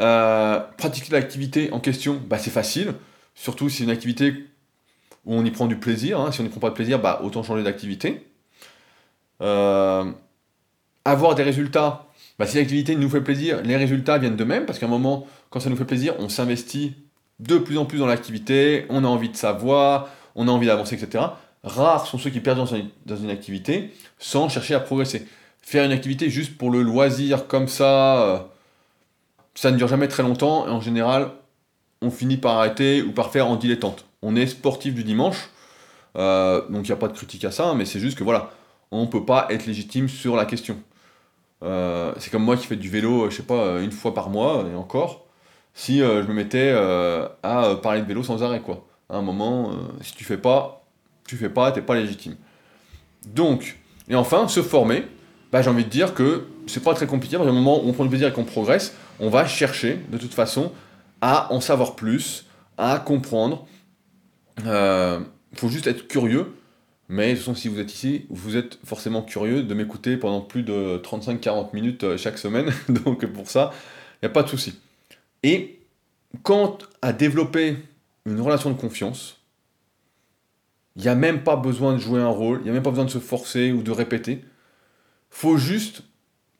Euh, 0.00 0.60
pratiquer 0.78 1.12
l'activité 1.12 1.72
en 1.72 1.80
question, 1.80 2.20
bah, 2.26 2.38
c'est 2.38 2.50
facile, 2.50 2.94
surtout 3.34 3.68
si 3.68 3.78
c'est 3.78 3.84
une 3.84 3.90
activité 3.90 4.46
où 5.26 5.34
on 5.34 5.44
y 5.44 5.50
prend 5.50 5.66
du 5.66 5.76
plaisir. 5.76 6.20
Hein. 6.20 6.32
Si 6.32 6.40
on 6.40 6.44
n'y 6.44 6.48
prend 6.48 6.60
pas 6.60 6.70
de 6.70 6.74
plaisir, 6.74 6.98
bah, 6.98 7.20
autant 7.22 7.42
changer 7.42 7.62
d'activité. 7.62 8.26
Euh, 9.42 10.10
avoir 11.04 11.34
des 11.34 11.42
résultats, 11.42 12.06
bah, 12.38 12.46
si 12.46 12.56
l'activité 12.56 12.96
nous 12.96 13.10
fait 13.10 13.20
plaisir, 13.20 13.62
les 13.62 13.76
résultats 13.76 14.18
viennent 14.18 14.36
de 14.36 14.44
même, 14.44 14.64
parce 14.64 14.78
qu'à 14.78 14.86
un 14.86 14.90
moment, 14.90 15.26
quand 15.50 15.60
ça 15.60 15.68
nous 15.68 15.76
fait 15.76 15.84
plaisir, 15.84 16.14
on 16.18 16.28
s'investit 16.28 16.94
de 17.38 17.58
plus 17.58 17.78
en 17.78 17.84
plus 17.84 17.98
dans 17.98 18.06
l'activité, 18.06 18.86
on 18.88 19.04
a 19.04 19.08
envie 19.08 19.30
de 19.30 19.36
savoir, 19.36 20.08
on 20.34 20.48
a 20.48 20.50
envie 20.50 20.66
d'avancer, 20.66 20.94
etc. 20.94 21.24
Rares 21.62 22.06
sont 22.06 22.18
ceux 22.18 22.30
qui 22.30 22.40
perdent 22.40 22.58
dans 23.06 23.16
une 23.16 23.30
activité 23.30 23.92
sans 24.18 24.48
chercher 24.48 24.74
à 24.74 24.80
progresser. 24.80 25.26
Faire 25.62 25.84
une 25.84 25.92
activité 25.92 26.30
juste 26.30 26.56
pour 26.56 26.70
le 26.70 26.82
loisir, 26.82 27.46
comme 27.46 27.68
ça, 27.68 28.22
euh, 28.22 28.38
ça 29.60 29.70
ne 29.70 29.76
dure 29.76 29.88
jamais 29.88 30.08
très 30.08 30.22
longtemps, 30.22 30.66
et 30.66 30.70
en 30.70 30.80
général, 30.80 31.32
on 32.00 32.10
finit 32.10 32.38
par 32.38 32.56
arrêter 32.56 33.02
ou 33.02 33.12
par 33.12 33.30
faire 33.30 33.46
en 33.46 33.56
dilettante. 33.56 34.06
On 34.22 34.34
est 34.34 34.46
sportif 34.46 34.94
du 34.94 35.04
dimanche, 35.04 35.50
euh, 36.16 36.62
donc 36.70 36.86
il 36.86 36.90
n'y 36.90 36.92
a 36.92 36.96
pas 36.96 37.08
de 37.08 37.12
critique 37.12 37.44
à 37.44 37.50
ça, 37.50 37.74
mais 37.74 37.84
c'est 37.84 38.00
juste 38.00 38.16
que 38.16 38.24
voilà, 38.24 38.52
on 38.90 39.02
ne 39.02 39.06
peut 39.06 39.26
pas 39.26 39.48
être 39.50 39.66
légitime 39.66 40.08
sur 40.08 40.34
la 40.34 40.46
question. 40.46 40.78
Euh, 41.62 42.14
c'est 42.16 42.30
comme 42.30 42.42
moi 42.42 42.56
qui 42.56 42.66
fais 42.66 42.76
du 42.76 42.88
vélo, 42.88 43.28
je 43.28 43.36
sais 43.36 43.42
pas, 43.42 43.80
une 43.80 43.92
fois 43.92 44.14
par 44.14 44.30
mois, 44.30 44.64
et 44.72 44.74
encore, 44.74 45.26
si 45.74 46.00
euh, 46.00 46.22
je 46.22 46.28
me 46.28 46.32
mettais 46.32 46.70
euh, 46.72 47.28
à 47.42 47.74
parler 47.82 48.00
de 48.00 48.06
vélo 48.06 48.22
sans 48.22 48.42
arrêt, 48.42 48.62
quoi. 48.62 48.86
À 49.10 49.16
un 49.18 49.22
moment, 49.22 49.72
si 50.00 50.14
tu 50.14 50.24
fais 50.24 50.38
pas, 50.38 50.86
tu 51.28 51.36
fais 51.36 51.50
pas, 51.50 51.70
t'es 51.70 51.82
pas 51.82 51.96
légitime. 51.96 52.36
Donc, 53.26 53.78
et 54.08 54.14
enfin, 54.14 54.48
se 54.48 54.62
former, 54.62 55.04
bah, 55.52 55.60
j'ai 55.60 55.68
envie 55.68 55.84
de 55.84 55.90
dire 55.90 56.14
que 56.14 56.46
c'est 56.66 56.82
pas 56.82 56.94
très 56.94 57.06
compliqué, 57.06 57.36
parce 57.36 57.46
qu'à 57.46 57.52
un 57.52 57.54
moment 57.54 57.84
où 57.84 57.90
on 57.90 57.92
prend 57.92 58.04
du 58.04 58.08
plaisir 58.08 58.28
et 58.28 58.32
qu'on 58.32 58.44
progresse, 58.44 58.94
on 59.20 59.30
va 59.30 59.46
chercher, 59.46 60.00
de 60.10 60.18
toute 60.18 60.34
façon, 60.34 60.72
à 61.20 61.52
en 61.52 61.60
savoir 61.60 61.94
plus, 61.94 62.46
à 62.76 62.98
comprendre. 62.98 63.66
Il 64.58 65.58
faut 65.58 65.68
juste 65.68 65.86
être 65.86 66.08
curieux 66.08 66.52
mais 67.12 67.30
de 67.30 67.34
toute 67.34 67.40
façon, 67.40 67.56
si 67.56 67.66
vous 67.66 67.80
êtes 67.80 67.92
ici, 67.92 68.24
vous 68.30 68.56
êtes 68.56 68.78
forcément 68.84 69.20
curieux 69.22 69.64
de 69.64 69.74
m'écouter 69.74 70.16
pendant 70.16 70.40
plus 70.40 70.62
de 70.62 71.02
35-40 71.02 71.74
minutes 71.74 72.04
euh, 72.04 72.16
chaque 72.16 72.38
semaine. 72.38 72.72
Donc 72.88 73.26
pour 73.26 73.50
ça, 73.50 73.72
il 74.14 74.26
n'y 74.26 74.30
a 74.30 74.32
pas 74.32 74.44
de 74.44 74.48
souci. 74.48 74.78
Et 75.42 75.80
quant 76.44 76.78
à 77.02 77.12
développer 77.12 77.76
une 78.26 78.40
relation 78.40 78.70
de 78.70 78.80
confiance, 78.80 79.40
il 80.94 81.02
n'y 81.02 81.08
a 81.08 81.16
même 81.16 81.42
pas 81.42 81.56
besoin 81.56 81.94
de 81.94 81.98
jouer 81.98 82.20
un 82.20 82.28
rôle, 82.28 82.60
il 82.60 82.64
n'y 82.64 82.70
a 82.70 82.74
même 82.74 82.82
pas 82.84 82.90
besoin 82.90 83.06
de 83.06 83.10
se 83.10 83.18
forcer 83.18 83.72
ou 83.72 83.82
de 83.82 83.90
répéter. 83.90 84.44
faut 85.30 85.56
juste 85.56 86.02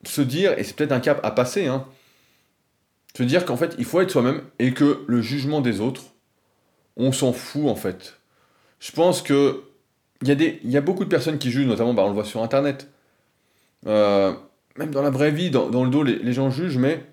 se 0.04 0.20
dire, 0.20 0.58
et 0.58 0.64
c'est 0.64 0.74
peut-être 0.74 0.90
un 0.90 1.00
cap 1.00 1.20
à 1.22 1.30
passer, 1.30 1.68
hein, 1.68 1.86
se 3.16 3.22
dire 3.22 3.44
qu'en 3.44 3.56
fait, 3.56 3.74
il 3.78 3.84
faut 3.84 4.00
être 4.00 4.10
soi-même 4.10 4.42
et 4.58 4.72
que 4.72 5.04
le 5.06 5.20
jugement 5.20 5.60
des 5.60 5.80
autres, 5.80 6.02
on 6.96 7.12
s'en 7.12 7.32
fout 7.32 7.66
en 7.66 7.76
fait. 7.76 8.18
Je 8.78 8.92
pense 8.92 9.22
que 9.22 9.64
il 10.22 10.28
y, 10.28 10.32
a 10.32 10.50
y 10.64 10.76
a 10.76 10.80
beaucoup 10.82 11.04
de 11.04 11.08
personnes 11.08 11.38
qui 11.38 11.50
jugent, 11.50 11.66
notamment 11.66 11.94
bah, 11.94 12.02
on 12.04 12.08
le 12.08 12.14
voit 12.14 12.24
sur 12.24 12.42
Internet. 12.42 12.88
Euh, 13.86 14.34
même 14.76 14.90
dans 14.90 15.02
la 15.02 15.10
vraie 15.10 15.30
vie, 15.30 15.50
dans, 15.50 15.84
le 15.84 15.90
dos, 15.90 16.02
les, 16.02 16.32
gens 16.32 16.50
jugent, 16.50 16.76
mais 16.76 17.04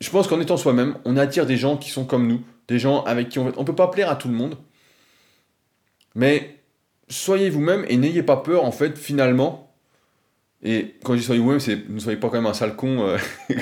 je 0.00 0.10
pense 0.10 0.26
qu'en 0.26 0.40
étant 0.40 0.56
soi-même, 0.56 0.96
on 1.04 1.16
attire 1.16 1.46
des 1.46 1.56
gens 1.56 1.76
qui 1.76 1.90
sont 1.90 2.04
comme 2.04 2.26
nous, 2.26 2.42
des 2.68 2.78
gens 2.78 3.02
avec 3.04 3.28
qui 3.28 3.38
on 3.38 3.52
On 3.56 3.64
peut 3.64 3.74
pas 3.74 3.88
plaire 3.88 4.10
à 4.10 4.16
tout 4.16 4.28
le 4.28 4.34
monde, 4.34 4.56
mais 6.14 6.60
soyez 7.08 7.50
vous-même 7.50 7.84
et 7.88 7.96
n'ayez 7.96 8.22
pas 8.22 8.36
peur, 8.36 8.64
en 8.64 8.72
fait, 8.72 8.98
finalement. 8.98 9.72
Et 10.62 10.94
quand 11.04 11.14
je 11.14 11.18
dis 11.18 11.24
soyez 11.24 11.40
vous-même, 11.40 11.60
c'est 11.60 11.88
ne 11.88 11.98
soyez 11.98 12.18
pas 12.18 12.28
quand 12.28 12.36
même 12.36 12.46
un 12.46 12.54
sale 12.54 12.76
con, 12.76 13.06
euh, 13.06 13.18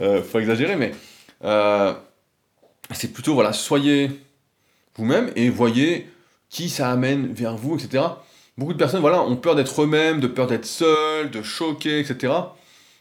euh, 0.00 0.22
faut 0.22 0.38
exagérer, 0.38 0.76
mais 0.76 0.92
Euh, 1.44 1.94
c'est 2.92 3.12
plutôt, 3.12 3.34
voilà, 3.34 3.52
soyez 3.52 4.10
vous-même 4.96 5.30
et 5.36 5.48
voyez 5.48 6.08
qui 6.48 6.68
ça 6.68 6.90
amène 6.90 7.32
vers 7.32 7.56
vous, 7.56 7.76
etc. 7.76 8.04
Beaucoup 8.58 8.72
de 8.72 8.78
personnes, 8.78 9.00
voilà, 9.00 9.22
ont 9.22 9.36
peur 9.36 9.54
d'être 9.54 9.82
eux-mêmes, 9.82 10.20
de 10.20 10.26
peur 10.26 10.46
d'être 10.46 10.66
seuls, 10.66 11.30
de 11.30 11.42
choquer, 11.42 12.00
etc. 12.00 12.34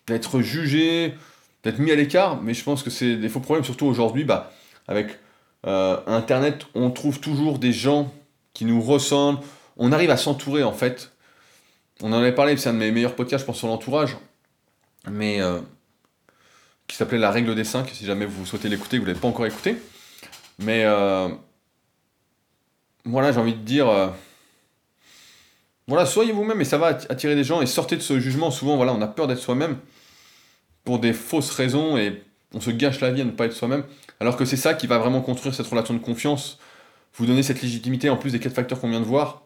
D'être 0.08 0.42
jugés, 0.42 1.16
d'être 1.64 1.80
mis 1.80 1.92
à 1.92 1.96
l'écart, 1.96 2.42
mais 2.42 2.54
je 2.54 2.64
pense 2.64 2.84
que 2.84 2.90
c'est 2.90 3.16
des 3.18 3.30
faux 3.30 3.40
problèmes, 3.40 3.66
surtout 3.66 3.88
aujourd'hui, 3.88 4.24
bah, 4.24 4.52
avec 4.88 5.20
euh, 5.66 6.00
Internet, 6.08 6.66
on 6.76 6.92
trouve 6.92 7.20
toujours 7.20 7.60
des 7.60 7.74
gens 7.74 8.14
qui 8.54 8.66
nous 8.66 8.82
ressemblent, 8.82 9.42
on 9.78 9.92
arrive 9.92 10.12
à 10.12 10.18
s'entourer 10.18 10.64
en 10.64 10.74
fait. 10.74 11.12
On 12.02 12.14
en 12.14 12.18
avait 12.20 12.36
parlé, 12.36 12.56
c'est 12.56 12.70
un 12.70 12.74
de 12.74 12.80
mes 12.80 12.92
meilleurs 12.92 13.16
podcasts, 13.16 13.42
je 13.42 13.46
pense, 13.46 13.58
sur 13.58 13.68
l'entourage, 13.68 14.16
mais 15.10 15.42
qui 16.90 16.98
s'appelait 16.98 17.18
La 17.18 17.32
règle 17.32 17.56
des 17.56 17.64
5, 17.64 17.90
si 17.90 18.06
jamais 18.06 18.26
vous 18.26 18.46
souhaitez 18.46 18.68
l'écouter, 18.68 18.98
vous 18.98 19.06
ne 19.06 19.10
l'avez 19.10 19.20
pas 19.22 19.30
encore 19.30 19.46
écouté. 19.46 19.78
Mais 20.58 20.84
euh, 20.84 21.30
voilà, 23.06 23.32
j'ai 23.32 23.40
envie 23.40 23.54
de 23.54 23.60
dire, 23.60 24.12
voilà, 25.90 26.06
soyez 26.06 26.32
vous-même 26.32 26.62
et 26.62 26.66
ça 26.66 26.78
va 26.78 26.88
attirer 26.88 27.36
des 27.36 27.44
gens 27.44 27.62
et 27.62 27.66
sortez 27.66 27.96
de 27.96 28.02
ce 28.02 28.20
jugement. 28.20 28.52
Souvent, 28.52 28.76
voilà, 28.76 28.94
on 28.94 29.02
a 29.02 29.08
peur 29.08 29.26
d'être 29.26 29.40
soi-même 29.40 29.78
pour 30.84 31.00
des 31.00 31.14
fausses 31.14 31.50
raisons 31.50 31.98
et 31.98 32.22
on 32.54 32.62
se 32.62 32.70
gâche 32.70 33.00
la 33.00 33.12
vie 33.12 33.22
à 33.22 33.26
ne 33.26 33.32
pas 33.32 33.46
être 33.46 33.54
soi-même. 33.54 33.84
Alors 34.20 34.38
que 34.38 34.46
c'est 34.46 34.56
ça 34.56 34.76
qui 34.76 34.86
va 34.86 35.00
vraiment 35.00 35.22
construire 35.22 35.56
cette 35.56 35.66
relation 35.66 35.96
de 35.96 36.00
confiance, 36.00 36.60
vous 37.16 37.26
donner 37.26 37.42
cette 37.42 37.64
légitimité 37.64 38.10
en 38.12 38.18
plus 38.18 38.32
des 38.32 38.40
quatre 38.40 38.54
facteurs 38.54 38.80
qu'on 38.80 38.90
vient 38.90 39.00
de 39.00 39.06
voir. 39.06 39.42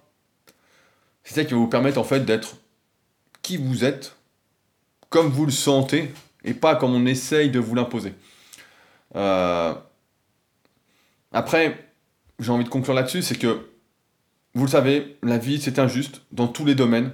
C'est 1.24 1.36
ça 1.36 1.46
qui 1.46 1.54
va 1.54 1.60
vous 1.60 1.68
permettre 1.68 1.98
en 1.98 2.04
fait 2.04 2.26
d'être 2.26 2.58
qui 3.42 3.56
vous 3.56 3.86
êtes, 3.86 4.18
comme 5.10 5.30
vous 5.30 5.46
le 5.46 5.52
sentez, 5.52 6.12
et 6.44 6.54
pas 6.54 6.76
comme 6.76 6.94
on 6.94 7.06
essaye 7.06 7.50
de 7.50 7.60
vous 7.60 7.76
l'imposer. 7.76 8.14
Euh, 9.16 9.74
après, 11.32 11.90
j'ai 12.40 12.52
envie 12.52 12.64
de 12.64 12.70
conclure 12.70 12.94
là-dessus, 12.94 13.22
c'est 13.22 13.38
que, 13.38 13.68
vous 14.54 14.66
le 14.66 14.70
savez, 14.72 15.18
la 15.24 15.38
vie 15.38 15.60
c'est 15.60 15.80
injuste 15.80 16.22
dans 16.32 16.48
tous 16.48 16.66
les 16.66 16.76
domaines. 16.76 17.12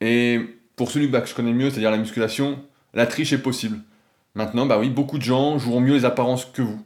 Et 0.00 0.40
pour 0.76 0.90
celui 0.90 1.10
que 1.10 1.26
je 1.26 1.34
connais 1.34 1.52
mieux, 1.52 1.70
c'est-à-dire 1.70 1.90
la 1.90 1.98
musculation, 1.98 2.58
la 2.94 3.06
triche 3.06 3.32
est 3.32 3.38
possible. 3.38 3.78
Maintenant, 4.34 4.66
bah 4.66 4.78
oui, 4.78 4.88
beaucoup 4.88 5.18
de 5.18 5.22
gens 5.22 5.58
joueront 5.58 5.80
mieux 5.80 5.94
les 5.94 6.04
apparences 6.04 6.46
que 6.46 6.62
vous. 6.62 6.82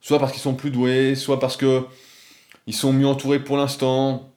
Soit 0.00 0.18
parce 0.18 0.32
qu'ils 0.32 0.42
sont 0.42 0.54
plus 0.54 0.70
doués, 0.70 1.14
soit 1.14 1.38
parce 1.38 1.56
que 1.56 1.84
ils 2.66 2.74
sont 2.74 2.92
mieux 2.92 3.06
entourés 3.06 3.38
pour 3.38 3.56
l'instant, 3.56 4.32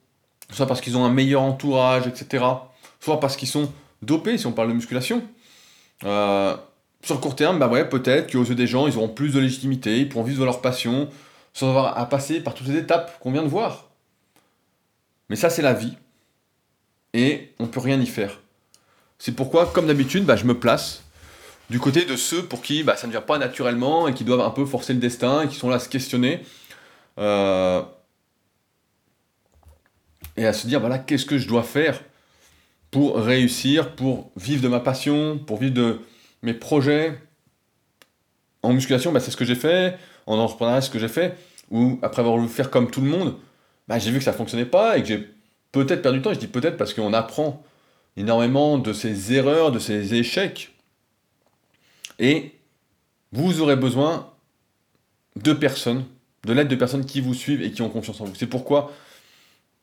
soit 0.50 0.66
parce 0.66 0.80
qu'ils 0.80 0.96
ont 0.96 1.04
un 1.04 1.10
meilleur 1.10 1.42
entourage, 1.42 2.06
etc. 2.06 2.44
Soit 3.00 3.18
parce 3.18 3.36
qu'ils 3.36 3.48
sont 3.48 3.72
dopés, 4.02 4.38
si 4.38 4.46
on 4.46 4.52
parle 4.52 4.68
de 4.68 4.74
musculation. 4.74 5.22
Euh, 6.04 6.56
sur 7.02 7.14
le 7.14 7.20
court 7.20 7.36
terme, 7.36 7.58
bah 7.58 7.68
ouais, 7.68 7.88
peut-être 7.88 8.30
qu'aux 8.30 8.44
yeux 8.44 8.54
des 8.54 8.66
gens, 8.66 8.86
ils 8.86 8.96
auront 8.96 9.08
plus 9.08 9.32
de 9.32 9.40
légitimité, 9.40 9.98
ils 9.98 10.08
pourront 10.08 10.24
vivre 10.24 10.44
leur 10.44 10.60
passion, 10.60 11.08
sans 11.52 11.70
avoir 11.70 11.98
à 11.98 12.08
passer 12.08 12.40
par 12.40 12.54
toutes 12.54 12.66
ces 12.66 12.76
étapes 12.76 13.18
qu'on 13.20 13.32
vient 13.32 13.42
de 13.42 13.48
voir. 13.48 13.88
Mais 15.28 15.36
ça, 15.36 15.50
c'est 15.50 15.62
la 15.62 15.72
vie. 15.72 15.96
Et 17.14 17.52
on 17.58 17.66
peut 17.66 17.80
rien 17.80 18.00
y 18.00 18.06
faire. 18.06 18.40
C'est 19.18 19.32
pourquoi, 19.32 19.66
comme 19.66 19.86
d'habitude, 19.86 20.24
bah, 20.24 20.36
je 20.36 20.44
me 20.44 20.58
place 20.58 21.02
du 21.70 21.78
côté 21.78 22.04
de 22.04 22.16
ceux 22.16 22.44
pour 22.44 22.62
qui 22.62 22.82
bah, 22.82 22.96
ça 22.96 23.06
ne 23.06 23.12
vient 23.12 23.20
pas 23.20 23.38
naturellement 23.38 24.08
et 24.08 24.14
qui 24.14 24.24
doivent 24.24 24.40
un 24.40 24.50
peu 24.50 24.66
forcer 24.66 24.92
le 24.92 24.98
destin 24.98 25.42
et 25.42 25.48
qui 25.48 25.54
sont 25.54 25.68
là 25.68 25.76
à 25.76 25.78
se 25.78 25.88
questionner. 25.88 26.42
Euh, 27.18 27.82
et 30.36 30.46
à 30.46 30.52
se 30.52 30.66
dire, 30.66 30.80
voilà, 30.80 30.98
qu'est-ce 30.98 31.26
que 31.26 31.38
je 31.38 31.46
dois 31.46 31.62
faire 31.62 32.00
pour 32.90 33.16
réussir, 33.16 33.94
pour 33.94 34.32
vivre 34.36 34.62
de 34.62 34.68
ma 34.68 34.80
passion, 34.80 35.38
pour 35.38 35.58
vivre 35.58 35.74
de 35.74 36.00
mes 36.42 36.54
projets. 36.54 37.18
En 38.62 38.72
musculation, 38.72 39.12
bah, 39.12 39.20
c'est 39.20 39.30
ce 39.30 39.36
que 39.36 39.44
j'ai 39.44 39.54
fait. 39.54 39.96
En 40.26 40.38
entrepreneuriat, 40.38 40.80
c'est 40.80 40.88
ce 40.88 40.92
que 40.92 40.98
j'ai 40.98 41.08
fait. 41.08 41.36
Ou 41.70 41.98
après 42.02 42.20
avoir 42.20 42.36
voulu 42.36 42.48
faire 42.48 42.70
comme 42.70 42.90
tout 42.90 43.00
le 43.00 43.08
monde, 43.08 43.36
bah, 43.88 43.98
j'ai 43.98 44.10
vu 44.10 44.18
que 44.18 44.24
ça 44.24 44.32
ne 44.32 44.36
fonctionnait 44.36 44.66
pas 44.66 44.98
et 44.98 45.02
que 45.02 45.08
j'ai 45.08 45.28
peut-être 45.72 46.02
perdu 46.02 46.18
du 46.18 46.22
temps. 46.22 46.32
je 46.32 46.38
dis 46.38 46.48
peut-être 46.48 46.76
parce 46.76 46.94
qu'on 46.94 47.12
apprend 47.12 47.62
énormément 48.16 48.78
de 48.78 48.92
ses 48.92 49.32
erreurs, 49.34 49.70
de 49.70 49.78
ses 49.78 50.14
échecs. 50.14 50.72
Et 52.18 52.52
vous 53.32 53.60
aurez 53.60 53.76
besoin 53.76 54.30
de 55.36 55.52
personnes, 55.52 56.04
de 56.44 56.52
l'aide 56.52 56.68
de 56.68 56.74
personnes 56.74 57.06
qui 57.06 57.20
vous 57.20 57.34
suivent 57.34 57.62
et 57.62 57.70
qui 57.70 57.82
ont 57.82 57.88
confiance 57.88 58.20
en 58.20 58.24
vous. 58.24 58.34
C'est 58.34 58.48
pourquoi 58.48 58.92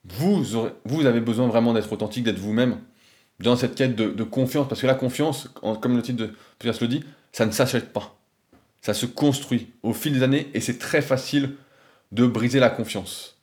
vous, 0.06 0.44
vous 0.86 1.06
avez 1.06 1.22
besoin 1.22 1.48
vraiment 1.48 1.74
d'être 1.74 1.92
authentique, 1.92 2.26
d'être 2.26 2.38
vous-même 2.38 2.80
dans 3.40 3.56
cette 3.56 3.76
quête 3.76 3.96
de, 3.96 4.24
confiance. 4.24 4.68
Parce 4.68 4.82
que 4.82 4.88
la 4.88 4.96
confiance, 4.96 5.50
comme 5.82 5.96
le 5.96 6.02
titre 6.02 6.18
de 6.18 6.34
podcast 6.58 6.82
le 6.82 6.88
dit, 6.88 7.04
ça 7.32 7.46
ne 7.46 7.52
s'achète 7.52 7.94
pas. 7.94 8.18
Ça 8.82 8.94
se 8.94 9.06
construit 9.06 9.72
au 9.84 9.94
fil 9.94 10.14
des 10.14 10.24
années 10.24 10.50
et 10.54 10.62
c'est 10.62 10.78
très 10.80 11.02
facile 11.02 11.56
de 12.12 12.26
briser 12.26 12.60
la 12.60 12.70
confiance. 12.70 13.38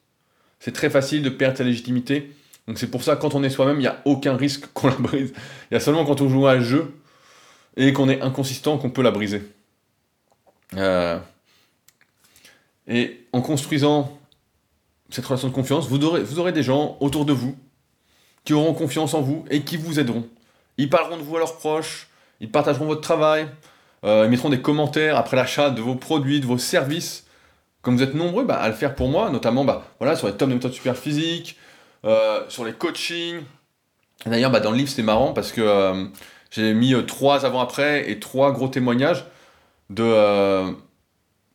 C'est 0.59 0.72
très 0.72 0.90
facile 0.90 1.22
de 1.22 1.28
perdre 1.28 1.59
sa 1.59 1.64
légitimité. 1.64 2.34
Donc 2.66 2.78
c'est 2.78 2.86
pour 2.90 3.03
ça, 3.03 3.16
quand 3.16 3.34
on 3.34 3.42
est 3.42 3.51
soi-même, 3.51 3.76
il 3.76 3.82
n'y 3.82 3.86
a 3.86 4.01
aucun 4.05 4.36
risque 4.36 4.66
qu'on 4.72 4.88
la 4.88 4.95
brise. 4.95 5.32
Il 5.70 5.74
y 5.74 5.76
a 5.76 5.80
seulement 5.80 6.05
quand 6.05 6.20
on 6.20 6.28
joue 6.28 6.47
à 6.47 6.53
un 6.53 6.61
jeu 6.61 6.95
et 7.76 7.92
qu'on 7.92 8.09
est 8.09 8.20
inconsistant 8.20 8.78
qu'on 8.78 8.90
peut 8.90 9.03
la 9.03 9.11
briser. 9.11 9.42
Euh, 10.76 11.18
et 12.86 13.26
en 13.32 13.42
construisant 13.42 14.18
cette 15.11 15.26
relation 15.26 15.49
de 15.49 15.53
confiance, 15.53 15.88
vous 15.88 16.38
aurez 16.38 16.53
des 16.53 16.62
gens 16.62 16.97
autour 17.01 17.24
de 17.24 17.32
vous 17.32 17.57
qui 18.45 18.53
auront 18.53 18.74
confiance 18.74 19.14
en 19.14 19.20
vous 19.20 19.45
et 19.51 19.62
qui 19.62 19.76
vous 19.76 19.99
aideront. 19.99 20.26
Ils 20.76 20.90
parleront 20.90 21.16
de 21.16 21.22
vous 21.22 21.36
à 21.36 21.38
leurs 21.38 21.57
proches, 21.57 22.09
ils 22.40 22.51
partageront 22.51 22.86
votre 22.86 23.01
travail, 23.01 23.47
euh, 24.05 24.24
ils 24.26 24.30
mettront 24.30 24.51
des 24.51 24.61
commentaires 24.61 25.16
après 25.16 25.36
l'achat 25.36 25.70
de 25.70 25.80
vos 25.80 25.95
produits, 25.95 26.40
de 26.40 26.47
vos 26.47 26.59
services. 26.59 27.26
Comme 27.82 27.97
vous 27.97 28.03
êtes 28.03 28.14
nombreux 28.14 28.45
bah, 28.45 28.57
à 28.57 28.68
le 28.68 28.74
faire 28.74 28.95
pour 28.95 29.09
moi, 29.09 29.30
notamment 29.30 29.64
bah, 29.64 29.84
voilà, 29.99 30.16
sur 30.16 30.26
les 30.26 30.34
tomes 30.34 30.51
de 30.51 30.55
méthode 30.55 30.72
super 30.72 30.97
physique, 30.97 31.57
euh, 32.05 32.42
sur 32.49 32.64
les 32.64 32.72
coachings. 32.72 33.42
D'ailleurs, 34.26 34.51
bah, 34.51 34.61
dans 34.61 34.70
le 34.70 34.78
livre, 34.78 34.90
c'est 34.90 35.03
marrant 35.03 35.32
parce 35.32 35.53
que 35.53 36.09
j'ai 36.55 36.72
mis 36.72 36.95
euh, 36.95 37.03
trois 37.03 37.45
avant-après 37.45 38.11
et 38.11 38.20
trois 38.20 38.53
gros 38.53 38.68
témoignages 38.68 39.24
de 39.90 40.05
euh, 40.05 40.70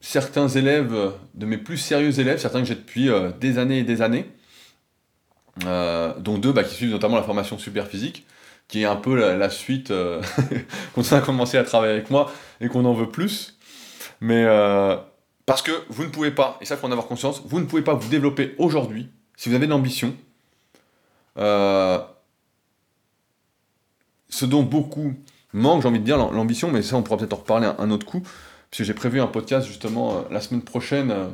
certains 0.02 0.50
élèves, 0.50 0.94
de 1.36 1.46
mes 1.46 1.58
plus 1.58 1.78
sérieux 1.78 2.20
élèves, 2.20 2.40
certains 2.40 2.60
que 2.60 2.68
j'ai 2.68 2.76
depuis 2.76 3.10
euh, 3.10 3.32
des 3.40 3.60
années 3.60 3.80
et 3.80 3.84
des 3.84 4.02
années, 4.02 4.30
dont 5.64 6.38
deux 6.38 6.52
bah, 6.52 6.64
qui 6.64 6.76
suivent 6.76 6.92
notamment 6.92 7.16
la 7.16 7.24
formation 7.24 7.58
super 7.58 7.88
physique, 7.88 8.26
qui 8.68 8.82
est 8.82 8.86
un 8.86 8.96
peu 8.96 9.16
la, 9.16 9.50
suite 9.50 9.92
qu'on 10.96 11.02
a 11.12 11.22
commencé 11.22 11.58
à 11.58 11.64
travailler 11.64 11.94
avec 11.94 12.10
moi 12.10 12.32
et 12.62 12.68
qu'on 12.68 12.86
en 12.86 12.94
veut 12.94 13.10
plus. 13.10 13.58
Mais 14.22 14.46
parce 15.46 15.62
que 15.62 15.72
vous 15.90 16.04
ne 16.04 16.10
pouvez 16.10 16.32
pas, 16.32 16.58
et 16.62 16.66
ça 16.66 16.76
il 16.76 16.78
faut 16.78 16.88
en 16.88 16.92
avoir 16.92 17.08
conscience, 17.08 17.42
vous 17.46 17.60
ne 17.60 17.66
pouvez 17.66 17.82
pas 17.82 17.94
vous 17.94 18.10
développer 18.10 18.56
aujourd'hui 18.58 19.10
si 19.36 19.50
vous 19.50 19.56
avez 19.56 19.66
de 19.66 19.72
l'ambition 19.72 20.14
ce 24.30 24.46
dont 24.46 24.64
beaucoup 24.64 25.14
manquent, 25.54 25.82
j'ai 25.82 25.88
envie 25.88 26.00
de 26.00 26.06
dire, 26.06 26.18
l'ambition, 26.18 26.72
mais 26.72 26.82
ça 26.82 26.96
on 26.96 27.04
pourra 27.04 27.18
peut-être 27.18 27.34
en 27.34 27.38
reparler 27.38 27.70
un, 27.78 27.92
autre 27.92 28.06
coup, 28.06 28.24
puisque 28.70 28.88
j'ai 28.88 28.94
prévu 28.94 29.20
un 29.20 29.28
podcast 29.28 29.68
justement 29.68 30.18
euh, 30.18 30.22
la 30.32 30.42
semaine 30.42 30.62
prochaine, 30.62 31.12
euh, 31.12 31.28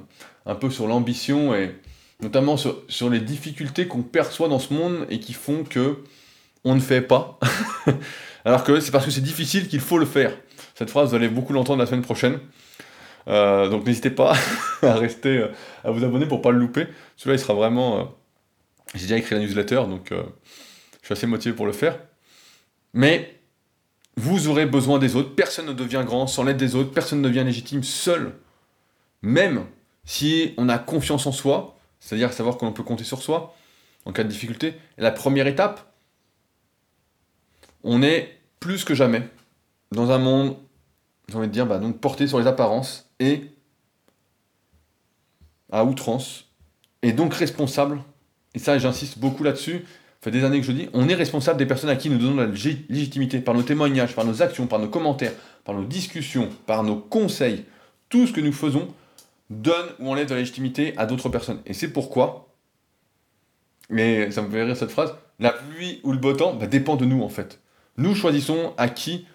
un 0.46 0.56
peu 0.56 0.70
sur 0.70 0.88
l'ambition 0.88 1.54
et 1.54 1.76
notamment 2.22 2.58
sur, 2.58 3.10
les 3.10 3.20
difficultés 3.20 3.88
qu'on 3.88 4.02
perçoit 4.02 4.48
dans 4.48 4.60
ce 4.60 4.74
monde 4.74 5.06
et 5.10 5.20
qui 5.20 5.34
font 5.34 5.64
que 5.64 6.00
on 6.64 6.76
ne 6.76 6.80
fait 6.80 7.02
pas. 7.02 7.40
Alors 8.46 8.64
que 8.64 8.80
c'est 8.80 8.92
parce 8.92 9.06
que 9.06 9.12
c'est 9.12 9.22
difficile 9.22 9.68
qu'il 9.68 9.80
faut 9.80 9.98
le 9.98 10.06
faire. 10.06 10.36
Cette 10.76 10.90
phrase, 10.90 11.10
vous 11.10 11.16
allez 11.16 11.28
beaucoup 11.28 11.54
l'entendre 11.54 11.80
la 11.80 11.86
semaine 11.86 12.02
prochaine. 12.02 12.40
Euh, 13.28 13.70
donc 13.70 13.86
n'hésitez 13.86 14.12
pas 14.12 14.36
à 14.82 14.94
rester, 14.94 15.48
à 15.84 15.92
vous 15.92 16.04
abonner 16.04 16.26
pour 16.26 16.42
pas 16.42 16.52
le 16.52 16.60
louper. 16.60 16.88
Celui-là, 17.18 17.36
il 17.36 17.40
sera 17.40 17.54
vraiment. 17.54 18.16
J'ai 18.94 19.04
déjà 19.04 19.18
écrit 19.18 19.36
la 19.36 19.42
newsletter, 19.42 19.84
donc 19.88 20.12
je 20.12 21.06
suis 21.06 21.14
assez 21.14 21.28
motivé 21.28 21.56
pour 21.56 21.66
le 21.66 21.72
faire. 21.72 22.00
Mais 22.94 23.36
vous 24.18 24.48
aurez 24.48 24.66
besoin 24.66 25.00
des 25.00 25.16
autres. 25.16 25.36
Personne 25.36 25.66
ne 25.66 25.74
devient 25.74 26.04
grand 26.06 26.28
sans 26.28 26.44
l'aide 26.44 26.58
des 26.58 26.76
autres. 26.76 26.92
Personne 26.92 27.22
ne 27.22 27.28
devient 27.28 27.44
légitime 27.44 27.84
seul. 27.84 28.34
Même 29.22 29.66
si 30.06 30.54
on 30.58 30.70
a 30.70 30.78
confiance 30.78 31.28
en 31.28 31.32
soi, 31.32 31.75
c'est-à-dire 32.06 32.32
savoir 32.34 32.58
qu'on 32.58 32.72
peut 32.72 32.84
compter 32.84 33.04
sur 33.04 33.24
soi 33.24 33.56
en 34.06 34.12
cas 34.12 34.24
de 34.24 34.30
difficulté. 34.30 34.76
la 35.00 35.10
première 35.10 35.48
étape, 35.48 35.92
on 37.84 38.04
est 38.04 38.38
plus 38.60 38.84
que 38.84 38.94
jamais 38.94 39.28
dans 39.92 40.12
un 40.12 40.20
monde, 40.20 40.56
j'ai 41.28 41.36
envie 41.36 41.48
de 41.48 41.52
dire, 41.52 41.66
bah, 41.66 41.80
donc 41.80 42.00
porté 42.00 42.28
sur 42.28 42.40
les 42.40 42.46
apparences 42.46 43.10
et 43.20 43.50
à 45.72 45.84
outrance, 45.84 46.46
et 47.02 47.12
donc 47.12 47.34
responsable. 47.34 48.04
Et 48.54 48.60
ça, 48.60 48.78
j'insiste 48.78 49.18
beaucoup 49.18 49.44
là-dessus 49.44 49.84
fait 50.22 50.32
des 50.32 50.44
années 50.44 50.60
que 50.60 50.66
je 50.66 50.72
dis, 50.72 50.90
on 50.94 51.10
est 51.10 51.16
responsable 51.16 51.58
des 51.58 51.66
personnes 51.66 51.90
à 51.90 51.96
qui 51.96 52.10
nous 52.10 52.18
donnons 52.18 52.36
la 52.36 52.48
légitimité 52.48 53.40
par 53.40 53.54
nos 53.54 53.64
témoignages, 53.64 54.16
par 54.16 54.26
nos 54.26 54.42
actions, 54.44 54.68
par 54.68 54.80
nos 54.80 54.88
commentaires, 54.88 55.34
par 55.64 55.76
nos 55.76 55.84
discussions, 55.84 56.50
par 56.68 56.84
nos 56.84 56.96
conseils. 56.96 57.66
Tout 58.10 58.28
ce 58.28 58.34
que 58.34 58.42
nous 58.42 58.54
faisons 58.54 58.88
donne 59.50 59.88
ou 60.00 60.10
enlève 60.10 60.28
de 60.28 60.34
la 60.34 60.40
légitimité 60.40 60.94
à 60.98 61.06
d'autres 61.06 61.30
personnes. 61.30 61.62
Et 61.66 61.74
c'est 61.74 61.92
pourquoi, 61.92 62.54
mais 63.90 64.32
ça 64.32 64.42
me 64.42 64.50
fait 64.50 64.64
rire 64.64 64.78
cette 64.78 64.92
phrase, 64.92 65.14
la 65.40 65.52
pluie 65.52 66.00
ou 66.04 66.12
le 66.12 66.18
beau 66.18 66.34
temps 66.34 66.54
dépend 66.54 66.96
de 66.96 67.06
nous 67.06 67.22
en 67.22 67.30
fait. 67.30 67.62
Nous 67.98 68.16
choisissons 68.16 68.74
à 68.78 68.90
qui 68.90 69.28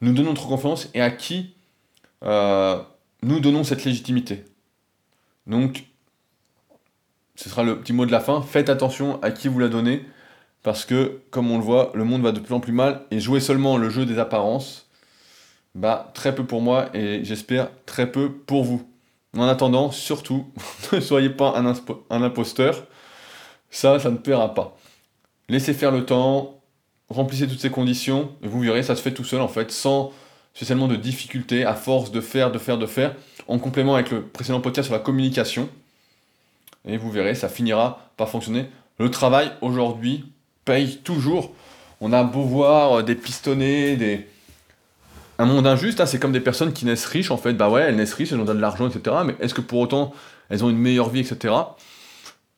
nous 0.00 0.12
donnons 0.12 0.30
notre 0.30 0.48
confiance 0.48 0.88
et 0.94 1.00
à 1.00 1.10
qui 1.10 1.54
euh, 2.24 2.80
nous 3.22 3.40
donnons 3.40 3.64
cette 3.64 3.84
légitimité. 3.84 4.44
Donc, 5.46 5.84
ce 7.34 7.48
sera 7.48 7.62
le 7.62 7.80
petit 7.80 7.92
mot 7.92 8.06
de 8.06 8.12
la 8.12 8.20
fin. 8.20 8.42
Faites 8.42 8.68
attention 8.68 9.20
à 9.22 9.30
qui 9.30 9.48
vous 9.48 9.58
la 9.58 9.68
donnez, 9.68 10.04
parce 10.62 10.84
que, 10.84 11.20
comme 11.30 11.50
on 11.50 11.58
le 11.58 11.64
voit, 11.64 11.92
le 11.94 12.04
monde 12.04 12.22
va 12.22 12.32
de 12.32 12.40
plus 12.40 12.54
en 12.54 12.60
plus 12.60 12.72
mal, 12.72 13.02
et 13.10 13.20
jouer 13.20 13.40
seulement 13.40 13.76
le 13.76 13.90
jeu 13.90 14.06
des 14.06 14.18
apparences, 14.18 14.88
bah, 15.74 16.10
très 16.14 16.34
peu 16.34 16.44
pour 16.44 16.60
moi, 16.60 16.90
et 16.94 17.24
j'espère 17.24 17.70
très 17.86 18.10
peu 18.10 18.32
pour 18.32 18.64
vous. 18.64 18.87
En 19.36 19.46
attendant, 19.46 19.90
surtout, 19.90 20.46
ne 20.92 21.00
soyez 21.00 21.30
pas 21.30 21.54
un, 21.56 22.22
imposteur. 22.22 22.86
Ça, 23.70 23.98
ça 23.98 24.10
ne 24.10 24.16
paiera 24.16 24.54
pas. 24.54 24.76
Laissez 25.48 25.74
faire 25.74 25.90
le 25.90 26.04
temps, 26.04 26.60
remplissez 27.08 27.46
toutes 27.46 27.60
ces 27.60 27.70
conditions, 27.70 28.30
et 28.42 28.48
vous 28.48 28.60
verrez, 28.60 28.82
ça 28.82 28.96
se 28.96 29.02
fait 29.02 29.12
tout 29.12 29.24
seul 29.24 29.40
en 29.40 29.48
fait, 29.48 29.70
sans 29.70 30.12
spécialement 30.54 30.88
de 30.88 30.96
difficultés, 30.96 31.64
à 31.64 31.74
force 31.74 32.10
de 32.10 32.20
faire, 32.20 32.50
de 32.50 32.58
faire, 32.58 32.78
de 32.78 32.86
faire, 32.86 33.14
en 33.46 33.58
complément 33.58 33.94
avec 33.94 34.10
le 34.10 34.22
précédent 34.22 34.60
podcast 34.60 34.86
sur 34.86 34.94
la 34.94 35.00
communication. 35.00 35.68
Et 36.86 36.96
vous 36.96 37.10
verrez, 37.10 37.34
ça 37.34 37.48
finira 37.48 38.10
par 38.16 38.28
fonctionner. 38.28 38.66
Le 38.98 39.10
travail 39.10 39.52
aujourd'hui 39.60 40.24
paye 40.64 40.98
toujours. 40.98 41.54
On 42.00 42.12
a 42.12 42.24
beau 42.24 42.42
voir 42.42 43.04
des 43.04 43.14
pistonnés, 43.14 43.96
des, 43.96 44.26
un 45.38 45.46
monde 45.46 45.66
injuste, 45.66 46.00
hein, 46.00 46.06
c'est 46.06 46.18
comme 46.18 46.32
des 46.32 46.40
personnes 46.40 46.72
qui 46.72 46.84
naissent 46.84 47.06
riches 47.06 47.30
en 47.30 47.36
fait, 47.36 47.52
bah 47.54 47.68
ouais, 47.70 47.82
elles 47.82 47.96
naissent 47.96 48.14
riches, 48.14 48.32
elles 48.32 48.40
ont 48.40 48.44
de 48.44 48.52
l'argent, 48.52 48.88
etc. 48.88 49.16
Mais 49.24 49.36
est-ce 49.40 49.54
que 49.54 49.60
pour 49.60 49.78
autant 49.78 50.12
elles 50.50 50.64
ont 50.64 50.70
une 50.70 50.78
meilleure 50.78 51.10
vie, 51.10 51.20
etc. 51.20 51.54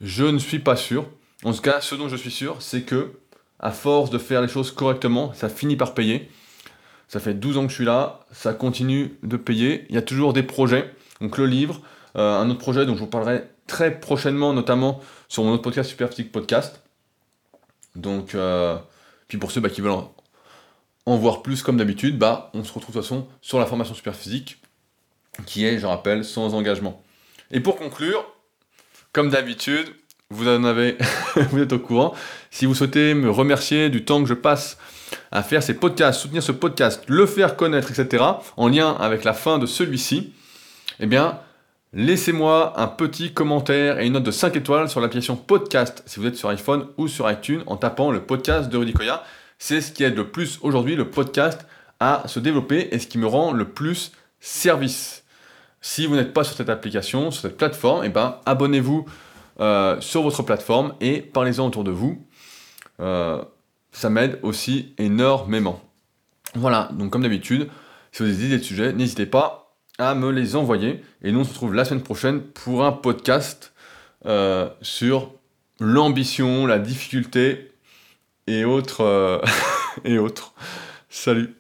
Je 0.01 0.25
ne 0.25 0.39
suis 0.39 0.61
pas 0.61 0.77
sûr. 0.77 1.07
En 1.45 1.53
tout 1.53 1.61
cas, 1.61 1.81
ce 1.81 1.95
dont 1.95 2.09
je 2.09 2.17
suis 2.17 2.31
sûr, 2.31 2.57
c'est 2.61 2.83
que 2.83 3.13
à 3.59 3.73
force 3.73 4.11
de 4.11 4.19
faire 4.19 4.41
les 4.41 4.49
choses 4.49 4.71
correctement, 4.71 5.33
ça 5.35 5.49
finit 5.49 5.77
par 5.77 5.95
payer. 5.95 6.31
Ça 7.09 7.21
fait 7.21 7.35
12 7.35 7.59
ans 7.59 7.63
que 7.65 7.71
je 7.71 7.75
suis 7.75 7.85
là, 7.85 8.21
ça 8.33 8.55
continue 8.55 9.19
de 9.23 9.37
payer. 9.37 9.87
Il 9.89 9.95
y 9.95 9.99
a 9.99 10.03
toujours 10.03 10.33
des 10.33 10.43
projets. 10.43 10.95
Donc 11.21 11.37
le 11.37 11.47
livre, 11.47 11.81
euh, 12.17 12.39
un 12.39 12.49
autre 12.49 12.61
projet 12.61 12.87
dont 12.87 12.95
je 12.95 13.01
vous 13.01 13.07
parlerai 13.07 13.45
très 13.67 13.99
prochainement, 13.99 14.53
notamment 14.53 15.01
sur 15.29 15.43
mon 15.45 15.53
autre 15.53 15.63
podcast 15.63 15.91
Superphysique 15.91 16.33
Podcast. 16.33 16.83
Donc, 17.97 18.35
euh, 18.35 18.77
puis 19.29 19.39
pour 19.39 19.51
ceux 19.51 19.61
bah, 19.61 19.69
qui 19.69 19.81
veulent 19.81 19.91
en 19.91 20.15
voir 21.07 21.43
plus 21.43 21.63
comme 21.63 21.77
d'habitude, 21.77 22.19
bah, 22.19 22.51
on 22.55 22.65
se 22.65 22.73
retrouve 22.73 22.95
de 22.95 23.01
toute 23.01 23.09
façon 23.09 23.27
sur 23.41 23.59
la 23.59 23.67
formation 23.67 23.95
super 23.95 24.15
physique, 24.15 24.59
qui 25.47 25.65
est, 25.65 25.79
je 25.79 25.87
rappelle, 25.87 26.25
sans 26.25 26.55
engagement. 26.55 27.03
Et 27.51 27.61
pour 27.61 27.77
conclure, 27.77 28.25
comme 29.13 29.31
d'habitude, 29.31 29.87
vous 30.31 30.49
en 30.49 30.65
avez, 30.65 30.97
vous 31.51 31.59
êtes 31.59 31.73
au 31.73 31.79
courant. 31.79 32.15
Si 32.51 32.67
vous 32.67 32.75
souhaitez 32.75 33.15
me 33.15 33.31
remercier 33.31 33.91
du 33.91 34.05
temps 34.05 34.23
que 34.23 34.29
je 34.29 34.35
passe 34.35 34.79
à 35.33 35.43
faire 35.43 35.63
ces 35.63 35.75
podcasts, 35.75 36.21
soutenir 36.21 36.43
ce 36.43 36.53
podcast, 36.53 37.03
le 37.09 37.27
faire 37.27 37.57
connaître, 37.57 37.91
etc., 37.91 38.25
en 38.57 38.69
lien 38.69 38.93
avec 39.01 39.25
la 39.25 39.33
fin 39.33 39.59
de 39.59 39.67
celui-ci, 39.67 40.33
eh 41.01 41.07
bien, 41.07 41.41
laissez-moi 41.93 42.75
un 42.77 42.87
petit 42.87 43.33
commentaire 43.33 43.99
et 43.99 44.07
une 44.07 44.13
note 44.13 44.23
de 44.23 44.31
5 44.31 44.55
étoiles 44.55 44.89
sur 44.89 45.01
l'application 45.01 45.35
podcast 45.35 46.05
si 46.07 46.21
vous 46.21 46.27
êtes 46.27 46.37
sur 46.37 46.49
iPhone 46.49 46.87
ou 46.97 47.09
sur 47.09 47.29
iTunes 47.31 47.63
en 47.67 47.77
tapant 47.77 48.13
le 48.13 48.21
podcast 48.21 48.69
de 48.69 48.77
Rudy 48.77 48.93
Koya 48.93 49.25
c'est 49.61 49.83
ce 49.83 49.93
qui 49.93 50.03
aide 50.03 50.17
le 50.17 50.27
plus 50.27 50.59
aujourd'hui 50.63 50.97
le 50.97 51.11
podcast 51.11 51.67
à 52.01 52.23
se 52.27 52.41
développer 52.41 52.89
et 52.93 52.99
ce 52.99 53.07
qui 53.07 53.19
me 53.19 53.27
rend 53.27 53.53
le 53.53 53.69
plus 53.69 54.11
service. 54.41 55.23
Si 55.83 56.07
vous 56.07 56.17
n'êtes 56.17 56.33
pas 56.33 56.45
sur 56.45 56.57
cette 56.57 56.71
application, 56.71 57.31
sur 57.31 57.43
cette 57.43 57.59
plateforme, 57.59 58.03
eh 58.05 58.09
ben, 58.09 58.39
abonnez-vous 58.47 59.05
euh, 59.61 60.01
sur 60.01 60.23
votre 60.23 60.43
plateforme 60.43 60.95
et 61.03 61.21
parlez-en 61.21 61.67
autour 61.67 61.85
de 61.85 61.91
vous. 61.91 62.27
Euh, 63.01 63.43
ça 63.93 64.09
m'aide 64.09 64.41
aussi 64.43 64.95
énormément. 64.97 65.83
Voilà, 66.55 66.89
donc 66.93 67.11
comme 67.11 67.23
d'habitude, 67.23 67.69
si 68.13 68.23
vous 68.23 68.31
avez 68.31 68.39
des 68.39 68.47
idées 68.47 68.59
de 68.59 68.65
sujets, 68.65 68.93
n'hésitez 68.95 69.27
pas 69.27 69.75
à 69.99 70.15
me 70.15 70.31
les 70.31 70.57
envoyer. 70.57 71.05
Et 71.23 71.33
nous, 71.33 71.41
on 71.41 71.45
se 71.45 71.51
retrouve 71.51 71.75
la 71.75 71.85
semaine 71.85 72.03
prochaine 72.03 72.41
pour 72.41 72.83
un 72.83 72.93
podcast 72.93 73.75
euh, 74.25 74.71
sur 74.81 75.35
l'ambition, 75.81 76.65
la 76.65 76.79
difficulté 76.79 77.70
et 78.47 78.65
autres. 78.65 79.03
Euh, 79.03 79.39
et 80.05 80.19
autres. 80.19 80.55
Salut. 81.09 81.60